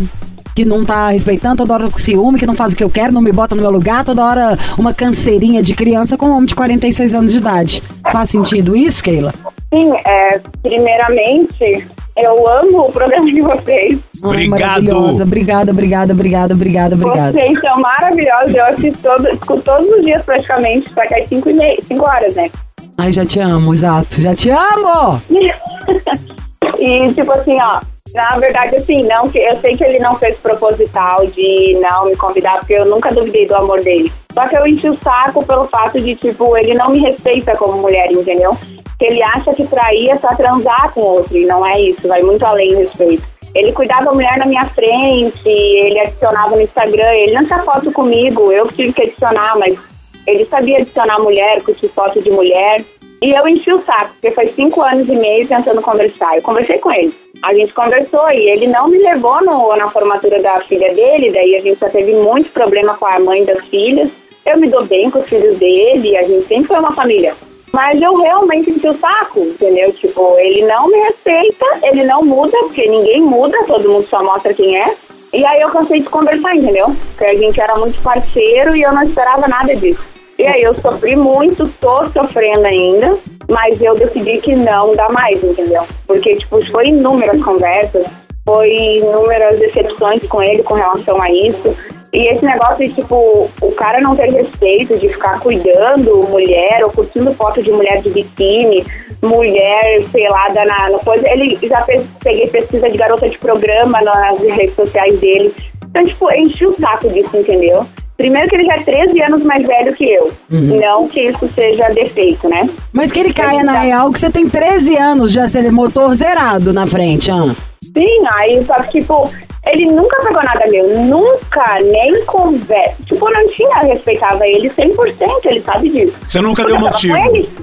que 0.55 0.63
não 0.63 0.85
tá 0.85 1.09
respeitando, 1.09 1.57
toda 1.57 1.73
hora 1.73 1.89
com 1.89 1.99
ciúme, 1.99 2.39
que 2.39 2.45
não 2.45 2.55
faz 2.55 2.71
o 2.71 2.75
que 2.77 2.83
eu 2.83 2.89
quero, 2.89 3.11
não 3.11 3.21
me 3.21 3.31
bota 3.31 3.53
no 3.53 3.61
meu 3.61 3.69
lugar, 3.69 4.05
toda 4.05 4.23
hora 4.23 4.57
uma 4.77 4.93
canseirinha 4.93 5.61
de 5.61 5.75
criança 5.75 6.17
com 6.17 6.27
um 6.27 6.31
homem 6.31 6.45
de 6.45 6.55
46 6.55 7.13
anos 7.13 7.31
de 7.33 7.37
idade. 7.37 7.83
Faz 8.09 8.29
sentido 8.29 8.73
isso, 8.73 9.03
Keila? 9.03 9.33
Sim, 9.73 9.91
é, 10.05 10.39
primeiramente, 10.63 11.85
eu 12.15 12.49
amo 12.49 12.87
o 12.87 12.91
programa 12.91 13.25
de 13.25 13.41
vocês. 13.41 13.99
Ai, 14.23 14.29
Obrigado. 14.29 14.49
maravilhosa. 14.61 15.23
Obrigada, 15.23 15.71
obrigada, 15.71 16.13
obrigada, 16.13 16.53
obrigada, 16.53 16.95
obrigada. 16.95 17.31
Vocês 17.33 17.59
são 17.59 17.81
maravilhosos. 17.81 18.55
Eu 18.55 18.65
assisto 18.67 19.03
todo, 19.03 19.27
escuto 19.27 19.61
todos 19.63 19.87
os 19.89 20.05
dias 20.05 20.21
praticamente, 20.23 20.89
só 20.89 21.01
que 21.01 21.15
às 21.15 21.27
5 21.27 22.09
horas, 22.09 22.35
né? 22.35 22.49
Ai, 22.97 23.11
já 23.11 23.25
te 23.25 23.39
amo, 23.39 23.73
exato. 23.73 24.21
Já 24.21 24.33
te 24.33 24.49
amo! 24.49 25.21
e 26.79 27.13
tipo 27.13 27.31
assim, 27.33 27.57
ó, 27.59 27.81
na 28.15 28.30
verdade, 28.39 28.78
assim, 28.78 29.01
não 29.04 29.30
eu 29.36 29.60
sei 29.60 29.75
que 29.75 29.84
ele 29.84 29.99
não 29.99 30.15
fez 30.15 30.38
proposital 30.38 31.28
de 31.28 31.78
não 31.82 32.06
me 32.06 32.15
convidar, 32.15 32.60
porque 32.60 32.73
eu 32.73 32.86
nunca 32.86 33.13
duvidei 33.13 33.45
do 33.45 33.56
amor 33.56 33.82
dele. 33.82 34.10
Só 34.34 34.47
que 34.47 34.58
eu 34.58 34.65
enchi 34.65 34.89
o 34.89 34.97
saco 35.04 35.45
pelo 35.45 35.67
fato 35.67 35.99
de, 35.99 36.15
tipo, 36.15 36.56
ele 36.58 36.73
não 36.75 36.89
me 36.89 36.99
respeita 36.99 37.56
como 37.58 37.82
mulher, 37.82 38.10
entendeu? 38.10 38.58
Que 38.97 39.06
ele 39.06 39.21
acha 39.21 39.54
que 39.54 39.67
trair 39.67 40.12
é 40.12 40.17
só 40.17 40.30
transar 40.30 40.93
com 40.93 41.01
outro, 41.01 41.38
e 41.38 41.45
não 41.45 41.65
é 41.67 41.78
isso, 41.82 42.08
vai 42.08 42.21
muito 42.21 42.45
além 42.45 42.69
do 42.69 42.78
respeito. 42.78 43.23
Ele 43.54 43.73
cuidava 43.73 44.06
da 44.06 44.13
mulher 44.13 44.38
na 44.38 44.45
minha 44.45 44.65
frente, 44.65 45.47
ele 45.47 45.99
adicionava 45.99 46.56
no 46.56 46.62
Instagram, 46.62 47.12
ele 47.12 47.45
tinha 47.45 47.63
foto 47.63 47.91
comigo, 47.91 48.49
eu 48.49 48.67
tive 48.69 48.93
que 48.93 49.04
adicionar, 49.04 49.58
mas 49.58 49.78
ele 50.25 50.45
sabia 50.45 50.78
adicionar 50.78 51.19
mulher, 51.19 51.62
curtir 51.63 51.89
foto 51.89 52.21
de 52.21 52.32
mulher. 52.32 52.82
E 53.25 53.31
eu 53.31 53.47
enchi 53.47 53.73
o 53.73 53.81
saco, 53.81 54.11
porque 54.21 54.29
foi 54.35 54.45
cinco 54.45 54.83
anos 54.83 55.09
e 55.09 55.15
meio 55.15 55.47
tentando 55.47 55.81
conversar. 55.81 56.35
Eu 56.35 56.43
conversei 56.43 56.77
com 56.77 56.91
ele. 56.91 57.11
A 57.41 57.55
gente 57.55 57.73
conversou 57.73 58.29
e 58.29 58.51
ele 58.51 58.67
não 58.67 58.88
me 58.88 58.99
levou 58.99 59.43
no, 59.43 59.75
na 59.75 59.89
formatura 59.89 60.39
da 60.43 60.61
filha 60.61 60.93
dele, 60.93 61.31
daí 61.31 61.55
a 61.55 61.61
gente 61.61 61.79
já 61.79 61.89
teve 61.89 62.13
muito 62.13 62.51
problema 62.51 62.95
com 62.95 63.07
a 63.07 63.17
mãe 63.17 63.43
das 63.43 63.65
filhas. 63.65 64.11
Eu 64.45 64.59
me 64.59 64.69
dou 64.69 64.85
bem 64.85 65.09
com 65.09 65.17
os 65.17 65.25
filhos 65.27 65.57
dele, 65.57 66.15
a 66.15 66.21
gente 66.21 66.47
sempre 66.47 66.67
foi 66.67 66.77
uma 66.77 66.93
família. 66.93 67.33
Mas 67.73 67.99
eu 67.99 68.15
realmente 68.15 68.69
enchi 68.69 68.88
o 68.88 68.99
saco, 68.99 69.39
entendeu? 69.39 69.91
Tipo, 69.93 70.38
ele 70.38 70.61
não 70.67 70.88
me 70.88 70.97
respeita, 70.99 71.65
ele 71.81 72.03
não 72.03 72.23
muda, 72.23 72.55
porque 72.59 72.88
ninguém 72.88 73.21
muda, 73.21 73.57
todo 73.65 73.89
mundo 73.89 74.05
só 74.07 74.23
mostra 74.23 74.53
quem 74.53 74.77
é. 74.77 74.93
E 75.33 75.43
aí 75.43 75.61
eu 75.61 75.69
cansei 75.69 76.01
de 76.01 76.09
conversar, 76.09 76.55
entendeu? 76.55 76.95
Porque 77.07 77.25
a 77.25 77.35
gente 77.35 77.59
era 77.59 77.75
muito 77.75 77.99
parceiro 78.03 78.75
e 78.75 78.83
eu 78.83 78.93
não 78.93 79.01
esperava 79.01 79.47
nada 79.47 79.75
disso. 79.75 80.14
E 80.37 80.45
aí 80.45 80.61
eu 80.63 80.73
sofri 80.75 81.15
muito, 81.15 81.67
tô 81.79 82.05
sofrendo 82.07 82.65
ainda, 82.67 83.17
mas 83.49 83.81
eu 83.81 83.95
decidi 83.95 84.39
que 84.39 84.53
não 84.53 84.91
dá 84.91 85.07
mais, 85.09 85.41
entendeu? 85.41 85.83
Porque, 86.05 86.35
tipo, 86.35 86.65
foi 86.71 86.87
inúmeras 86.87 87.41
conversas, 87.41 88.05
foi 88.43 88.69
inúmeras 88.97 89.57
decepções 89.59 90.21
com 90.27 90.43
ele 90.43 90.61
com 90.63 90.73
relação 90.73 91.21
a 91.21 91.31
isso. 91.31 91.75
E 92.13 92.31
esse 92.31 92.45
negócio 92.45 92.87
de, 92.87 92.93
tipo, 92.93 93.49
o 93.61 93.71
cara 93.73 93.99
não 94.01 94.15
ter 94.15 94.31
respeito, 94.31 94.97
de 94.97 95.09
ficar 95.09 95.39
cuidando 95.39 96.27
mulher 96.29 96.81
ou 96.83 96.91
curtindo 96.91 97.33
foto 97.33 97.61
de 97.63 97.71
mulher 97.71 98.01
de 98.01 98.09
biquíni, 98.09 98.85
mulher 99.21 100.03
pelada 100.11 100.65
na, 100.65 100.89
na 100.91 100.99
coisa. 100.99 101.23
Ele 101.29 101.57
já 101.63 101.85
peguei 102.23 102.47
pesquisa 102.47 102.89
de 102.89 102.97
garota 102.97 103.29
de 103.29 103.37
programa 103.37 104.01
nas 104.01 104.39
redes 104.39 104.75
sociais 104.75 105.19
dele. 105.19 105.53
Então, 105.89 106.03
tipo, 106.03 106.31
enchi 106.33 106.65
o 106.65 106.75
saco 106.79 107.09
disso, 107.09 107.35
entendeu? 107.35 107.85
Primeiro 108.17 108.49
que 108.49 108.56
ele 108.56 108.65
já 108.65 108.75
é 108.75 108.84
13 108.84 109.23
anos 109.23 109.43
mais 109.43 109.65
velho 109.67 109.93
que 109.93 110.06
eu. 110.06 110.32
Não 110.49 111.08
que 111.08 111.19
isso 111.19 111.49
seja 111.54 111.89
defeito, 111.89 112.47
né? 112.47 112.69
Mas 112.93 113.12
que 113.12 113.19
ele 113.19 113.34
caia 113.34 113.63
na 113.63 113.73
Tá. 113.73 113.80
real 113.82 114.12
que 114.12 114.19
você 114.19 114.30
tem 114.30 114.47
13 114.47 114.97
anos 114.97 115.32
já 115.32 115.47
ser 115.47 115.69
motor 115.71 116.15
zerado 116.15 116.71
na 116.71 116.88
frente, 116.88 117.30
ah. 117.30 117.54
Sim, 117.84 118.23
aí 118.39 118.63
só 118.65 118.73
que, 118.84 118.99
tipo, 118.99 119.30
ele 119.71 119.86
nunca 119.88 120.19
pegou 120.21 120.41
nada 120.43 120.65
meu, 120.69 120.97
nunca, 120.99 121.78
nem 121.91 122.25
conversa. 122.25 122.95
Tipo, 123.06 123.28
eu 123.30 123.34
não 123.34 123.47
tinha, 123.51 123.80
respeitava 123.82 124.45
ele 124.47 124.69
100%, 124.69 125.45
ele 125.45 125.62
sabe 125.62 125.89
disso. 125.89 126.13
Você 126.25 126.39
nunca 126.41 126.63
Porque 126.63 126.78
deu 126.78 126.88
motivo. 126.89 127.15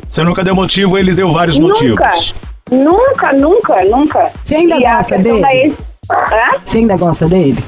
Você 0.08 0.22
nunca 0.22 0.44
deu 0.44 0.54
motivo, 0.54 0.98
ele 0.98 1.12
deu 1.14 1.32
vários 1.32 1.58
Nunca, 1.58 1.72
motivos. 1.74 2.34
nunca, 2.70 3.32
nunca, 3.32 3.84
nunca. 3.86 4.32
Você 4.44 4.56
ainda 4.56 4.76
E 4.76 4.82
gosta 4.82 5.18
dele? 5.18 5.40
da 5.40 5.54
ex- 5.54 5.74
Hã? 6.10 6.58
Você 6.64 6.78
ainda 6.78 6.96
gosta 6.96 7.26
dele? 7.28 7.62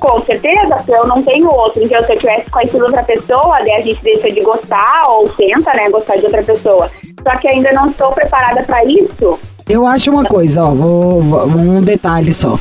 Com 0.00 0.22
certeza, 0.24 0.76
porque 0.76 0.92
eu 0.94 1.06
não 1.06 1.22
tenho 1.22 1.46
outro. 1.52 1.82
Então, 1.84 2.02
se 2.04 2.12
eu 2.12 2.18
tivesse 2.18 2.50
conhecido 2.50 2.84
outra 2.84 3.02
pessoa, 3.02 3.58
daí 3.60 3.72
a 3.72 3.80
gente 3.82 4.02
deixa 4.02 4.30
de 4.30 4.40
gostar 4.40 5.02
ou 5.08 5.28
tenta, 5.30 5.72
né, 5.74 5.90
gostar 5.90 6.16
de 6.16 6.24
outra 6.24 6.42
pessoa. 6.42 6.90
Só 7.22 7.36
que 7.38 7.48
ainda 7.48 7.70
não 7.72 7.90
estou 7.90 8.10
preparada 8.12 8.62
pra 8.62 8.82
isso. 8.84 9.38
Eu 9.68 9.86
acho 9.86 10.10
uma 10.10 10.24
coisa, 10.24 10.64
ó, 10.64 10.70
vou, 10.70 11.22
vou- 11.22 11.46
um 11.46 11.80
detalhe 11.82 12.32
só. 12.32 12.58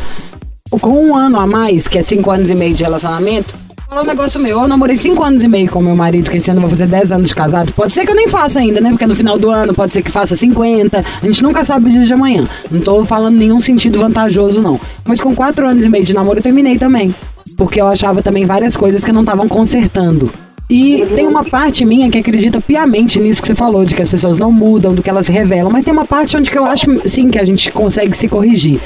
Com 0.82 0.89
um 0.89 1.15
ano 1.15 1.39
a 1.39 1.47
mais, 1.47 1.88
que 1.88 1.97
é 1.97 2.02
cinco 2.02 2.30
anos 2.30 2.49
e 2.49 2.56
meio 2.56 2.75
de 2.75 2.84
relacionamento, 2.84 3.56
falar 3.89 4.04
um 4.04 4.06
negócio 4.06 4.39
meu. 4.39 4.62
Eu 4.62 4.67
namorei 4.67 4.95
cinco 4.95 5.23
anos 5.23 5.41
e 5.41 5.47
meio 5.47 5.69
com 5.69 5.82
meu 5.82 5.95
marido, 5.95 6.30
que 6.30 6.38
esse 6.38 6.52
ano 6.52 6.62
vou 6.62 6.69
fazer 6.69 6.86
10 6.86 7.12
anos 7.12 7.28
de 7.28 7.34
casado. 7.34 7.73
Pode 7.73 7.91
ser 7.91 8.06
que 8.06 8.12
eu 8.12 8.15
nem 8.15 8.28
faça 8.28 8.60
ainda, 8.60 8.80
né? 8.80 8.91
Porque 8.91 9.08
no 9.08 9.15
final 9.15 9.38
do 9.38 9.49
ano 9.49 9.73
pode 9.73 9.93
ser 9.93 10.04
que 10.04 10.12
faça 10.12 10.36
50. 10.36 11.04
A 11.21 11.25
gente 11.25 11.41
nunca 11.41 11.63
sabe 11.63 11.89
o 11.89 11.91
dia 11.91 12.06
de 12.06 12.13
amanhã. 12.13 12.47
Não 12.69 12.80
tô 12.80 13.04
falando 13.04 13.36
nenhum 13.36 13.60
sentido 13.60 13.97
vantajoso, 13.97 14.62
não. 14.62 14.80
Mas 15.04 15.19
com 15.19 15.34
quatro 15.34 15.67
anos 15.67 15.84
e 15.84 15.89
meio 15.89 16.06
de 16.06 16.13
namoro 16.13 16.38
eu 16.38 16.43
terminei 16.43 16.78
também. 16.78 17.15
Porque 17.58 17.82
eu 17.82 17.88
achava 17.88 18.21
também 18.21 18.45
várias 18.45 18.78
coisas 18.78 19.04
que 19.04 19.12
não 19.12 19.21
estavam 19.21 19.47
consertando. 19.47 20.32
E 20.69 21.04
tem 21.15 21.25
uma 21.25 21.43
parte 21.43 21.84
minha 21.84 22.12
que 22.12 22.19
acredita 22.19 22.62
piamente 22.62 23.19
nisso 23.19 23.41
que 23.41 23.47
você 23.47 23.56
falou, 23.56 23.84
de 23.84 23.95
que 23.95 24.04
as 24.04 24.08
pessoas 24.08 24.38
não 24.38 24.52
mudam, 24.52 24.93
do 24.93 25.02
que 25.02 25.10
elas 25.10 25.28
revelam, 25.28 25.71
mas 25.71 25.84
tem 25.84 25.91
uma 25.91 26.06
parte 26.06 26.38
onde 26.38 26.52
que 26.52 26.58
eu 26.60 26.63
acho, 26.63 26.86
sim, 27.10 27.32
que 27.32 27.39
a 27.39 27.43
gente 27.43 27.71
consegue 27.71 28.15
se 28.15 28.28
corrigir. 28.28 28.80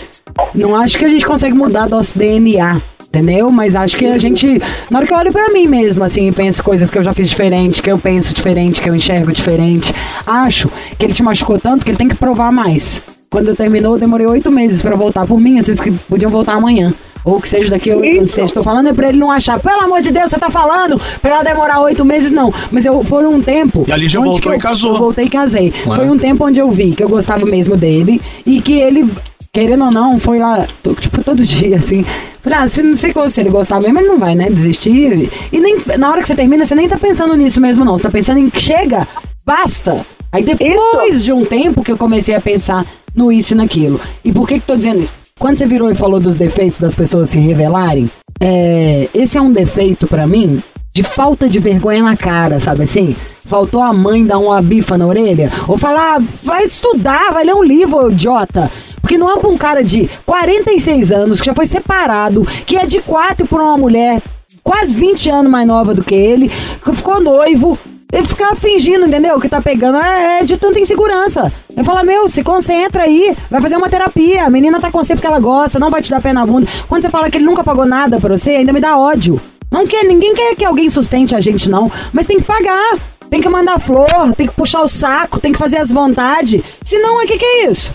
Não 0.55 0.77
acho 0.77 0.97
que 0.97 1.03
a 1.03 1.09
gente 1.09 1.25
consegue 1.25 1.53
mudar 1.53 1.89
nosso 1.89 2.17
DNA, 2.17 2.81
entendeu? 3.13 3.51
Mas 3.51 3.75
acho 3.75 3.95
que 3.95 4.05
a 4.07 4.17
gente, 4.17 4.59
na 4.89 4.97
hora 4.97 5.07
que 5.07 5.13
eu 5.13 5.17
olho 5.17 5.31
pra 5.31 5.49
mim 5.49 5.67
mesmo, 5.67 6.03
assim, 6.03 6.27
e 6.27 6.31
penso 6.31 6.63
coisas 6.63 6.89
que 6.89 6.97
eu 6.97 7.03
já 7.03 7.13
fiz 7.13 7.29
diferente, 7.29 7.81
que 7.81 7.91
eu 7.91 7.99
penso 7.99 8.33
diferente, 8.33 8.81
que 8.81 8.89
eu 8.89 8.95
enxergo 8.95 9.31
diferente, 9.31 9.93
acho 10.25 10.67
que 10.97 11.05
ele 11.05 11.13
te 11.13 11.21
machucou 11.21 11.59
tanto 11.59 11.85
que 11.85 11.91
ele 11.91 11.97
tem 11.97 12.07
que 12.07 12.15
provar 12.15 12.51
mais. 12.51 12.99
Quando 13.29 13.55
terminou, 13.55 13.93
eu 13.93 13.99
demorei 13.99 14.25
oito 14.27 14.51
meses 14.51 14.81
pra 14.81 14.95
voltar 14.95 15.25
por 15.27 15.39
mim, 15.39 15.61
vocês 15.61 15.79
que 15.79 15.91
podiam 15.91 16.29
voltar 16.31 16.53
amanhã. 16.53 16.93
Ou 17.25 17.39
que 17.39 17.47
seja 17.47 17.69
daqui 17.69 17.89
a 17.89 17.95
oito 17.95 18.17
anos. 18.17 18.37
Estou 18.37 18.61
falando 18.61 18.89
é 18.89 18.93
pra 18.93 19.07
ele 19.07 19.17
não 19.17 19.31
achar, 19.31 19.57
pelo 19.57 19.81
amor 19.81 20.01
de 20.01 20.11
Deus, 20.11 20.29
você 20.29 20.37
tá 20.37 20.49
falando 20.51 20.99
pra 21.21 21.35
ela 21.35 21.43
demorar 21.43 21.79
oito 21.79 22.03
meses, 22.03 22.31
não. 22.33 22.53
Mas 22.69 22.83
eu 22.85 23.01
foi 23.03 23.25
um 23.25 23.41
tempo. 23.41 23.85
E 23.87 23.91
ali 23.93 24.09
já 24.09 24.19
voltou 24.19 24.41
que 24.41 24.49
e 24.49 24.53
eu- 24.53 24.59
casou. 24.59 24.91
Eu 24.91 24.97
voltei 24.99 25.25
e 25.25 25.29
casei. 25.29 25.73
Ué. 25.87 25.95
Foi 25.95 26.09
um 26.09 26.17
tempo 26.17 26.45
onde 26.45 26.59
eu 26.59 26.69
vi 26.69 26.91
que 26.91 27.01
eu 27.03 27.07
gostava 27.07 27.45
mesmo 27.45 27.77
dele 27.77 28.19
e 28.45 28.59
que 28.61 28.73
ele. 28.73 29.09
Querendo 29.55 29.85
ou 29.85 29.91
não, 29.91 30.17
foi 30.17 30.39
lá, 30.39 30.65
tipo, 30.99 31.23
todo 31.23 31.43
dia, 31.45 31.77
assim. 31.77 32.03
Falei, 32.41 32.57
ah, 32.57 32.67
se, 32.67 32.81
não 32.81 32.95
sei 32.95 33.13
como, 33.13 33.29
se 33.29 33.39
ele 33.39 33.51
gostar 33.51 33.79
mesmo, 33.79 33.99
ele 33.99 34.07
não 34.07 34.17
vai, 34.17 34.33
né? 34.33 34.49
Desistir. 34.49 35.29
E 35.51 35.59
nem, 35.59 35.77
na 35.99 36.09
hora 36.09 36.21
que 36.21 36.27
você 36.27 36.33
termina, 36.35 36.65
você 36.65 36.73
nem 36.73 36.87
tá 36.87 36.97
pensando 36.97 37.35
nisso 37.35 37.61
mesmo, 37.61 37.85
não. 37.85 37.95
Você 37.95 38.01
tá 38.01 38.09
pensando 38.09 38.39
em 38.39 38.49
que 38.49 38.59
chega, 38.59 39.07
basta. 39.45 40.03
Aí 40.31 40.41
depois 40.41 41.23
de 41.23 41.31
um 41.31 41.45
tempo 41.45 41.83
que 41.83 41.91
eu 41.91 41.97
comecei 41.97 42.33
a 42.33 42.41
pensar 42.41 42.83
no 43.15 43.31
isso 43.31 43.53
e 43.53 43.55
naquilo. 43.55 44.01
E 44.25 44.31
por 44.31 44.47
que 44.47 44.59
que 44.59 44.65
tô 44.65 44.75
dizendo 44.75 45.03
isso? 45.03 45.13
Quando 45.37 45.57
você 45.57 45.67
virou 45.67 45.91
e 45.91 45.95
falou 45.95 46.19
dos 46.19 46.35
defeitos 46.35 46.79
das 46.79 46.95
pessoas 46.95 47.29
se 47.29 47.37
revelarem, 47.37 48.09
é, 48.39 49.07
esse 49.13 49.37
é 49.37 49.41
um 49.41 49.51
defeito 49.51 50.07
pra 50.07 50.25
mim 50.25 50.63
de 50.91 51.03
falta 51.03 51.47
de 51.47 51.59
vergonha 51.59 52.01
na 52.01 52.17
cara, 52.17 52.59
sabe 52.59 52.83
assim? 52.83 53.15
Faltou 53.45 53.81
a 53.81 53.93
mãe 53.93 54.25
dar 54.25 54.39
uma 54.39 54.61
bifa 54.63 54.97
na 54.97 55.05
orelha? 55.05 55.51
Ou 55.67 55.77
falar, 55.77 56.17
ah, 56.17 56.23
vai 56.43 56.65
estudar, 56.65 57.31
vai 57.31 57.43
ler 57.43 57.53
um 57.53 57.63
livro, 57.63 58.11
idiota. 58.11 58.71
Porque 59.03 59.17
não 59.17 59.29
é 59.29 59.37
pra 59.37 59.49
um 59.49 59.57
cara 59.57 59.83
de 59.83 60.09
46 60.25 61.11
anos, 61.11 61.41
que 61.41 61.45
já 61.45 61.53
foi 61.53 61.67
separado, 61.67 62.45
que 62.65 62.77
é 62.77 62.85
de 62.85 63.01
quatro 63.01 63.45
por 63.45 63.59
uma 63.59 63.75
mulher 63.75 64.21
quase 64.63 64.93
20 64.93 65.29
anos 65.29 65.51
mais 65.51 65.67
nova 65.67 65.93
do 65.93 66.01
que 66.01 66.15
ele, 66.15 66.47
que 66.47 66.95
ficou 66.95 67.21
noivo, 67.21 67.77
ele 68.09 68.25
ficar 68.25 68.55
fingindo, 68.55 69.05
entendeu? 69.05 69.37
Que 69.41 69.49
tá 69.49 69.61
pegando 69.61 69.97
é, 69.97 70.39
é 70.39 70.43
de 70.45 70.55
tanta 70.55 70.79
insegurança. 70.79 71.51
Eu 71.75 71.83
falo, 71.83 72.05
meu, 72.05 72.29
se 72.29 72.41
concentra 72.41 73.03
aí, 73.03 73.35
vai 73.51 73.61
fazer 73.61 73.75
uma 73.75 73.89
terapia. 73.89 74.45
A 74.45 74.49
menina 74.49 74.79
tá 74.79 74.89
com 74.89 75.03
você 75.03 75.15
porque 75.15 75.27
ela 75.27 75.39
gosta, 75.41 75.77
não 75.77 75.91
vai 75.91 76.01
te 76.01 76.09
dar 76.09 76.21
pé 76.21 76.31
na 76.31 76.45
bunda. 76.45 76.65
Quando 76.87 77.01
você 77.01 77.09
fala 77.09 77.29
que 77.29 77.37
ele 77.37 77.45
nunca 77.45 77.61
pagou 77.61 77.85
nada 77.85 78.21
pra 78.21 78.37
você, 78.37 78.51
ainda 78.51 78.71
me 78.71 78.79
dá 78.79 78.97
ódio. 78.97 79.37
Não 79.69 79.85
quer, 79.85 80.05
ninguém 80.05 80.33
quer 80.33 80.55
que 80.55 80.63
alguém 80.63 80.89
sustente 80.89 81.35
a 81.35 81.41
gente, 81.41 81.69
não. 81.69 81.91
Mas 82.13 82.25
tem 82.25 82.37
que 82.37 82.45
pagar. 82.45 82.99
Tem 83.29 83.41
que 83.41 83.49
mandar 83.49 83.79
flor, 83.79 84.33
tem 84.37 84.47
que 84.47 84.53
puxar 84.53 84.81
o 84.81 84.87
saco, 84.87 85.41
tem 85.41 85.51
que 85.51 85.57
fazer 85.57 85.77
as 85.77 85.91
vontades. 85.91 86.61
Senão, 86.83 87.17
o 87.17 87.25
que, 87.25 87.37
que 87.37 87.43
é 87.43 87.69
isso? 87.69 87.91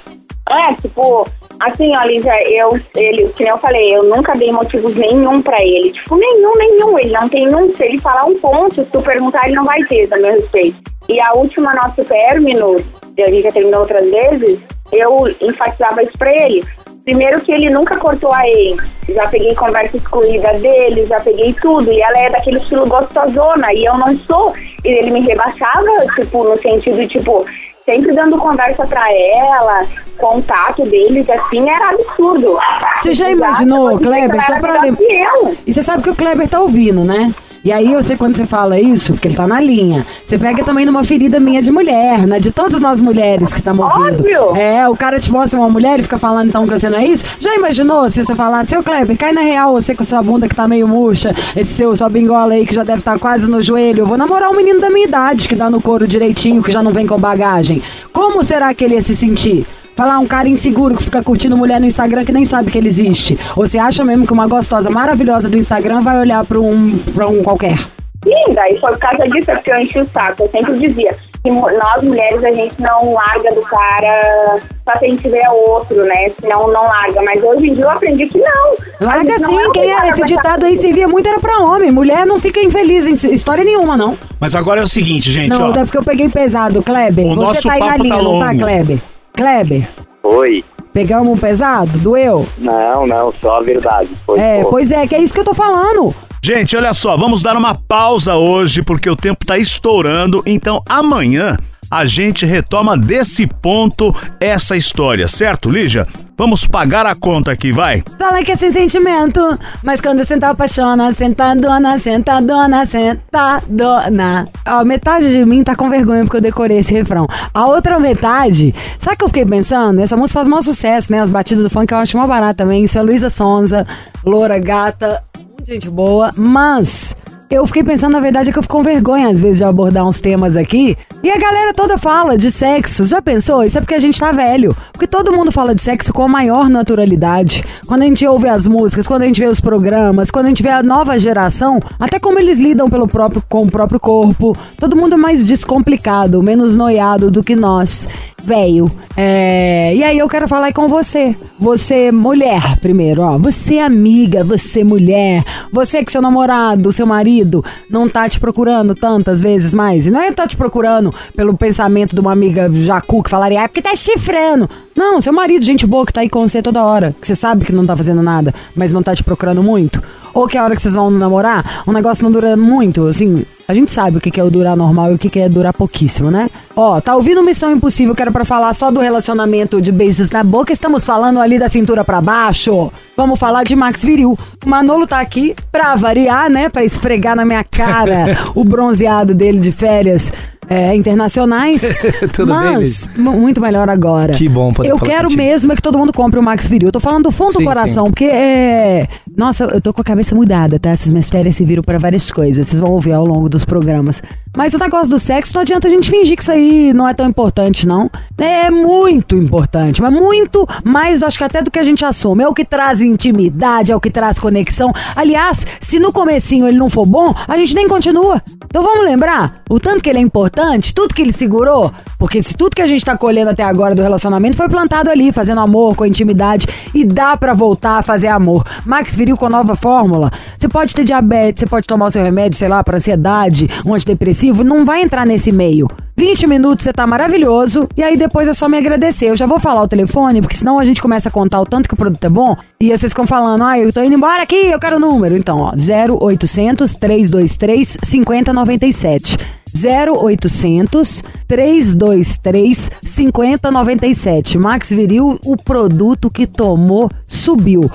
É, 0.50 0.74
tipo, 0.74 1.26
assim, 1.60 1.94
ó, 1.96 2.04
Lígia, 2.04 2.34
eu, 2.50 2.80
ele, 2.96 3.28
que 3.30 3.42
nem 3.42 3.52
eu 3.52 3.58
falei, 3.58 3.94
eu 3.94 4.04
nunca 4.04 4.34
dei 4.34 4.50
motivos 4.50 4.94
nenhum 4.94 5.42
pra 5.42 5.56
ele. 5.62 5.92
Tipo, 5.92 6.16
nenhum, 6.16 6.52
nenhum. 6.56 6.98
Ele 6.98 7.12
não 7.12 7.28
tem 7.28 7.54
um. 7.54 7.74
Se 7.74 7.84
ele 7.84 7.98
falar 7.98 8.24
um 8.24 8.38
ponto, 8.38 8.76
se 8.76 8.90
tu 8.90 9.02
perguntar, 9.02 9.46
ele 9.46 9.56
não 9.56 9.64
vai 9.64 9.82
ter, 9.84 10.08
a 10.12 10.18
meu 10.18 10.32
respeito. 10.32 10.78
E 11.08 11.20
a 11.20 11.32
última 11.34 11.74
nosso 11.74 12.04
término, 12.04 12.76
e 13.16 13.22
a 13.22 13.30
gente 13.30 13.42
já 13.42 13.52
terminou 13.52 13.80
outras 13.80 14.08
vezes, 14.10 14.58
eu 14.92 15.28
enfatizava 15.40 16.02
isso 16.02 16.16
pra 16.18 16.32
ele. 16.32 16.62
Primeiro 17.04 17.40
que 17.40 17.52
ele 17.52 17.70
nunca 17.70 17.96
cortou 17.96 18.32
a 18.34 18.46
ex. 18.46 18.82
Já 19.08 19.26
peguei 19.28 19.54
conversa 19.54 19.96
excluída 19.96 20.52
dele, 20.58 21.06
já 21.06 21.18
peguei 21.20 21.54
tudo. 21.54 21.90
E 21.90 22.00
ela 22.02 22.18
é 22.18 22.30
daquele 22.30 22.58
estilo 22.58 22.86
gostosona, 22.86 23.72
e 23.72 23.84
eu 23.84 23.96
não 23.96 24.14
sou. 24.20 24.52
E 24.84 24.88
ele 24.88 25.10
me 25.10 25.20
rebaixava, 25.20 25.90
tipo, 26.14 26.44
no 26.44 26.58
sentido, 26.60 27.08
tipo, 27.08 27.46
sempre 27.88 28.12
dando 28.14 28.36
conversa 28.36 28.86
pra 28.86 29.10
ela, 29.10 29.80
contato 30.18 30.84
deles, 30.84 31.26
assim, 31.30 31.70
era 31.70 31.88
absurdo. 31.88 32.58
Você 33.00 33.14
já 33.14 33.30
imaginou, 33.30 33.98
Kleber, 33.98 34.34
ela 34.34 34.42
só 34.42 34.60
pra 34.60 34.78
melhor 34.82 34.82
lembrar. 34.82 35.54
E 35.66 35.72
você 35.72 35.82
sabe 35.82 36.02
que 36.02 36.10
o 36.10 36.14
Kleber 36.14 36.46
tá 36.46 36.60
ouvindo, 36.60 37.02
né? 37.02 37.34
E 37.64 37.72
aí, 37.72 37.92
eu 37.92 38.02
sei 38.02 38.16
quando 38.16 38.36
você 38.36 38.46
fala 38.46 38.78
isso, 38.78 39.12
porque 39.12 39.28
ele 39.28 39.34
tá 39.34 39.46
na 39.46 39.60
linha. 39.60 40.06
Você 40.24 40.38
pega 40.38 40.64
também 40.64 40.86
numa 40.86 41.04
ferida 41.04 41.40
minha 41.40 41.60
de 41.60 41.70
mulher, 41.70 42.26
né? 42.26 42.38
De 42.38 42.50
todas 42.50 42.80
nós 42.80 43.00
mulheres 43.00 43.52
que 43.52 43.58
estamos 43.58 43.84
ouvindo. 43.84 44.20
Óbvio. 44.20 44.56
É, 44.56 44.88
o 44.88 44.96
cara 44.96 45.18
te 45.18 45.30
mostra 45.30 45.58
uma 45.58 45.68
mulher 45.68 45.98
e 46.00 46.02
fica 46.04 46.18
falando 46.18 46.48
então 46.48 46.66
que 46.66 46.78
você 46.78 46.88
não 46.88 46.98
é 46.98 47.04
isso. 47.04 47.24
Já 47.38 47.54
imaginou 47.54 48.08
se 48.10 48.24
você 48.24 48.34
falar, 48.34 48.64
seu 48.64 48.82
Kleber, 48.82 49.16
cai 49.16 49.32
na 49.32 49.40
real, 49.40 49.72
você 49.72 49.94
com 49.94 50.04
sua 50.04 50.22
bunda 50.22 50.48
que 50.48 50.54
tá 50.54 50.68
meio 50.68 50.86
murcha, 50.86 51.34
esse 51.56 51.74
seu, 51.74 51.96
sua 51.96 52.08
bingola 52.08 52.54
aí 52.54 52.64
que 52.64 52.74
já 52.74 52.84
deve 52.84 53.00
estar 53.00 53.18
quase 53.18 53.50
no 53.50 53.60
joelho. 53.60 54.00
Eu 54.00 54.06
vou 54.06 54.16
namorar 54.16 54.50
um 54.50 54.56
menino 54.56 54.80
da 54.80 54.88
minha 54.88 55.06
idade 55.06 55.48
que 55.48 55.56
dá 55.56 55.68
no 55.68 55.80
couro 55.80 56.06
direitinho, 56.06 56.62
que 56.62 56.70
já 56.70 56.82
não 56.82 56.92
vem 56.92 57.06
com 57.06 57.18
bagagem. 57.18 57.82
Como 58.12 58.42
será 58.44 58.72
que 58.72 58.84
ele 58.84 58.94
ia 58.94 59.02
se 59.02 59.16
sentir? 59.16 59.66
Falar 59.98 60.20
um 60.20 60.28
cara 60.28 60.48
inseguro 60.48 60.94
que 60.96 61.02
fica 61.02 61.20
curtindo 61.24 61.56
mulher 61.56 61.80
no 61.80 61.86
Instagram 61.86 62.24
que 62.24 62.30
nem 62.30 62.44
sabe 62.44 62.70
que 62.70 62.78
ele 62.78 62.86
existe. 62.86 63.36
Ou 63.56 63.66
você 63.66 63.80
acha 63.80 64.04
mesmo 64.04 64.24
que 64.28 64.32
uma 64.32 64.46
gostosa 64.46 64.88
maravilhosa 64.88 65.48
do 65.48 65.56
Instagram 65.58 66.02
vai 66.02 66.20
olhar 66.20 66.44
pra 66.44 66.60
um, 66.60 66.98
pra 67.12 67.26
um 67.26 67.42
qualquer? 67.42 67.76
Sim, 68.22 68.54
daí 68.54 68.78
foi 68.78 68.92
por 68.92 68.98
causa 69.00 69.24
disso, 69.24 69.50
é 69.50 69.56
porque 69.56 69.72
eu 69.72 69.78
enchi 69.80 69.98
o 69.98 70.08
saco. 70.14 70.44
Eu 70.44 70.50
sempre 70.50 70.78
dizia 70.78 71.16
que 71.42 71.50
nós 71.50 72.04
mulheres 72.04 72.44
a 72.44 72.52
gente 72.52 72.80
não 72.80 73.12
larga 73.12 73.52
do 73.52 73.60
cara 73.62 74.60
só 74.84 74.96
se 75.00 75.04
a 75.04 75.08
gente 75.08 75.20
tiver 75.20 75.50
outro, 75.50 76.04
né? 76.04 76.28
Senão 76.40 76.68
não 76.68 76.84
larga. 76.84 77.20
Mas 77.20 77.42
hoje 77.42 77.66
em 77.66 77.74
dia 77.74 77.82
eu 77.82 77.90
aprendi 77.90 78.28
que 78.28 78.38
não. 78.38 78.76
Larga 79.00 79.32
gente 79.32 79.42
não 79.42 79.50
sim, 79.50 79.72
quem 79.72 79.92
é 79.92 80.08
esse 80.10 80.24
ditado 80.26 80.64
aí 80.64 80.76
servia 80.76 81.08
muito 81.08 81.28
era 81.28 81.40
pra 81.40 81.58
homem. 81.58 81.90
Mulher 81.90 82.24
não 82.24 82.38
fica 82.38 82.60
infeliz 82.60 83.04
em 83.04 83.34
história 83.34 83.64
nenhuma, 83.64 83.96
não. 83.96 84.16
Mas 84.38 84.54
agora 84.54 84.78
é 84.78 84.84
o 84.84 84.86
seguinte, 84.86 85.28
gente, 85.32 85.48
Não, 85.48 85.66
ó. 85.66 85.70
até 85.70 85.82
porque 85.82 85.98
eu 85.98 86.04
peguei 86.04 86.28
pesado, 86.28 86.84
Kleber. 86.84 87.26
O 87.26 87.30
Você 87.30 87.40
nosso 87.40 87.62
tá 87.62 87.72
aí 87.72 87.80
na 87.80 87.86
papo 87.86 88.02
linha, 88.04 88.16
tá 88.16 88.22
não 88.22 88.38
tá, 88.38 88.46
longo. 88.46 88.58
Kleber? 88.60 88.98
Kleber, 89.42 89.88
Oi. 90.24 90.64
pegamos 90.92 91.32
um 91.32 91.36
pesado? 91.38 91.96
Doeu? 92.00 92.44
Não, 92.58 93.06
não, 93.06 93.32
só 93.40 93.58
a 93.58 93.62
verdade. 93.62 94.08
Foi, 94.26 94.36
É, 94.36 94.64
pô. 94.64 94.70
pois 94.70 94.90
é, 94.90 95.06
que 95.06 95.14
é 95.14 95.20
isso 95.20 95.32
que 95.32 95.38
eu 95.38 95.44
tô 95.44 95.54
falando. 95.54 96.12
Gente, 96.42 96.76
olha 96.76 96.92
só, 96.92 97.16
vamos 97.16 97.40
dar 97.40 97.56
uma 97.56 97.72
pausa 97.72 98.34
hoje 98.34 98.82
porque 98.82 99.08
o 99.08 99.14
tempo 99.14 99.46
tá 99.46 99.56
estourando, 99.56 100.42
então 100.44 100.82
amanhã 100.88 101.56
a 101.90 102.04
gente 102.04 102.44
retoma 102.46 102.96
desse 102.96 103.46
ponto 103.46 104.14
essa 104.40 104.76
história, 104.76 105.26
certo, 105.28 105.70
Lígia? 105.70 106.06
Vamos 106.36 106.66
pagar 106.66 107.04
a 107.04 107.16
conta 107.16 107.50
aqui, 107.50 107.72
vai. 107.72 108.04
Fala 108.16 108.44
que 108.44 108.52
é 108.52 108.56
sem 108.56 108.70
sentimento, 108.70 109.40
mas 109.82 110.00
quando 110.00 110.24
senta 110.24 110.50
apaixona, 110.50 111.10
sentadona, 111.12 111.98
sentadona, 111.98 112.86
sentadona. 112.86 114.48
Ó, 114.66 114.84
metade 114.84 115.30
de 115.30 115.44
mim 115.44 115.64
tá 115.64 115.74
com 115.74 115.90
vergonha 115.90 116.22
porque 116.22 116.36
eu 116.36 116.40
decorei 116.40 116.78
esse 116.78 116.94
refrão. 116.94 117.26
A 117.52 117.66
outra 117.66 117.98
metade, 117.98 118.72
sabe 119.00 119.16
o 119.16 119.18
que 119.18 119.24
eu 119.24 119.28
fiquei 119.28 119.46
pensando? 119.46 120.00
Essa 120.00 120.16
música 120.16 120.38
faz 120.38 120.46
maior 120.46 120.62
sucesso, 120.62 121.10
né? 121.10 121.20
As 121.20 121.30
batidas 121.30 121.64
do 121.64 121.70
funk 121.70 121.92
eu 121.92 121.98
acho 121.98 122.16
uma 122.16 122.26
barata 122.26 122.62
também. 122.62 122.84
Isso 122.84 122.96
é 122.96 123.02
Luísa 123.02 123.28
Sonza, 123.28 123.84
loura, 124.24 124.60
gata, 124.60 125.20
Gente 125.68 125.90
boa, 125.90 126.32
mas 126.34 127.14
eu 127.50 127.66
fiquei 127.66 127.82
pensando, 127.82 128.12
na 128.12 128.20
verdade, 128.20 128.50
é 128.50 128.52
que 128.52 128.58
eu 128.58 128.62
fico 128.62 128.76
com 128.76 128.82
vergonha 128.82 129.30
às 129.30 129.40
vezes 129.40 129.58
de 129.58 129.64
abordar 129.64 130.06
uns 130.06 130.20
temas 130.20 130.54
aqui. 130.54 130.96
E 131.22 131.30
a 131.30 131.38
galera 131.38 131.72
toda 131.72 131.96
fala 131.96 132.36
de 132.36 132.50
sexo. 132.50 133.06
Já 133.06 133.22
pensou? 133.22 133.64
Isso 133.64 133.78
é 133.78 133.80
porque 133.80 133.94
a 133.94 133.98
gente 133.98 134.20
tá 134.20 134.30
velho. 134.32 134.76
Porque 134.92 135.06
todo 135.06 135.32
mundo 135.32 135.50
fala 135.50 135.74
de 135.74 135.80
sexo 135.80 136.12
com 136.12 136.24
a 136.24 136.28
maior 136.28 136.68
naturalidade. 136.68 137.64
Quando 137.86 138.02
a 138.02 138.04
gente 138.04 138.26
ouve 138.26 138.48
as 138.48 138.66
músicas, 138.66 139.06
quando 139.06 139.22
a 139.22 139.26
gente 139.26 139.40
vê 139.40 139.46
os 139.46 139.60
programas, 139.60 140.30
quando 140.30 140.46
a 140.46 140.48
gente 140.50 140.62
vê 140.62 140.68
a 140.68 140.82
nova 140.82 141.18
geração, 141.18 141.80
até 141.98 142.18
como 142.18 142.38
eles 142.38 142.58
lidam 142.58 142.90
pelo 142.90 143.08
próprio, 143.08 143.42
com 143.48 143.62
o 143.62 143.70
próprio 143.70 143.98
corpo. 143.98 144.54
Todo 144.78 144.94
mundo 144.94 145.14
é 145.14 145.18
mais 145.18 145.46
descomplicado, 145.46 146.42
menos 146.42 146.76
noiado 146.76 147.30
do 147.30 147.42
que 147.42 147.56
nós. 147.56 148.08
Velho. 148.42 148.90
É... 149.16 149.94
E 149.94 150.02
aí 150.02 150.18
eu 150.18 150.28
quero 150.28 150.46
falar 150.46 150.72
com 150.72 150.88
você. 150.88 151.36
Você, 151.58 152.12
mulher, 152.12 152.78
primeiro, 152.80 153.22
ó. 153.22 153.36
Você, 153.36 153.78
amiga, 153.78 154.44
você, 154.44 154.84
mulher. 154.84 155.44
Você 155.72 156.04
que 156.04 156.12
seu 156.12 156.22
namorado, 156.22 156.92
seu 156.92 157.06
marido, 157.06 157.64
não 157.90 158.08
tá 158.08 158.28
te 158.28 158.38
procurando 158.38 158.94
tantas 158.94 159.40
vezes 159.40 159.74
mais. 159.74 160.06
E 160.06 160.10
não 160.10 160.20
é 160.20 160.32
tá 160.32 160.46
te 160.46 160.56
procurando 160.56 161.12
pelo 161.36 161.56
pensamento 161.56 162.14
de 162.14 162.20
uma 162.20 162.32
amiga 162.32 162.70
jacu 162.72 163.22
que 163.22 163.30
falaria, 163.30 163.60
ah, 163.60 163.64
é 163.64 163.68
porque 163.68 163.82
tá 163.82 163.96
chifrando. 163.96 164.68
Não, 164.96 165.20
seu 165.20 165.32
marido, 165.32 165.64
gente 165.64 165.86
boa, 165.86 166.06
que 166.06 166.12
tá 166.12 166.20
aí 166.20 166.28
com 166.28 166.46
você 166.46 166.62
toda 166.62 166.84
hora. 166.84 167.14
Que 167.20 167.26
você 167.26 167.34
sabe 167.34 167.64
que 167.64 167.72
não 167.72 167.84
tá 167.84 167.96
fazendo 167.96 168.22
nada, 168.22 168.54
mas 168.74 168.92
não 168.92 169.02
tá 169.02 169.14
te 169.14 169.24
procurando 169.24 169.62
muito. 169.62 170.02
Ou 170.32 170.46
que 170.46 170.56
a 170.56 170.64
hora 170.64 170.76
que 170.76 170.82
vocês 170.82 170.94
vão 170.94 171.10
namorar, 171.10 171.82
o 171.86 171.92
negócio 171.92 172.22
não 172.22 172.30
dura 172.30 172.56
muito, 172.56 173.06
assim. 173.06 173.44
A 173.68 173.74
gente 173.74 173.92
sabe 173.92 174.16
o 174.16 174.20
que 174.20 174.40
é 174.40 174.42
o 174.42 174.50
durar 174.50 174.74
normal 174.74 175.12
e 175.12 175.14
o 175.16 175.18
que 175.18 175.38
é 175.38 175.46
durar 175.46 175.74
pouquíssimo, 175.74 176.30
né? 176.30 176.48
Ó, 176.74 176.98
tá 177.02 177.14
ouvindo 177.14 177.42
Missão 177.42 177.70
Impossível, 177.70 178.14
que 178.14 178.22
era 178.22 178.32
pra 178.32 178.42
falar 178.42 178.72
só 178.72 178.90
do 178.90 178.98
relacionamento 178.98 179.78
de 179.82 179.92
beijos 179.92 180.30
na 180.30 180.42
boca, 180.42 180.72
estamos 180.72 181.04
falando 181.04 181.38
ali 181.38 181.58
da 181.58 181.68
cintura 181.68 182.02
pra 182.02 182.18
baixo. 182.22 182.90
Vamos 183.14 183.38
falar 183.38 183.64
de 183.64 183.76
Max 183.76 184.02
Viril. 184.02 184.38
O 184.64 184.68
Manolo 184.68 185.06
tá 185.06 185.20
aqui 185.20 185.54
pra 185.70 185.94
variar, 185.96 186.48
né? 186.48 186.70
Pra 186.70 186.82
esfregar 186.82 187.36
na 187.36 187.44
minha 187.44 187.62
cara 187.62 188.38
o 188.54 188.64
bronzeado 188.64 189.34
dele 189.34 189.58
de 189.58 189.70
férias 189.70 190.32
é, 190.70 190.94
internacionais. 190.94 191.82
Tudo 192.32 192.52
bem, 192.52 192.74
mas, 192.76 193.10
mu- 193.16 193.32
muito 193.32 193.60
melhor 193.60 193.88
agora. 193.88 194.34
Que 194.34 194.48
bom 194.48 194.72
poder 194.72 194.90
Eu 194.90 194.98
quero 194.98 195.30
mesmo 195.32 195.72
é 195.72 195.76
que 195.76 195.82
todo 195.82 195.98
mundo 195.98 196.12
compre 196.12 196.38
o 196.38 196.42
Max 196.42 196.68
Viril. 196.68 196.88
Eu 196.88 196.92
tô 196.92 197.00
falando 197.00 197.24
do 197.24 197.32
fundo 197.32 197.52
Sim, 197.52 197.58
do 197.58 197.64
coração, 197.64 198.04
porque 198.04 198.26
é. 198.26 199.08
Nossa, 199.36 199.64
eu 199.64 199.80
tô 199.80 199.92
com 199.92 200.00
a 200.00 200.04
cabeça 200.04 200.34
mudada, 200.34 200.78
tá? 200.78 200.90
Essas 200.90 201.10
minhas 201.10 201.30
férias 201.30 201.56
se 201.56 201.64
viram 201.64 201.82
pra 201.82 201.98
várias 201.98 202.30
coisas. 202.30 202.66
Vocês 202.68 202.80
vão 202.80 202.90
ouvir 202.90 203.12
ao 203.12 203.24
longo 203.24 203.48
dos 203.58 203.66
programas. 203.66 204.22
Mas 204.56 204.74
o 204.74 204.78
negócio 204.78 205.10
do 205.10 205.18
sexo, 205.18 205.54
não 205.54 205.62
adianta 205.62 205.86
a 205.86 205.90
gente 205.90 206.10
fingir 206.10 206.36
que 206.36 206.42
isso 206.42 206.52
aí 206.52 206.92
não 206.92 207.08
é 207.08 207.14
tão 207.14 207.28
importante, 207.28 207.86
não. 207.86 208.10
É 208.36 208.70
muito 208.70 209.36
importante, 209.36 210.00
mas 210.00 210.12
muito 210.12 210.66
mais, 210.84 211.22
acho 211.22 211.38
que 211.38 211.44
até 211.44 211.62
do 211.62 211.70
que 211.70 211.78
a 211.78 211.82
gente 211.82 212.04
assume. 212.04 212.44
É 212.44 212.48
o 212.48 212.54
que 212.54 212.64
traz 212.64 213.00
intimidade, 213.00 213.92
é 213.92 213.96
o 213.96 214.00
que 214.00 214.10
traz 214.10 214.38
conexão. 214.38 214.92
Aliás, 215.14 215.66
se 215.80 215.98
no 215.98 216.12
comecinho 216.12 216.66
ele 216.66 216.78
não 216.78 216.88
for 216.88 217.06
bom, 217.06 217.34
a 217.46 217.56
gente 217.56 217.74
nem 217.74 217.88
continua. 217.88 218.42
Então 218.64 218.82
vamos 218.82 219.04
lembrar 219.04 219.62
o 219.68 219.78
tanto 219.80 220.02
que 220.02 220.10
ele 220.10 220.18
é 220.18 220.22
importante, 220.22 220.94
tudo 220.94 221.14
que 221.14 221.22
ele 221.22 221.32
segurou. 221.32 221.92
Porque 222.18 222.42
se 222.42 222.54
tudo 222.54 222.74
que 222.74 222.82
a 222.82 222.86
gente 222.86 223.04
tá 223.04 223.16
colhendo 223.16 223.50
até 223.50 223.62
agora 223.62 223.94
do 223.94 224.02
relacionamento 224.02 224.56
foi 224.56 224.68
plantado 224.68 225.10
ali, 225.10 225.30
fazendo 225.30 225.60
amor, 225.60 225.94
com 225.94 226.04
intimidade, 226.04 226.66
e 226.94 227.04
dá 227.04 227.36
pra 227.36 227.54
voltar 227.54 227.98
a 227.98 228.02
fazer 228.02 228.28
amor. 228.28 228.64
Max 228.84 229.14
Viril 229.14 229.36
com 229.36 229.46
a 229.46 229.50
nova 229.50 229.76
fórmula. 229.76 230.30
Você 230.56 230.68
pode 230.68 230.94
ter 230.94 231.04
diabetes, 231.04 231.60
você 231.60 231.66
pode 231.66 231.86
tomar 231.86 232.06
o 232.06 232.10
seu 232.10 232.22
remédio, 232.22 232.58
sei 232.58 232.68
lá, 232.68 232.82
pra 232.82 232.96
ansiedade, 232.96 233.68
um 233.86 233.94
antidepressivo, 233.94 234.37
não 234.64 234.84
vai 234.84 235.02
entrar 235.02 235.26
nesse 235.26 235.52
meio. 235.52 235.88
20 236.16 236.48
minutos 236.48 236.84
você 236.84 236.92
tá 236.92 237.06
maravilhoso, 237.06 237.88
e 237.96 238.02
aí 238.02 238.16
depois 238.16 238.48
é 238.48 238.52
só 238.52 238.68
me 238.68 238.76
agradecer. 238.76 239.26
Eu 239.26 239.36
já 239.36 239.46
vou 239.46 239.60
falar 239.60 239.82
o 239.82 239.88
telefone, 239.88 240.40
porque 240.40 240.56
senão 240.56 240.78
a 240.78 240.84
gente 240.84 241.00
começa 241.00 241.28
a 241.28 241.32
contar 241.32 241.60
o 241.60 241.64
tanto 241.64 241.88
que 241.88 241.94
o 241.94 241.96
produto 241.96 242.24
é 242.24 242.28
bom, 242.28 242.56
e 242.80 242.88
vocês 242.88 243.12
ficam 243.12 243.26
falando, 243.26 243.62
ah, 243.62 243.78
eu 243.78 243.92
tô 243.92 244.02
indo 244.02 244.16
embora 244.16 244.42
aqui, 244.42 244.56
eu 244.56 244.80
quero 244.80 244.96
o 244.96 245.00
número. 245.00 245.36
Então, 245.36 245.60
ó, 245.60 245.72
0800 245.72 246.96
323 246.96 247.98
5097. 248.02 249.38
0800 249.76 251.22
323 251.46 252.90
5097. 253.02 254.58
Max 254.58 254.90
Viril, 254.90 255.38
o 255.44 255.56
produto 255.56 256.28
que 256.30 256.46
tomou, 256.46 257.08
subiu. 257.28 257.88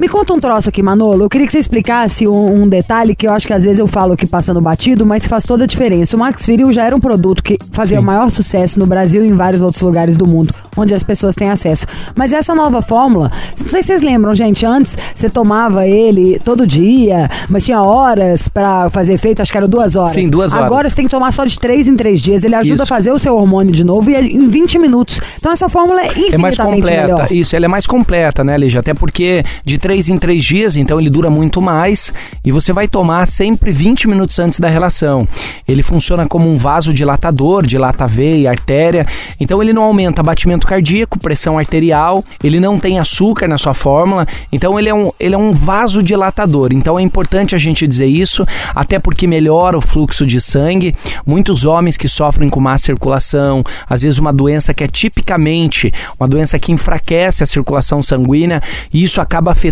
Me 0.00 0.08
conta 0.08 0.32
um 0.32 0.40
troço 0.40 0.70
aqui, 0.70 0.82
Manolo. 0.82 1.24
Eu 1.24 1.28
queria 1.28 1.46
que 1.46 1.52
você 1.52 1.58
explicasse 1.58 2.26
um, 2.26 2.62
um 2.62 2.66
detalhe 2.66 3.14
que 3.14 3.26
eu 3.26 3.32
acho 3.34 3.46
que 3.46 3.52
às 3.52 3.64
vezes 3.64 3.78
eu 3.78 3.86
falo 3.86 4.14
aqui 4.14 4.26
passando 4.26 4.58
batido, 4.58 5.04
mas 5.04 5.26
faz 5.26 5.44
toda 5.44 5.64
a 5.64 5.66
diferença. 5.66 6.16
O 6.16 6.18
Max 6.18 6.46
Viril 6.46 6.72
já 6.72 6.84
era 6.86 6.96
um 6.96 7.00
produto 7.00 7.42
que 7.42 7.58
fazia 7.70 8.00
o 8.00 8.02
maior 8.02 8.30
sucesso 8.30 8.78
no 8.78 8.86
Brasil 8.86 9.22
e 9.22 9.28
em 9.28 9.34
vários 9.34 9.60
outros 9.60 9.82
lugares 9.82 10.16
do 10.16 10.26
mundo, 10.26 10.54
onde 10.74 10.94
as 10.94 11.04
pessoas 11.04 11.34
têm 11.34 11.50
acesso. 11.50 11.84
Mas 12.16 12.32
essa 12.32 12.54
nova 12.54 12.80
fórmula, 12.80 13.30
não 13.60 13.68
sei 13.68 13.82
se 13.82 13.88
vocês 13.88 14.02
lembram, 14.02 14.32
gente, 14.32 14.64
antes 14.64 14.96
você 15.14 15.28
tomava 15.28 15.86
ele 15.86 16.40
todo 16.42 16.66
dia, 16.66 17.28
mas 17.46 17.66
tinha 17.66 17.82
horas 17.82 18.48
pra 18.48 18.88
fazer 18.88 19.12
efeito, 19.12 19.42
acho 19.42 19.52
que 19.52 19.58
eram 19.58 19.68
duas 19.68 19.96
horas. 19.96 20.12
Sim, 20.12 20.30
duas 20.30 20.54
horas. 20.54 20.64
Agora 20.64 20.88
você 20.88 20.96
tem 20.96 21.04
que 21.04 21.10
tomar 21.10 21.30
só 21.30 21.44
de 21.44 21.58
três 21.58 21.86
em 21.86 21.94
três 21.94 22.22
dias. 22.22 22.42
Ele 22.42 22.54
ajuda 22.54 22.74
Isso. 22.76 22.82
a 22.84 22.86
fazer 22.86 23.12
o 23.12 23.18
seu 23.18 23.36
hormônio 23.36 23.70
de 23.70 23.84
novo 23.84 24.10
e 24.10 24.14
é 24.14 24.22
em 24.24 24.48
20 24.48 24.78
minutos. 24.78 25.20
Então 25.36 25.52
essa 25.52 25.68
fórmula 25.68 26.00
é 26.00 26.06
infinitamente 26.06 26.34
É 26.34 26.38
mais 26.38 26.56
completa. 26.58 27.02
melhor. 27.02 27.26
Isso, 27.30 27.54
ela 27.54 27.66
é 27.66 27.68
mais 27.68 27.86
completa, 27.86 28.42
né, 28.42 28.56
Lígia? 28.56 28.80
Até 28.80 28.94
porque 28.94 29.44
de 29.62 29.76
três 29.76 29.89
em 29.98 30.18
três 30.18 30.44
dias, 30.44 30.76
então 30.76 31.00
ele 31.00 31.10
dura 31.10 31.28
muito 31.28 31.60
mais. 31.60 32.12
E 32.44 32.52
você 32.52 32.72
vai 32.72 32.86
tomar 32.86 33.26
sempre 33.26 33.72
20 33.72 34.08
minutos 34.08 34.38
antes 34.38 34.60
da 34.60 34.68
relação. 34.68 35.26
Ele 35.66 35.82
funciona 35.82 36.26
como 36.26 36.48
um 36.48 36.56
vasodilatador, 36.56 37.66
dilata 37.66 38.04
a 38.04 38.06
veia, 38.06 38.50
artéria. 38.50 39.06
Então 39.38 39.62
ele 39.62 39.72
não 39.72 39.82
aumenta 39.82 40.22
batimento 40.22 40.66
cardíaco, 40.66 41.18
pressão 41.18 41.58
arterial, 41.58 42.24
ele 42.42 42.60
não 42.60 42.78
tem 42.78 42.98
açúcar 42.98 43.48
na 43.48 43.58
sua 43.58 43.74
fórmula. 43.74 44.26
Então 44.52 44.78
ele 44.78 44.88
é 44.88 44.94
um, 44.94 45.10
ele 45.18 45.34
é 45.34 45.38
um 45.38 45.52
vasodilatador. 45.52 46.70
Então 46.72 46.98
é 46.98 47.02
importante 47.02 47.54
a 47.54 47.58
gente 47.58 47.86
dizer 47.86 48.06
isso, 48.06 48.46
até 48.74 48.98
porque 48.98 49.26
melhora 49.26 49.76
o 49.76 49.80
fluxo 49.80 50.26
de 50.26 50.40
sangue. 50.40 50.94
Muitos 51.26 51.64
homens 51.64 51.96
que 51.96 52.08
sofrem 52.08 52.48
com 52.48 52.60
má 52.60 52.78
circulação, 52.78 53.64
às 53.88 54.02
vezes 54.02 54.18
uma 54.18 54.32
doença 54.32 54.72
que 54.72 54.84
é 54.84 54.86
tipicamente 54.86 55.92
uma 56.18 56.28
doença 56.28 56.58
que 56.58 56.72
enfraquece 56.72 57.42
a 57.42 57.46
circulação 57.46 58.02
sanguínea, 58.02 58.62
e 58.92 59.02
isso 59.02 59.20
acaba 59.20 59.52
afetando 59.52 59.69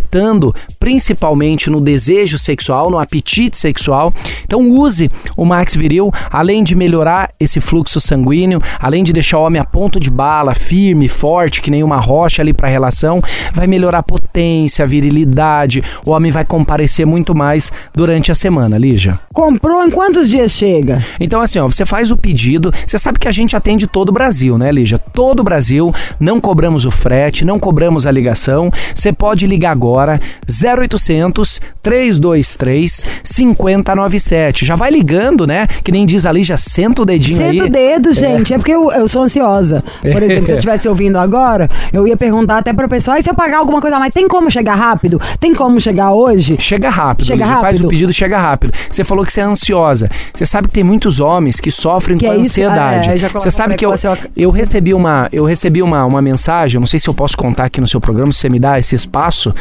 principalmente 0.79 1.71
no 1.71 1.81
desejo 1.81 2.39
sexual, 2.39 2.91
no 2.91 2.99
apetite 2.99 3.57
sexual. 3.57 4.13
Então 4.45 4.69
use 4.69 5.11
o 5.37 5.45
Max 5.45 5.75
Viril, 5.75 6.13
além 6.31 6.63
de 6.63 6.75
melhorar 6.75 7.31
esse 7.39 7.61
fluxo 7.61 8.01
sanguíneo, 8.01 8.61
além 8.81 9.05
de 9.05 9.13
deixar 9.13 9.39
o 9.39 9.45
homem 9.45 9.61
a 9.61 9.65
ponto 9.65 9.99
de 9.99 10.11
bala, 10.11 10.55
firme, 10.55 11.09
forte, 11.09 11.61
que 11.61 11.71
nem 11.71 11.83
uma 11.83 11.97
rocha 11.97 12.43
ali 12.43 12.53
para 12.53 12.69
a 12.69 12.71
relação, 12.71 13.23
vai 13.53 13.67
melhorar 13.67 13.99
a 13.99 14.03
potência, 14.03 14.85
a 14.85 14.89
virilidade. 14.89 15.83
O 16.05 16.11
homem 16.11 16.31
vai 16.31 16.45
comparecer 16.45 17.07
muito 17.07 17.35
mais 17.35 17.73
durante 17.95 18.33
a 18.33 18.35
semana, 18.35 18.79
Lígia. 18.79 19.19
Comprou 19.33 19.85
em 19.85 19.91
quantos 19.91 20.29
dias 20.29 20.53
chega? 20.53 21.05
Então, 21.21 21.41
assim, 21.41 21.59
ó, 21.59 21.67
você 21.67 21.85
faz 21.85 22.11
o 22.11 22.17
pedido. 22.17 22.73
Você 22.87 22.99
sabe 22.99 23.19
que 23.19 23.29
a 23.29 23.33
gente 23.33 23.57
atende 23.57 23.87
todo 23.87 24.09
o 24.11 24.13
Brasil, 24.13 24.59
né, 24.59 24.71
Lígia? 24.73 24.99
Todo 24.99 25.41
o 25.41 25.45
Brasil. 25.45 25.95
Não 26.19 26.41
cobramos 26.41 26.85
o 26.85 26.91
frete, 26.91 27.45
não 27.45 27.59
cobramos 27.59 28.07
a 28.07 28.11
ligação. 28.11 28.71
Você 28.95 29.13
pode 29.13 29.47
ligar 29.47 29.71
agora, 29.71 29.88
0800 30.49 31.61
323 31.83 33.07
5097. 33.25 34.65
Já 34.67 34.75
vai 34.77 34.91
ligando, 34.91 35.47
né? 35.47 35.67
Que 35.83 35.91
nem 35.93 36.05
diz 36.05 36.27
a 36.27 36.33
Lígia, 36.33 36.57
senta 36.57 37.03
o 37.03 37.05
dedinho 37.05 37.41
aí. 37.45 37.53
Senta 37.59 37.65
o 37.65 37.71
dedo, 37.71 38.13
gente. 38.13 38.53
É, 38.53 38.59
porque 38.59 38.73
eu, 38.73 38.91
eu 38.93 39.09
sou 39.09 39.23
ansiosa. 39.23 39.83
Por 40.01 40.23
exemplo, 40.23 40.47
se 40.47 40.53
eu 40.53 40.59
estivesse 40.59 40.89
ouvindo 40.89 41.17
agora, 41.19 41.69
eu 41.93 42.07
ia 42.07 42.17
perguntar 42.17 42.59
até 42.59 42.73
pro 42.73 42.89
pessoal, 42.89 43.17
e 43.17 43.23
se 43.23 43.31
eu 43.31 43.35
pagar 43.35 43.59
alguma 43.59 43.81
coisa 43.81 43.97
a 43.97 43.99
mais, 43.99 44.13
tem 44.13 44.29
como 44.29 44.51
chegar 44.51 44.75
rápido? 44.75 45.21
Tem 45.41 45.55
como 45.55 45.81
chegar 45.81 46.13
hoje? 46.13 46.57
Chega 46.59 46.91
rápido, 46.91 47.27
Chega 47.27 47.45
Lígia, 47.45 47.61
faz 47.61 47.77
rápido? 47.79 47.87
o 47.87 47.89
pedido, 47.89 48.13
chega 48.13 48.39
rápido. 48.39 48.73
Você 48.91 49.05
falou 49.05 49.25
que 49.25 49.33
você 49.33 49.41
é 49.41 49.45
ansiosa. 49.45 50.09
Você 50.35 50.45
sabe 50.47 50.69
que 50.69 50.75
tem 50.75 50.85
muitos 50.85 51.21
homens 51.21 51.61
que 51.61 51.71
sofrem 51.71 52.19
Que 52.19 52.27
com 52.27 52.33
é 52.33 52.37
ansiedade. 52.37 53.09
É, 53.11 53.15
ejaculação 53.15 53.51
você 53.51 53.57
sabe 53.57 53.77
que 53.77 53.85
eu, 53.87 53.95
eu- 54.37 54.51
recebi 54.51 54.93
uma 54.95 55.29
eu 55.33 55.45
recebi 55.45 55.83
uma, 55.83 56.05
uma 56.05 56.21
mensagem, 56.21 56.77
eu 56.77 56.81
não 56.81 56.87
sei 56.87 56.99
se 56.99 57.09
eu 57.09 57.15
posso 57.15 57.37
contar 57.37 57.65
aqui 57.65 57.81
no 57.81 57.87
seu 57.87 58.01
programa, 58.01 58.33
se 58.33 58.39
você 58.39 58.49
me 58.49 58.59
dá 58.59 58.79
esse 58.79 58.95
espaço 58.95 59.55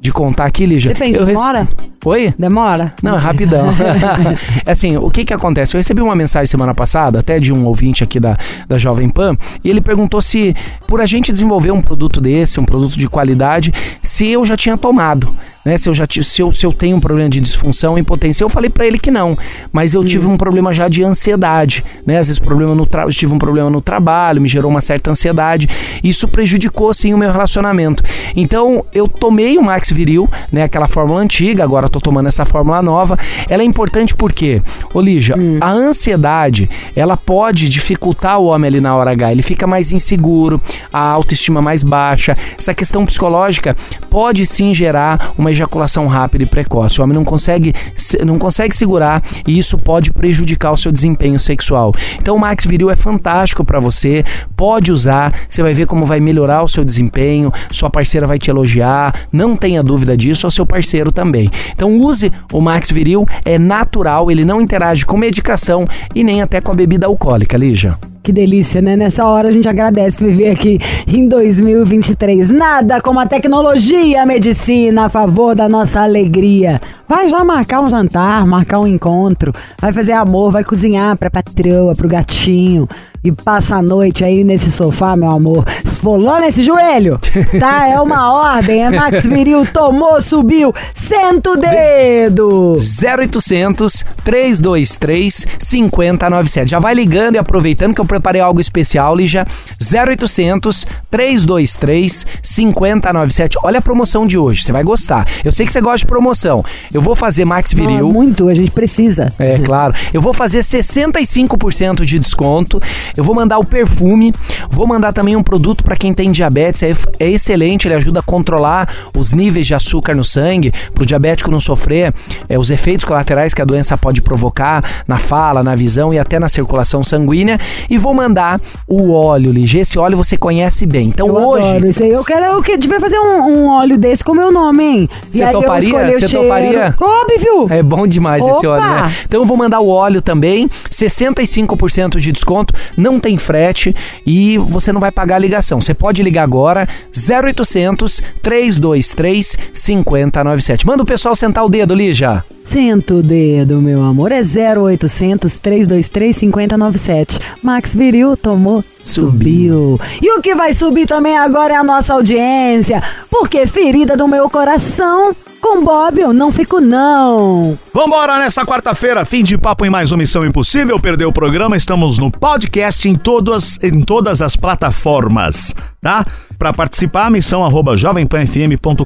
de 0.00 0.10
contar 0.10 0.46
aqui, 0.46 0.64
Lígia. 0.64 0.92
Depende, 0.94 1.18
eu 1.18 1.24
rece- 1.26 1.42
demora? 1.42 1.68
Oi? 2.06 2.34
Demora? 2.38 2.94
Não, 3.02 3.16
é 3.16 3.18
rapidão. 3.18 3.66
é 4.64 4.70
assim, 4.72 4.96
o 4.96 5.10
que 5.10 5.24
que 5.26 5.34
acontece? 5.34 5.76
Eu 5.76 5.78
recebi 5.78 6.00
uma 6.00 6.16
mensagem 6.16 6.46
semana 6.46 6.74
passada, 6.74 7.18
até 7.20 7.38
de 7.38 7.52
um 7.52 7.66
ouvinte 7.66 8.02
aqui 8.02 8.18
da, 8.18 8.38
da 8.66 8.78
Jovem 8.78 9.10
Pan, 9.10 9.36
e 9.62 9.68
ele 9.68 9.82
perguntou 9.82 10.22
se, 10.22 10.56
por 10.86 11.00
a 11.02 11.06
gente 11.06 11.30
desenvolver 11.30 11.70
um 11.70 11.82
produto 11.82 12.20
desse, 12.20 12.58
um 12.58 12.64
produto 12.64 12.96
de 12.98 13.08
qualidade, 13.08 13.72
se 14.02 14.26
eu 14.28 14.44
já 14.46 14.56
tinha 14.56 14.76
tomado. 14.78 15.34
Né, 15.64 15.76
se, 15.76 15.88
eu 15.88 15.94
já, 15.94 16.06
se, 16.10 16.40
eu, 16.40 16.50
se 16.50 16.64
eu 16.64 16.72
tenho 16.72 16.96
um 16.96 17.00
problema 17.00 17.28
de 17.28 17.38
disfunção, 17.38 17.98
impotência. 17.98 18.42
Eu 18.42 18.48
falei 18.48 18.70
pra 18.70 18.86
ele 18.86 18.98
que 18.98 19.10
não, 19.10 19.36
mas 19.70 19.92
eu 19.92 20.02
tive 20.02 20.26
um 20.26 20.36
problema 20.36 20.72
já 20.72 20.88
de 20.88 21.04
ansiedade, 21.04 21.84
né? 22.06 22.16
Às 22.16 22.28
vezes 22.28 22.38
problema 22.38 22.74
no 22.74 22.86
tra... 22.86 23.06
tive 23.08 23.34
um 23.34 23.38
problema 23.38 23.68
no 23.68 23.80
trabalho, 23.80 24.40
me 24.40 24.48
gerou 24.48 24.70
uma 24.70 24.80
certa 24.80 25.10
ansiedade. 25.10 25.68
Isso 26.02 26.26
prejudicou 26.26 26.94
sim 26.94 27.12
o 27.12 27.18
meu 27.18 27.30
relacionamento. 27.30 28.02
Então 28.34 28.84
eu 28.94 29.06
tomei 29.06 29.58
o 29.58 29.62
Max 29.62 29.90
Viril, 29.90 30.28
né? 30.50 30.62
Aquela 30.62 30.88
fórmula 30.88 31.20
antiga, 31.20 31.62
agora 31.62 31.88
tô 31.88 32.00
tomando 32.00 32.28
essa 32.28 32.46
fórmula 32.46 32.80
nova. 32.80 33.18
Ela 33.48 33.62
é 33.62 33.66
importante 33.66 34.14
porque, 34.14 34.62
ô 34.94 35.00
Lígia, 35.00 35.36
a 35.60 35.70
ansiedade 35.70 36.70
ela 36.96 37.18
pode 37.18 37.68
dificultar 37.68 38.38
o 38.38 38.46
homem 38.46 38.68
ali 38.68 38.80
na 38.80 38.96
hora 38.96 39.10
H. 39.10 39.32
Ele 39.32 39.42
fica 39.42 39.66
mais 39.66 39.92
inseguro, 39.92 40.60
a 40.90 41.00
autoestima 41.00 41.60
mais 41.60 41.82
baixa. 41.82 42.34
Essa 42.58 42.72
questão 42.72 43.04
psicológica 43.04 43.76
pode 44.08 44.46
sim 44.46 44.72
gerar 44.72 45.34
uma 45.36 45.49
ejaculação 45.50 46.06
rápida 46.06 46.44
e 46.44 46.46
precoce. 46.46 47.00
O 47.00 47.04
homem 47.04 47.14
não 47.16 47.24
consegue, 47.24 47.72
se- 47.96 48.24
não 48.24 48.38
consegue 48.38 48.74
segurar 48.76 49.22
e 49.46 49.58
isso 49.58 49.76
pode 49.78 50.12
prejudicar 50.12 50.72
o 50.72 50.76
seu 50.76 50.90
desempenho 50.92 51.38
sexual. 51.38 51.92
Então 52.20 52.36
o 52.36 52.38
Max 52.40 52.64
Viril 52.66 52.90
é 52.90 52.96
fantástico 52.96 53.64
para 53.64 53.78
você, 53.80 54.24
pode 54.56 54.92
usar, 54.92 55.32
você 55.48 55.62
vai 55.62 55.74
ver 55.74 55.86
como 55.86 56.04
vai 56.06 56.20
melhorar 56.20 56.62
o 56.62 56.68
seu 56.68 56.84
desempenho, 56.84 57.52
sua 57.70 57.90
parceira 57.90 58.26
vai 58.26 58.38
te 58.38 58.50
elogiar, 58.50 59.14
não 59.32 59.56
tenha 59.56 59.82
dúvida 59.82 60.16
disso, 60.16 60.46
ou 60.46 60.50
seu 60.50 60.66
parceiro 60.66 61.10
também. 61.12 61.50
Então 61.72 61.96
use 61.98 62.30
o 62.52 62.60
Max 62.60 62.90
Viril, 62.90 63.26
é 63.44 63.58
natural, 63.58 64.30
ele 64.30 64.44
não 64.44 64.60
interage 64.60 65.04
com 65.04 65.16
medicação 65.16 65.84
e 66.14 66.22
nem 66.24 66.42
até 66.42 66.60
com 66.60 66.72
a 66.72 66.74
bebida 66.74 67.06
alcoólica, 67.06 67.56
Lígia. 67.56 67.98
Que 68.22 68.32
delícia, 68.32 68.82
né? 68.82 68.96
Nessa 68.96 69.26
hora 69.26 69.48
a 69.48 69.50
gente 69.50 69.66
agradece 69.66 70.22
viver 70.22 70.50
aqui 70.50 70.78
em 71.06 71.26
2023. 71.26 72.50
Nada 72.50 73.00
como 73.00 73.18
a 73.18 73.26
tecnologia 73.26 74.22
a 74.22 74.26
medicina 74.26 75.06
a 75.06 75.08
favor 75.08 75.54
da 75.54 75.68
nossa 75.68 76.02
alegria. 76.02 76.80
Vai 77.10 77.26
já 77.26 77.42
marcar 77.42 77.80
um 77.80 77.88
jantar, 77.88 78.46
marcar 78.46 78.78
um 78.78 78.86
encontro, 78.86 79.52
vai 79.80 79.92
fazer 79.92 80.12
amor, 80.12 80.52
vai 80.52 80.62
cozinhar 80.62 81.16
pra 81.16 81.28
patroa, 81.28 81.92
pro 81.96 82.08
gatinho 82.08 82.86
e 83.22 83.30
passa 83.30 83.76
a 83.76 83.82
noite 83.82 84.24
aí 84.24 84.42
nesse 84.44 84.70
sofá, 84.70 85.14
meu 85.14 85.30
amor, 85.30 85.64
esfolando 85.84 86.44
esse 86.44 86.62
joelho. 86.62 87.18
Tá? 87.58 87.86
É 87.86 88.00
uma 88.00 88.32
ordem, 88.32 88.84
é 88.84 88.90
Max 88.90 89.26
Viril, 89.26 89.66
tomou, 89.66 90.22
subiu, 90.22 90.72
senta 90.94 91.50
o 91.50 91.56
dedo. 91.56 92.76
0800 92.76 94.04
323 94.24 95.46
5097. 95.58 96.70
Já 96.70 96.78
vai 96.78 96.94
ligando 96.94 97.34
e 97.34 97.38
aproveitando 97.38 97.94
que 97.94 98.00
eu 98.00 98.06
preparei 98.06 98.40
algo 98.40 98.60
especial, 98.60 99.14
Lígia. 99.14 99.46
0800 99.80 100.86
323 101.10 102.26
5097. 102.42 103.58
Olha 103.62 103.80
a 103.80 103.82
promoção 103.82 104.26
de 104.26 104.38
hoje, 104.38 104.62
você 104.62 104.72
vai 104.72 104.82
gostar. 104.82 105.26
Eu 105.44 105.52
sei 105.52 105.66
que 105.66 105.72
você 105.72 105.80
gosta 105.80 105.98
de 105.98 106.06
promoção. 106.06 106.64
Eu 106.92 106.99
vou 107.00 107.14
fazer 107.14 107.44
Max 107.44 107.72
é 107.72 107.76
Viril. 107.76 108.08
muito, 108.08 108.48
a 108.48 108.54
gente 108.54 108.70
precisa. 108.70 109.32
É, 109.38 109.58
claro. 109.58 109.94
Eu 110.12 110.20
vou 110.20 110.32
fazer 110.32 110.60
65% 110.60 112.04
de 112.04 112.18
desconto. 112.18 112.80
Eu 113.16 113.24
vou 113.24 113.34
mandar 113.34 113.58
o 113.58 113.64
perfume. 113.64 114.32
Vou 114.70 114.86
mandar 114.86 115.12
também 115.12 115.36
um 115.36 115.42
produto 115.42 115.84
para 115.84 115.96
quem 115.96 116.12
tem 116.12 116.30
diabetes. 116.30 116.82
É, 116.82 116.92
é 117.18 117.30
excelente, 117.30 117.86
ele 117.88 117.94
ajuda 117.94 118.20
a 118.20 118.22
controlar 118.22 118.88
os 119.16 119.32
níveis 119.32 119.66
de 119.66 119.74
açúcar 119.74 120.14
no 120.14 120.24
sangue, 120.24 120.72
para 120.94 121.02
o 121.02 121.06
diabético 121.06 121.50
não 121.50 121.60
sofrer 121.60 122.12
é, 122.48 122.58
os 122.58 122.70
efeitos 122.70 123.04
colaterais 123.04 123.54
que 123.54 123.62
a 123.62 123.64
doença 123.64 123.96
pode 123.96 124.22
provocar 124.22 124.84
na 125.06 125.18
fala, 125.18 125.62
na 125.62 125.74
visão 125.74 126.12
e 126.12 126.18
até 126.18 126.38
na 126.38 126.48
circulação 126.48 127.02
sanguínea. 127.04 127.58
E 127.88 127.98
vou 127.98 128.14
mandar 128.14 128.60
o 128.86 129.12
óleo, 129.12 129.52
Lige. 129.52 129.78
Esse 129.78 129.98
óleo 129.98 130.16
você 130.16 130.36
conhece 130.36 130.86
bem. 130.86 131.08
Então 131.08 131.26
Eu 131.28 131.34
hoje. 131.36 131.68
adoro 131.68 131.86
isso 131.86 132.02
aí. 132.02 132.10
Eu 132.10 132.24
quero 132.24 132.44
eu 132.46 132.62
que 132.62 132.76
devia 132.76 133.00
fazer 133.00 133.18
um, 133.18 133.40
um 133.42 133.68
óleo 133.68 133.96
desse 133.98 134.24
com 134.24 134.34
meu 134.34 134.50
nome, 134.52 134.84
hein? 134.84 135.10
Você 135.30 135.44
eu 135.44 135.52
toparia? 135.52 135.96
o 135.96 136.10
Você 136.12 136.28
cheiro. 136.28 136.89
Óbvio! 136.98 137.66
É 137.70 137.82
bom 137.82 138.06
demais 138.06 138.46
esse 138.46 138.66
Opa! 138.66 138.76
óleo, 138.76 138.90
né? 138.90 139.12
Então 139.26 139.40
eu 139.40 139.46
vou 139.46 139.56
mandar 139.56 139.80
o 139.80 139.88
óleo 139.88 140.20
também, 140.22 140.68
65% 140.90 142.18
de 142.18 142.32
desconto, 142.32 142.74
não 142.96 143.20
tem 143.20 143.36
frete 143.36 143.94
e 144.26 144.58
você 144.58 144.92
não 144.92 145.00
vai 145.00 145.10
pagar 145.10 145.36
a 145.36 145.38
ligação. 145.38 145.80
Você 145.80 145.94
pode 145.94 146.22
ligar 146.22 146.42
agora, 146.42 146.88
0800 147.14 148.22
323 148.42 149.56
5097. 149.72 150.86
Manda 150.86 151.02
o 151.02 151.06
pessoal 151.06 151.34
sentar 151.34 151.64
o 151.64 151.68
dedo, 151.68 151.94
Lígia. 151.94 152.44
Senta 152.62 153.14
o 153.14 153.22
dedo, 153.22 153.80
meu 153.80 154.02
amor. 154.02 154.32
É 154.32 154.40
0800 154.40 155.58
323 155.58 156.36
5097. 156.36 157.40
Max 157.62 157.94
Viril 157.94 158.36
tomou, 158.36 158.84
subiu. 159.02 159.98
E 160.20 160.30
o 160.38 160.42
que 160.42 160.54
vai 160.54 160.72
subir 160.74 161.06
também 161.06 161.36
agora 161.36 161.74
é 161.74 161.76
a 161.76 161.84
nossa 161.84 162.14
audiência. 162.14 163.02
Porque 163.30 163.66
ferida 163.66 164.16
do 164.16 164.28
meu 164.28 164.48
coração, 164.50 165.34
com 165.60 165.84
Bob 165.84 166.18
eu 166.18 166.32
não 166.32 166.50
fico 166.50 166.80
não. 166.80 167.78
Vambora 167.92 168.38
nessa 168.38 168.64
quarta-feira, 168.64 169.24
fim 169.24 169.44
de 169.44 169.58
papo 169.58 169.84
em 169.84 169.90
mais 169.90 170.10
uma 170.10 170.18
Missão 170.18 170.44
Impossível. 170.44 170.98
Perdeu 170.98 171.28
o 171.28 171.32
programa, 171.32 171.76
estamos 171.76 172.18
no 172.18 172.30
podcast 172.30 173.08
em 173.08 173.14
todas, 173.14 173.78
em 173.82 174.00
todas 174.00 174.42
as 174.42 174.56
plataformas, 174.56 175.74
tá? 176.00 176.24
Para 176.58 176.72
participar, 176.72 177.30
missão 177.30 177.64
arroba 177.64 177.96
jovempanfm.com.br. 177.96 179.04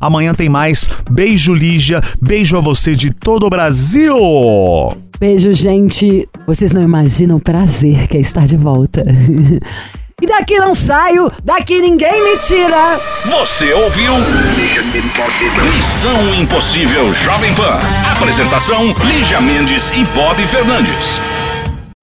Amanhã 0.00 0.34
tem 0.34 0.48
mais. 0.48 0.88
Beijo, 1.10 1.54
Lígia. 1.54 2.02
Beijo 2.20 2.56
a 2.56 2.60
você 2.60 2.94
de 2.94 3.10
todo 3.10 3.46
o 3.46 3.50
Brasil. 3.50 4.16
Beijo, 5.18 5.52
gente. 5.54 6.28
Vocês 6.46 6.72
não 6.72 6.82
imaginam 6.82 7.36
o 7.36 7.40
prazer 7.40 8.06
que 8.06 8.16
é 8.16 8.20
estar 8.20 8.46
de 8.46 8.56
volta. 8.56 9.04
e 10.22 10.26
daqui 10.26 10.58
não 10.58 10.74
saio, 10.74 11.30
daqui 11.44 11.78
ninguém 11.78 12.24
me 12.24 12.38
tira. 12.38 12.98
Você 13.26 13.70
ouviu? 13.74 14.14
Missão 15.76 16.34
Impossível 16.34 17.12
Jovem 17.12 17.52
Pan. 17.54 17.78
Apresentação: 18.12 18.94
Lígia 19.04 19.42
Mendes 19.42 19.90
e 19.90 20.02
Bob 20.14 20.42
Fernandes. 20.46 21.20